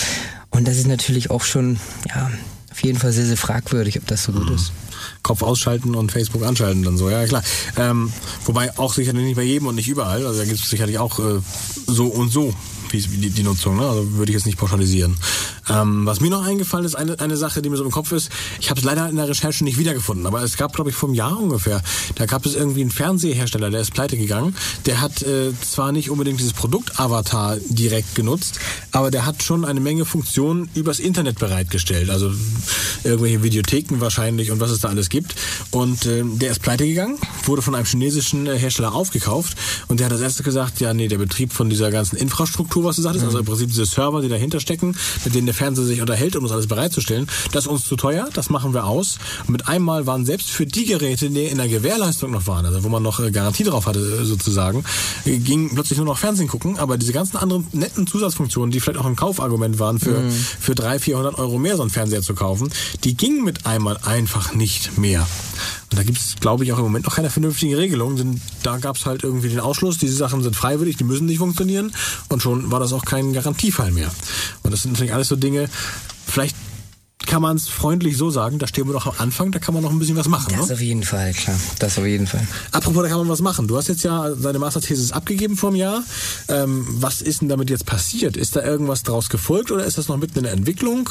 Und 0.50 0.68
das 0.68 0.76
ist 0.76 0.86
natürlich 0.86 1.30
auch 1.30 1.42
schon, 1.42 1.78
ja, 2.06 2.30
auf 2.70 2.82
jeden 2.82 2.98
Fall 2.98 3.12
sehr, 3.12 3.26
sehr 3.26 3.38
fragwürdig, 3.38 3.98
ob 3.98 4.06
das 4.08 4.24
so 4.24 4.32
gut 4.32 4.50
mhm. 4.50 4.56
ist. 4.56 4.72
Kopf 5.22 5.42
ausschalten 5.42 5.94
und 5.94 6.12
Facebook 6.12 6.44
anschalten 6.44 6.82
dann 6.82 6.96
so, 6.96 7.10
ja 7.10 7.24
klar. 7.26 7.42
Ähm, 7.76 8.12
wobei 8.44 8.76
auch 8.78 8.94
sicherlich 8.94 9.24
nicht 9.24 9.36
bei 9.36 9.42
jedem 9.42 9.66
und 9.66 9.74
nicht 9.74 9.88
überall. 9.88 10.26
Also 10.26 10.38
da 10.38 10.44
gibt 10.44 10.58
es 10.58 10.70
sicherlich 10.70 10.98
auch 10.98 11.18
äh, 11.18 11.40
so 11.86 12.06
und 12.06 12.30
so 12.30 12.54
die, 12.92 13.30
die 13.30 13.42
Nutzung. 13.42 13.76
Ne? 13.76 13.88
Also 13.88 14.12
würde 14.14 14.32
ich 14.32 14.34
jetzt 14.34 14.46
nicht 14.46 14.58
pauschalisieren. 14.58 15.16
Ähm, 15.70 16.04
was 16.06 16.20
mir 16.20 16.30
noch 16.30 16.44
eingefallen 16.44 16.84
ist, 16.84 16.94
eine, 16.96 17.18
eine 17.20 17.36
Sache, 17.36 17.62
die 17.62 17.70
mir 17.70 17.76
so 17.76 17.84
im 17.84 17.90
Kopf 17.90 18.12
ist, 18.12 18.30
ich 18.60 18.70
habe 18.70 18.80
es 18.80 18.84
leider 18.84 19.08
in 19.08 19.16
der 19.16 19.28
Recherche 19.28 19.64
nicht 19.64 19.78
wiedergefunden, 19.78 20.26
aber 20.26 20.42
es 20.42 20.56
gab, 20.56 20.74
glaube 20.74 20.90
ich, 20.90 20.96
vor 20.96 21.08
einem 21.08 21.14
Jahr 21.14 21.38
ungefähr, 21.38 21.82
da 22.16 22.26
gab 22.26 22.44
es 22.44 22.54
irgendwie 22.54 22.80
einen 22.80 22.90
Fernsehersteller, 22.90 23.70
der 23.70 23.80
ist 23.80 23.94
pleite 23.94 24.16
gegangen. 24.16 24.54
Der 24.86 25.00
hat 25.00 25.22
äh, 25.22 25.52
zwar 25.60 25.92
nicht 25.92 26.10
unbedingt 26.10 26.40
dieses 26.40 26.52
Produkt-Avatar 26.52 27.58
direkt 27.68 28.14
genutzt, 28.14 28.58
aber 28.92 29.10
der 29.10 29.26
hat 29.26 29.42
schon 29.42 29.64
eine 29.64 29.80
Menge 29.80 30.04
Funktionen 30.04 30.68
übers 30.74 30.98
Internet 30.98 31.38
bereitgestellt. 31.38 32.10
Also 32.10 32.32
irgendwelche 33.04 33.42
Videotheken 33.42 34.00
wahrscheinlich 34.00 34.50
und 34.50 34.60
was 34.60 34.70
es 34.70 34.80
da 34.80 34.88
alles 34.88 35.08
gibt. 35.08 35.34
Und 35.70 36.06
äh, 36.06 36.24
der 36.24 36.50
ist 36.50 36.62
pleite 36.62 36.86
gegangen, 36.86 37.18
wurde 37.44 37.62
von 37.62 37.74
einem 37.74 37.86
chinesischen 37.86 38.46
äh, 38.46 38.58
Hersteller 38.58 38.94
aufgekauft 38.94 39.56
und 39.88 40.00
der 40.00 40.06
hat 40.06 40.12
als 40.12 40.22
erstes 40.22 40.44
gesagt, 40.44 40.80
ja 40.80 40.92
nee, 40.94 41.08
der 41.08 41.18
Betrieb 41.18 41.52
von 41.52 41.70
dieser 41.70 41.90
ganzen 41.90 42.16
Infrastruktur, 42.16 42.84
was 42.84 42.96
du 42.96 43.02
sagtest, 43.02 43.24
mhm. 43.24 43.28
also 43.28 43.38
im 43.38 43.44
Prinzip 43.44 43.68
diese 43.68 43.86
Server, 43.86 44.20
die 44.20 44.28
dahinter 44.28 44.60
stecken, 44.60 44.96
mit 45.24 45.34
denen 45.34 45.46
der 45.46 45.54
Fernseher 45.60 45.84
sich 45.84 46.00
unterhält, 46.00 46.36
um 46.36 46.44
das 46.44 46.52
alles 46.52 46.68
bereitzustellen, 46.68 47.26
das 47.52 47.64
ist 47.64 47.70
uns 47.70 47.84
zu 47.84 47.96
teuer, 47.96 48.28
das 48.32 48.48
machen 48.48 48.72
wir 48.72 48.86
aus. 48.86 49.18
Und 49.46 49.50
mit 49.50 49.68
einmal 49.68 50.06
waren 50.06 50.24
selbst 50.24 50.48
für 50.48 50.64
die 50.64 50.86
Geräte, 50.86 51.28
die 51.28 51.44
in 51.44 51.58
der 51.58 51.68
Gewährleistung 51.68 52.30
noch 52.30 52.46
waren, 52.46 52.64
also 52.64 52.82
wo 52.82 52.88
man 52.88 53.02
noch 53.02 53.20
äh, 53.20 53.30
Garantie 53.30 53.64
drauf 53.64 53.86
hatte 53.86 54.00
äh, 54.00 54.24
sozusagen, 54.24 54.84
ging 55.26 55.74
plötzlich 55.74 55.98
nur 55.98 56.06
noch 56.06 56.16
Fernsehen 56.16 56.48
gucken, 56.48 56.78
aber 56.78 56.96
diese 56.96 57.12
ganzen 57.12 57.36
anderen 57.36 57.66
netten 57.72 58.06
Zusatzfunktionen, 58.06 58.70
die 58.70 58.80
vielleicht 58.80 58.98
auch 58.98 59.04
ein 59.04 59.16
Kaufargument 59.16 59.78
waren 59.78 59.98
für, 59.98 60.20
mhm. 60.20 60.30
für 60.30 60.74
300, 60.74 61.02
400 61.02 61.38
Euro 61.38 61.58
mehr 61.58 61.76
so 61.76 61.82
einen 61.82 61.90
Fernseher 61.90 62.22
zu 62.22 62.34
kaufen, 62.34 62.70
die 63.04 63.14
gingen 63.14 63.44
mit 63.44 63.66
einmal 63.66 63.98
einfach 63.98 64.54
nicht 64.54 64.96
mehr. 64.96 65.26
Und 65.90 65.98
da 65.98 66.04
gibt 66.04 66.18
es, 66.18 66.36
glaube 66.38 66.64
ich, 66.64 66.72
auch 66.72 66.78
im 66.78 66.84
Moment 66.84 67.04
noch 67.04 67.16
keine 67.16 67.30
vernünftige 67.30 67.76
Regelung, 67.76 68.16
denn 68.16 68.40
da 68.62 68.78
gab 68.78 68.96
es 68.96 69.06
halt 69.06 69.24
irgendwie 69.24 69.48
den 69.48 69.58
Ausschluss, 69.58 69.98
diese 69.98 70.14
Sachen 70.14 70.42
sind 70.42 70.54
freiwillig, 70.54 70.96
die 70.96 71.04
müssen 71.04 71.26
nicht 71.26 71.38
funktionieren 71.38 71.92
und 72.28 72.40
schon 72.40 72.70
war 72.70 72.78
das 72.78 72.92
auch 72.92 73.04
kein 73.04 73.32
Garantiefall 73.32 73.90
mehr. 73.90 74.10
Und 74.70 74.74
das 74.74 74.82
sind 74.82 74.92
natürlich 74.92 75.12
alles 75.12 75.26
so 75.26 75.34
Dinge, 75.34 75.68
vielleicht 76.24 76.54
kann 77.26 77.42
man 77.42 77.56
es 77.56 77.68
freundlich 77.68 78.16
so 78.16 78.30
sagen, 78.30 78.60
da 78.60 78.68
stehen 78.68 78.86
wir 78.86 78.92
doch 78.92 79.06
am 79.06 79.14
Anfang, 79.18 79.50
da 79.50 79.58
kann 79.58 79.74
man 79.74 79.82
noch 79.82 79.90
ein 79.90 79.98
bisschen 79.98 80.16
was 80.16 80.28
machen. 80.28 80.54
Das 80.56 80.68
ne? 80.68 80.74
auf 80.74 80.80
jeden 80.80 81.02
Fall, 81.02 81.32
klar. 81.32 81.56
Das 81.80 81.98
auf 81.98 82.06
jeden 82.06 82.28
Fall. 82.28 82.46
Apropos, 82.70 83.02
da 83.02 83.08
kann 83.08 83.18
man 83.18 83.28
was 83.28 83.40
machen. 83.40 83.66
Du 83.66 83.76
hast 83.76 83.88
jetzt 83.88 84.04
ja 84.04 84.30
deine 84.30 84.60
Masterthesis 84.60 85.10
abgegeben 85.10 85.56
vor 85.56 85.70
einem 85.70 85.76
Jahr. 85.76 86.04
Ähm, 86.48 86.86
was 86.88 87.20
ist 87.20 87.40
denn 87.40 87.48
damit 87.48 87.68
jetzt 87.68 87.84
passiert? 87.84 88.36
Ist 88.36 88.54
da 88.54 88.62
irgendwas 88.62 89.02
draus 89.02 89.28
gefolgt 89.28 89.72
oder 89.72 89.84
ist 89.84 89.98
das 89.98 90.06
noch 90.06 90.16
mitten 90.16 90.38
in 90.38 90.44
der 90.44 90.52
Entwicklung? 90.52 91.10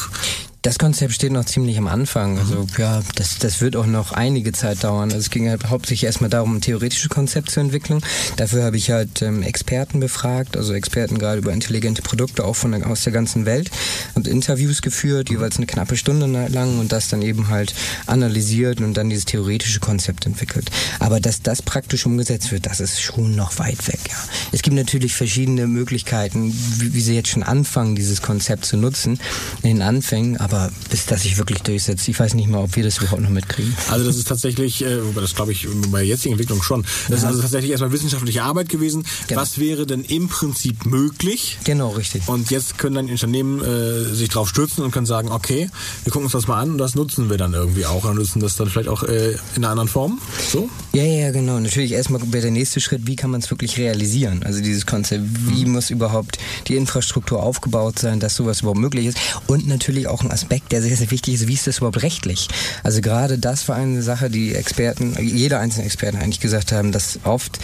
Das 0.61 0.77
Konzept 0.77 1.13
steht 1.13 1.31
noch 1.31 1.45
ziemlich 1.45 1.77
am 1.77 1.87
Anfang. 1.87 2.37
Also 2.37 2.67
ja, 2.77 3.01
das, 3.15 3.37
das 3.37 3.61
wird 3.61 3.77
auch 3.77 3.85
noch 3.85 4.11
einige 4.11 4.51
Zeit 4.51 4.83
dauern. 4.83 5.09
Also 5.09 5.19
es 5.19 5.29
ging 5.29 5.47
halt 5.47 5.69
hauptsächlich 5.69 6.03
erstmal 6.03 6.29
darum, 6.29 6.57
ein 6.57 6.61
theoretisches 6.61 7.07
Konzept 7.07 7.49
zu 7.49 7.61
entwickeln. 7.61 8.01
Dafür 8.35 8.63
habe 8.63 8.75
ich 8.75 8.91
halt 8.91 9.21
ähm, 9.21 9.41
Experten 9.41 10.01
befragt, 10.01 10.57
also 10.57 10.73
Experten 10.73 11.17
gerade 11.17 11.39
über 11.39 11.53
intelligente 11.53 12.01
Produkte, 12.01 12.43
auch 12.43 12.57
von 12.57 12.73
der, 12.73 12.85
aus 12.87 13.05
der 13.05 13.13
ganzen 13.13 13.45
Welt. 13.45 13.71
Und 14.15 14.27
Interviews 14.27 14.81
geführt, 14.81 15.29
jeweils 15.29 15.55
eine 15.55 15.65
knappe 15.65 15.95
Stunde 15.95 16.25
lang 16.49 16.77
und 16.79 16.91
das 16.91 17.07
dann 17.07 17.21
eben 17.21 17.47
halt 17.47 17.73
analysiert 18.05 18.81
und 18.81 18.95
dann 18.95 19.09
dieses 19.09 19.23
theoretische 19.23 19.79
Konzept 19.79 20.25
entwickelt. 20.25 20.69
Aber 20.99 21.21
dass 21.21 21.41
das 21.41 21.61
praktisch 21.61 22.05
umgesetzt 22.05 22.51
wird, 22.51 22.65
das 22.65 22.81
ist 22.81 23.01
schon 23.01 23.33
noch 23.33 23.59
weit 23.59 23.87
weg. 23.87 24.01
Ja. 24.09 24.17
Es 24.51 24.61
gibt 24.61 24.75
natürlich 24.75 25.15
verschiedene 25.15 25.67
Möglichkeiten, 25.67 26.53
wie, 26.79 26.93
wie 26.93 27.01
sie 27.01 27.15
jetzt 27.15 27.29
schon 27.29 27.43
anfangen, 27.43 27.95
dieses 27.95 28.21
Konzept 28.21 28.65
zu 28.65 28.75
nutzen 28.75 29.21
in 29.63 29.69
den 29.69 29.81
Anfängen 29.81 30.35
aber 30.51 30.71
bis 30.89 31.05
das 31.05 31.23
sich 31.23 31.37
wirklich 31.37 31.59
durchsetzt, 31.59 32.07
ich 32.07 32.19
weiß 32.19 32.33
nicht 32.33 32.49
mal, 32.49 32.59
ob 32.59 32.75
wir 32.75 32.83
das 32.83 32.97
überhaupt 32.97 33.21
noch 33.21 33.29
mitkriegen. 33.29 33.75
Also 33.89 34.05
das 34.05 34.17
ist 34.17 34.27
tatsächlich, 34.27 34.83
äh, 34.83 34.99
das 35.15 35.35
glaube 35.35 35.51
ich 35.51 35.67
bei 35.91 35.99
der 35.99 36.07
jetzigen 36.07 36.33
Entwicklung 36.33 36.61
schon, 36.61 36.83
das 36.83 37.09
ja. 37.09 37.15
ist 37.15 37.23
also 37.25 37.41
tatsächlich 37.41 37.71
erstmal 37.71 37.91
wissenschaftliche 37.91 38.43
Arbeit 38.43 38.69
gewesen. 38.69 39.05
Genau. 39.27 39.41
Was 39.41 39.59
wäre 39.59 39.85
denn 39.85 40.03
im 40.03 40.27
Prinzip 40.27 40.85
möglich? 40.85 41.57
Genau, 41.63 41.89
richtig. 41.89 42.27
Und 42.27 42.51
jetzt 42.51 42.77
können 42.77 42.95
dann 42.95 43.09
Unternehmen 43.09 43.61
äh, 43.63 44.13
sich 44.13 44.29
drauf 44.29 44.49
stürzen 44.49 44.83
und 44.83 44.91
können 44.91 45.05
sagen, 45.05 45.29
okay, 45.29 45.69
wir 46.03 46.11
gucken 46.11 46.25
uns 46.25 46.33
das 46.33 46.47
mal 46.47 46.59
an 46.59 46.71
und 46.71 46.77
das 46.77 46.95
nutzen 46.95 47.29
wir 47.29 47.37
dann 47.37 47.53
irgendwie 47.53 47.85
auch 47.85 48.05
und 48.05 48.15
nutzen 48.15 48.39
das 48.39 48.55
dann 48.55 48.69
vielleicht 48.69 48.89
auch 48.89 49.03
äh, 49.03 49.31
in 49.55 49.63
einer 49.63 49.69
anderen 49.69 49.89
Form. 49.89 50.19
So? 50.51 50.69
Ja, 50.93 51.03
ja, 51.03 51.31
genau. 51.31 51.59
Natürlich 51.59 51.91
erstmal 51.91 52.21
wäre 52.31 52.43
der 52.43 52.51
nächste 52.51 52.81
Schritt, 52.81 53.05
wie 53.07 53.15
kann 53.15 53.29
man 53.29 53.41
es 53.41 53.49
wirklich 53.51 53.77
realisieren? 53.77 54.43
Also 54.43 54.61
dieses 54.61 54.85
Konzept, 54.85 55.23
wie 55.49 55.65
mhm. 55.65 55.73
muss 55.73 55.89
überhaupt 55.89 56.39
die 56.67 56.75
Infrastruktur 56.75 57.43
aufgebaut 57.43 57.99
sein, 57.99 58.19
dass 58.19 58.35
sowas 58.35 58.61
überhaupt 58.61 58.79
möglich 58.79 59.07
ist? 59.07 59.17
Und 59.47 59.67
natürlich 59.67 60.07
auch 60.07 60.23
ein 60.23 60.31
Aspekt, 60.39 60.71
der 60.71 60.81
sehr, 60.81 60.95
sehr 60.95 61.11
wichtig 61.11 61.33
ist, 61.33 61.47
wie 61.47 61.53
ist 61.53 61.67
das 61.67 61.79
überhaupt 61.79 62.01
rechtlich? 62.01 62.47
Also 62.83 63.01
gerade 63.01 63.37
das 63.37 63.67
war 63.67 63.75
eine 63.75 64.01
Sache, 64.01 64.29
die 64.29 64.55
Experten, 64.55 65.15
jeder 65.19 65.59
einzelne 65.59 65.85
Experte 65.85 66.17
eigentlich 66.17 66.39
gesagt 66.39 66.71
haben, 66.71 66.91
dass 66.91 67.19
oft 67.25 67.59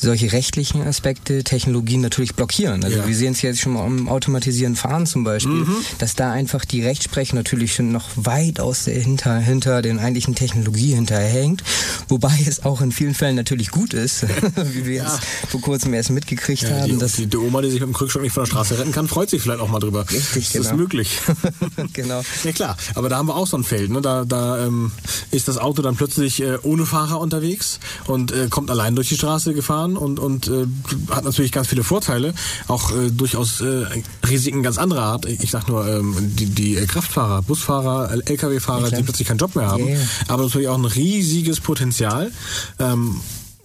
solche 0.00 0.32
rechtlichen 0.32 0.82
Aspekte 0.82 1.44
Technologien 1.44 2.00
natürlich 2.00 2.34
blockieren. 2.34 2.84
Also 2.84 2.98
ja. 2.98 3.06
wir 3.06 3.14
sehen 3.14 3.32
es 3.32 3.42
jetzt 3.42 3.60
schon 3.60 3.74
mal 3.74 3.84
am 3.84 4.08
automatisieren 4.08 4.76
Fahren 4.76 5.06
zum 5.06 5.24
Beispiel, 5.24 5.52
mhm. 5.52 5.76
dass 5.98 6.14
da 6.14 6.32
einfach 6.32 6.64
die 6.64 6.82
Rechtsprechung 6.82 7.36
natürlich 7.36 7.74
schon 7.74 7.92
noch 7.92 8.08
weit 8.16 8.60
aus 8.60 8.84
der 8.84 9.00
hinter, 9.00 9.38
hinter 9.38 9.82
den 9.82 9.98
eigentlichen 9.98 10.34
Technologie 10.34 10.94
hinterhängt. 10.94 11.62
Wobei 12.08 12.38
es 12.46 12.64
auch 12.64 12.80
in 12.80 12.92
vielen 12.92 13.14
Fällen 13.14 13.36
natürlich 13.36 13.70
gut 13.70 13.92
ist, 13.92 14.22
wie 14.72 14.86
wir 14.86 14.94
ja. 14.94 15.06
es 15.06 15.50
vor 15.50 15.60
kurzem 15.60 15.92
erst 15.92 16.10
mitgekriegt 16.10 16.62
ja, 16.62 16.80
haben. 16.80 16.92
Die, 16.92 16.98
dass 16.98 17.12
die, 17.12 17.26
die, 17.26 17.36
Oma, 17.36 17.60
die 17.60 17.70
sich 17.70 17.80
mit 17.80 17.88
dem 17.88 17.94
Krückstock 17.94 18.22
nicht 18.22 18.32
von 18.32 18.44
der 18.44 18.50
Straße 18.50 18.78
retten 18.78 18.92
kann, 18.92 19.08
freut 19.08 19.30
sich 19.30 19.42
vielleicht 19.42 19.60
auch 19.60 19.68
mal 19.68 19.80
drüber. 19.80 20.08
Richtig, 20.10 20.46
das 20.46 20.52
genau. 20.52 20.64
ist 20.64 20.76
möglich. 20.76 21.18
genau. 21.92 22.22
Ja 22.44 22.52
klar, 22.52 22.76
aber 22.94 23.08
da 23.08 23.18
haben 23.18 23.28
wir 23.28 23.36
auch 23.36 23.46
so 23.46 23.56
ein 23.56 23.64
Feld. 23.64 23.90
Ne? 23.90 24.00
Da, 24.00 24.24
da 24.24 24.66
ähm, 24.66 24.92
ist 25.30 25.48
das 25.48 25.58
Auto 25.58 25.82
dann 25.82 25.96
plötzlich 25.96 26.42
äh, 26.42 26.56
ohne 26.62 26.86
Fahrer 26.86 27.20
unterwegs 27.20 27.80
und 28.06 28.32
äh, 28.32 28.48
kommt 28.48 28.70
allein 28.70 28.96
durch 28.96 29.08
die 29.08 29.16
Straße 29.16 29.52
gefahren 29.54 29.89
fahren 29.90 29.96
und, 29.96 30.18
und 30.18 30.48
äh, 30.48 30.66
hat 31.10 31.24
natürlich 31.24 31.52
ganz 31.52 31.68
viele 31.68 31.84
Vorteile, 31.84 32.34
auch 32.68 32.92
äh, 32.92 33.10
durchaus 33.10 33.60
äh, 33.60 33.86
Risiken 34.28 34.62
ganz 34.62 34.78
anderer 34.78 35.02
Art. 35.02 35.26
Ich 35.26 35.50
sag 35.50 35.68
nur, 35.68 35.86
ähm, 35.86 36.14
die, 36.18 36.46
die 36.46 36.74
Kraftfahrer, 36.86 37.42
Busfahrer, 37.42 38.12
Lkw-Fahrer, 38.12 38.90
die 38.90 39.02
plötzlich 39.02 39.28
keinen 39.28 39.38
Job 39.38 39.54
mehr 39.56 39.66
haben, 39.66 39.86
yeah. 39.86 39.98
aber 40.28 40.44
natürlich 40.44 40.68
auch 40.68 40.78
ein 40.78 40.84
riesiges 40.84 41.60
Potenzial. 41.60 42.30
Ähm, 42.78 43.20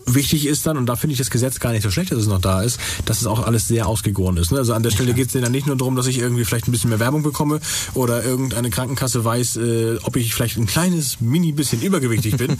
Wichtig 0.07 0.45
ist 0.45 0.65
dann, 0.65 0.77
und 0.77 0.85
da 0.85 0.95
finde 0.95 1.13
ich 1.13 1.17
das 1.17 1.29
Gesetz 1.29 1.59
gar 1.59 1.71
nicht 1.71 1.83
so 1.83 1.89
schlecht, 1.89 2.11
dass 2.11 2.19
es 2.19 2.27
noch 2.27 2.41
da 2.41 2.61
ist, 2.61 2.79
dass 3.05 3.21
es 3.21 3.27
auch 3.27 3.45
alles 3.45 3.67
sehr 3.67 3.87
ausgegoren 3.87 4.37
ist. 4.37 4.51
Ne? 4.51 4.59
Also 4.59 4.73
an 4.73 4.83
der 4.83 4.91
Stelle 4.91 5.13
geht 5.13 5.27
es 5.27 5.41
dann 5.41 5.51
nicht 5.51 5.67
nur 5.67 5.75
darum, 5.75 5.95
dass 5.95 6.07
ich 6.07 6.19
irgendwie 6.19 6.45
vielleicht 6.45 6.67
ein 6.67 6.71
bisschen 6.71 6.89
mehr 6.89 6.99
Werbung 6.99 7.23
bekomme 7.23 7.59
oder 7.93 8.23
irgendeine 8.23 8.69
Krankenkasse 8.69 9.25
weiß, 9.25 9.57
äh, 9.57 9.97
ob 10.03 10.15
ich 10.15 10.33
vielleicht 10.33 10.57
ein 10.57 10.67
kleines 10.67 11.21
Mini 11.21 11.51
bisschen 11.51 11.81
übergewichtig 11.81 12.37
bin, 12.37 12.57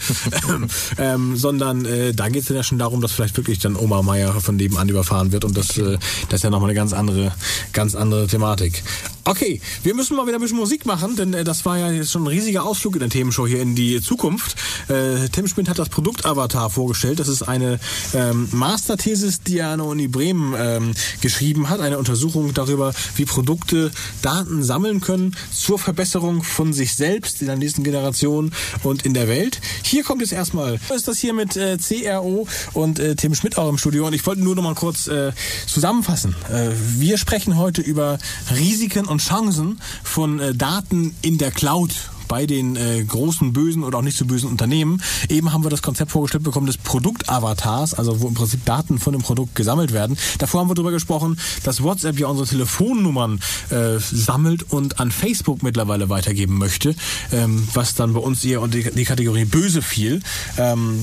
ähm, 0.98 1.36
sondern 1.36 1.84
äh, 1.84 2.14
da 2.14 2.28
geht 2.28 2.42
es 2.42 2.48
dann 2.48 2.56
ja 2.56 2.62
schon 2.62 2.78
darum, 2.78 3.00
dass 3.00 3.12
vielleicht 3.12 3.36
wirklich 3.36 3.58
dann 3.58 3.76
Oma 3.76 4.02
Meier 4.02 4.40
von 4.40 4.56
nebenan 4.56 4.88
überfahren 4.88 5.32
wird 5.32 5.44
und 5.44 5.56
das, 5.56 5.78
äh, 5.78 5.98
das 6.28 6.38
ist 6.38 6.44
ja 6.44 6.50
nochmal 6.50 6.70
eine 6.70 6.76
ganz 6.76 6.92
andere, 6.92 7.32
ganz 7.72 7.94
andere 7.94 8.26
Thematik. 8.26 8.82
Okay, 9.28 9.60
wir 9.82 9.92
müssen 9.96 10.16
mal 10.16 10.24
wieder 10.28 10.38
ein 10.38 10.40
bisschen 10.40 10.56
Musik 10.56 10.86
machen, 10.86 11.16
denn 11.16 11.34
äh, 11.34 11.42
das 11.42 11.64
war 11.64 11.76
ja 11.76 11.90
jetzt 11.90 12.12
schon 12.12 12.22
ein 12.22 12.28
riesiger 12.28 12.64
Ausflug 12.64 12.94
in 12.94 13.00
der 13.00 13.08
Themenshow 13.08 13.44
hier 13.44 13.60
in 13.60 13.74
die 13.74 14.00
Zukunft. 14.00 14.54
Äh, 14.88 15.28
Tim 15.32 15.48
Schmidt 15.48 15.68
hat 15.68 15.80
das 15.80 15.88
Produkt 15.88 16.24
Avatar 16.24 16.70
vorgestellt. 16.70 17.18
Das 17.18 17.26
ist 17.26 17.42
eine 17.42 17.80
ähm, 18.14 18.48
Masterthesis, 18.52 19.40
die 19.40 19.58
er 19.58 19.70
an 19.70 19.80
der 19.80 19.88
Uni 19.88 20.06
Bremen 20.06 20.54
ähm, 20.56 20.94
geschrieben 21.22 21.68
hat. 21.68 21.80
Eine 21.80 21.98
Untersuchung 21.98 22.54
darüber, 22.54 22.92
wie 23.16 23.24
Produkte 23.24 23.90
Daten 24.22 24.62
sammeln 24.62 25.00
können 25.00 25.34
zur 25.52 25.80
Verbesserung 25.80 26.44
von 26.44 26.72
sich 26.72 26.94
selbst 26.94 27.40
in 27.40 27.48
der 27.48 27.56
nächsten 27.56 27.82
Generation 27.82 28.52
und 28.84 29.04
in 29.04 29.12
der 29.12 29.26
Welt. 29.26 29.60
Hier 29.82 30.04
kommt 30.04 30.20
jetzt 30.20 30.34
erstmal, 30.34 30.78
ist 30.94 31.08
das 31.08 31.18
hier 31.18 31.32
mit 31.32 31.56
äh, 31.56 31.78
CRO 31.78 32.46
und 32.74 33.00
äh, 33.00 33.16
Tim 33.16 33.34
Schmidt 33.34 33.58
auch 33.58 33.68
im 33.68 33.78
Studio. 33.78 34.06
Und 34.06 34.12
ich 34.12 34.24
wollte 34.24 34.42
nur 34.42 34.54
noch 34.54 34.62
mal 34.62 34.76
kurz 34.76 35.08
äh, 35.08 35.32
zusammenfassen. 35.66 36.36
Äh, 36.48 36.70
wir 36.96 37.18
sprechen 37.18 37.56
heute 37.56 37.82
über 37.82 38.20
Risiken 38.56 39.06
und 39.06 39.15
Chancen 39.18 39.80
von 40.02 40.40
äh, 40.40 40.54
Daten 40.54 41.14
in 41.22 41.38
der 41.38 41.50
Cloud 41.50 41.92
bei 42.28 42.46
den 42.46 42.76
äh, 42.76 43.04
großen 43.04 43.52
bösen 43.52 43.84
oder 43.84 43.98
auch 43.98 44.02
nicht 44.02 44.16
so 44.16 44.24
bösen 44.24 44.48
Unternehmen. 44.48 45.02
Eben 45.28 45.52
haben 45.52 45.64
wir 45.64 45.70
das 45.70 45.82
Konzept 45.82 46.10
vorgestellt 46.10 46.44
bekommen 46.44 46.66
des 46.66 46.78
Produktavatars, 46.78 47.94
also 47.94 48.20
wo 48.20 48.28
im 48.28 48.34
Prinzip 48.34 48.64
Daten 48.64 48.98
von 48.98 49.12
dem 49.12 49.22
Produkt 49.22 49.54
gesammelt 49.54 49.92
werden. 49.92 50.16
Davor 50.38 50.60
haben 50.60 50.70
wir 50.70 50.74
darüber 50.74 50.92
gesprochen, 50.92 51.38
dass 51.64 51.82
WhatsApp 51.82 52.18
ja 52.18 52.26
unsere 52.28 52.48
Telefonnummern 52.48 53.40
äh, 53.70 53.98
sammelt 53.98 54.70
und 54.70 55.00
an 55.00 55.10
Facebook 55.10 55.62
mittlerweile 55.62 56.08
weitergeben 56.08 56.58
möchte, 56.58 56.94
ähm, 57.32 57.66
was 57.74 57.94
dann 57.94 58.12
bei 58.12 58.20
uns 58.20 58.44
eher 58.44 58.60
unter 58.60 58.78
die, 58.78 59.04
Kategorie 59.04 59.44
böse 59.44 59.82
fiel. 59.82 60.20
Ähm, 60.58 60.98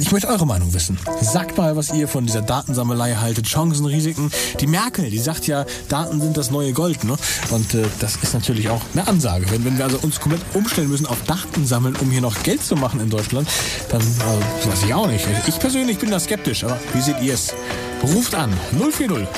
ich 0.00 0.12
möchte 0.12 0.28
eure 0.28 0.46
Meinung 0.46 0.74
wissen. 0.74 0.98
Sagt 1.20 1.56
mal, 1.56 1.76
was 1.76 1.92
ihr 1.92 2.08
von 2.08 2.26
dieser 2.26 2.42
Datensammelei 2.42 3.14
haltet, 3.14 3.46
Chancen, 3.46 3.86
Risiken. 3.86 4.30
Die 4.60 4.66
Merkel, 4.66 5.10
die 5.10 5.18
sagt 5.18 5.46
ja, 5.46 5.64
Daten 5.88 6.20
sind 6.20 6.36
das 6.36 6.50
neue 6.50 6.72
Gold, 6.72 7.04
ne? 7.04 7.16
Und 7.50 7.74
äh, 7.74 7.84
das 8.00 8.16
ist 8.16 8.34
natürlich 8.34 8.68
auch 8.68 8.82
eine 8.92 9.06
Ansage. 9.06 9.46
Wenn, 9.50 9.64
wenn 9.64 9.78
wir 9.78 9.84
also 9.84 9.98
uns 9.98 10.20
komplett 10.20 10.42
umstellen 10.58 10.90
müssen 10.90 11.06
auf 11.06 11.22
Daten 11.24 11.66
sammeln, 11.66 11.96
um 12.00 12.10
hier 12.10 12.20
noch 12.20 12.42
Geld 12.42 12.62
zu 12.62 12.76
machen 12.76 13.00
in 13.00 13.10
Deutschland, 13.10 13.48
dann 13.90 14.02
äh, 14.02 14.68
weiß 14.68 14.82
ich 14.84 14.92
auch 14.92 15.06
nicht. 15.06 15.26
Ich 15.46 15.58
persönlich 15.58 15.98
bin 15.98 16.10
da 16.10 16.18
skeptisch, 16.20 16.64
aber 16.64 16.78
wie 16.92 17.00
seht 17.00 17.20
ihr 17.22 17.34
es? 17.34 17.54
Ruft 18.02 18.34
an 18.34 18.52
040 18.72 19.28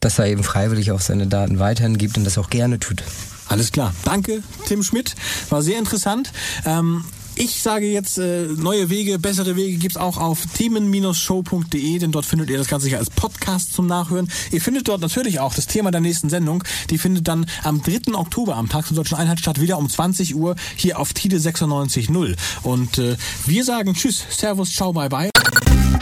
dass 0.00 0.18
er 0.18 0.26
eben 0.26 0.42
freiwillig 0.42 0.92
auch 0.92 1.00
seine 1.00 1.26
Daten 1.26 1.58
weiterhin 1.58 1.96
gibt 1.96 2.18
und 2.18 2.24
das 2.24 2.36
auch 2.36 2.50
gerne 2.50 2.78
tut. 2.78 3.02
Alles 3.48 3.72
klar. 3.72 3.94
Danke, 4.04 4.42
Tim 4.66 4.82
Schmidt. 4.82 5.14
War 5.48 5.62
sehr 5.62 5.78
interessant. 5.78 6.30
Ähm 6.66 7.04
ich 7.36 7.62
sage 7.62 7.86
jetzt, 7.86 8.18
äh, 8.18 8.46
neue 8.56 8.90
Wege, 8.90 9.18
bessere 9.18 9.56
Wege 9.56 9.76
gibt's 9.78 9.96
auch 9.96 10.18
auf 10.18 10.46
themen-show.de, 10.54 11.98
denn 11.98 12.12
dort 12.12 12.26
findet 12.26 12.50
ihr 12.50 12.58
das 12.58 12.68
Ganze 12.68 12.88
hier 12.88 12.98
als 12.98 13.10
Podcast 13.10 13.72
zum 13.72 13.86
Nachhören. 13.86 14.28
Ihr 14.50 14.60
findet 14.60 14.88
dort 14.88 15.00
natürlich 15.00 15.40
auch 15.40 15.54
das 15.54 15.66
Thema 15.66 15.90
der 15.90 16.00
nächsten 16.00 16.28
Sendung. 16.30 16.64
Die 16.90 16.98
findet 16.98 17.28
dann 17.28 17.46
am 17.62 17.82
3. 17.82 18.14
Oktober 18.14 18.56
am 18.56 18.68
Tag 18.68 18.86
zur 18.86 18.96
Deutschen 18.96 19.16
Einheit 19.16 19.40
statt, 19.40 19.60
wieder 19.60 19.78
um 19.78 19.88
20 19.88 20.34
Uhr 20.34 20.56
hier 20.76 20.98
auf 20.98 21.12
Tide 21.12 21.36
96.0. 21.36 22.36
Und 22.62 22.98
äh, 22.98 23.16
wir 23.46 23.64
sagen 23.64 23.94
Tschüss, 23.94 24.24
Servus, 24.30 24.72
Ciao, 24.72 24.92
Bye 24.92 25.08
Bye. 25.08 25.33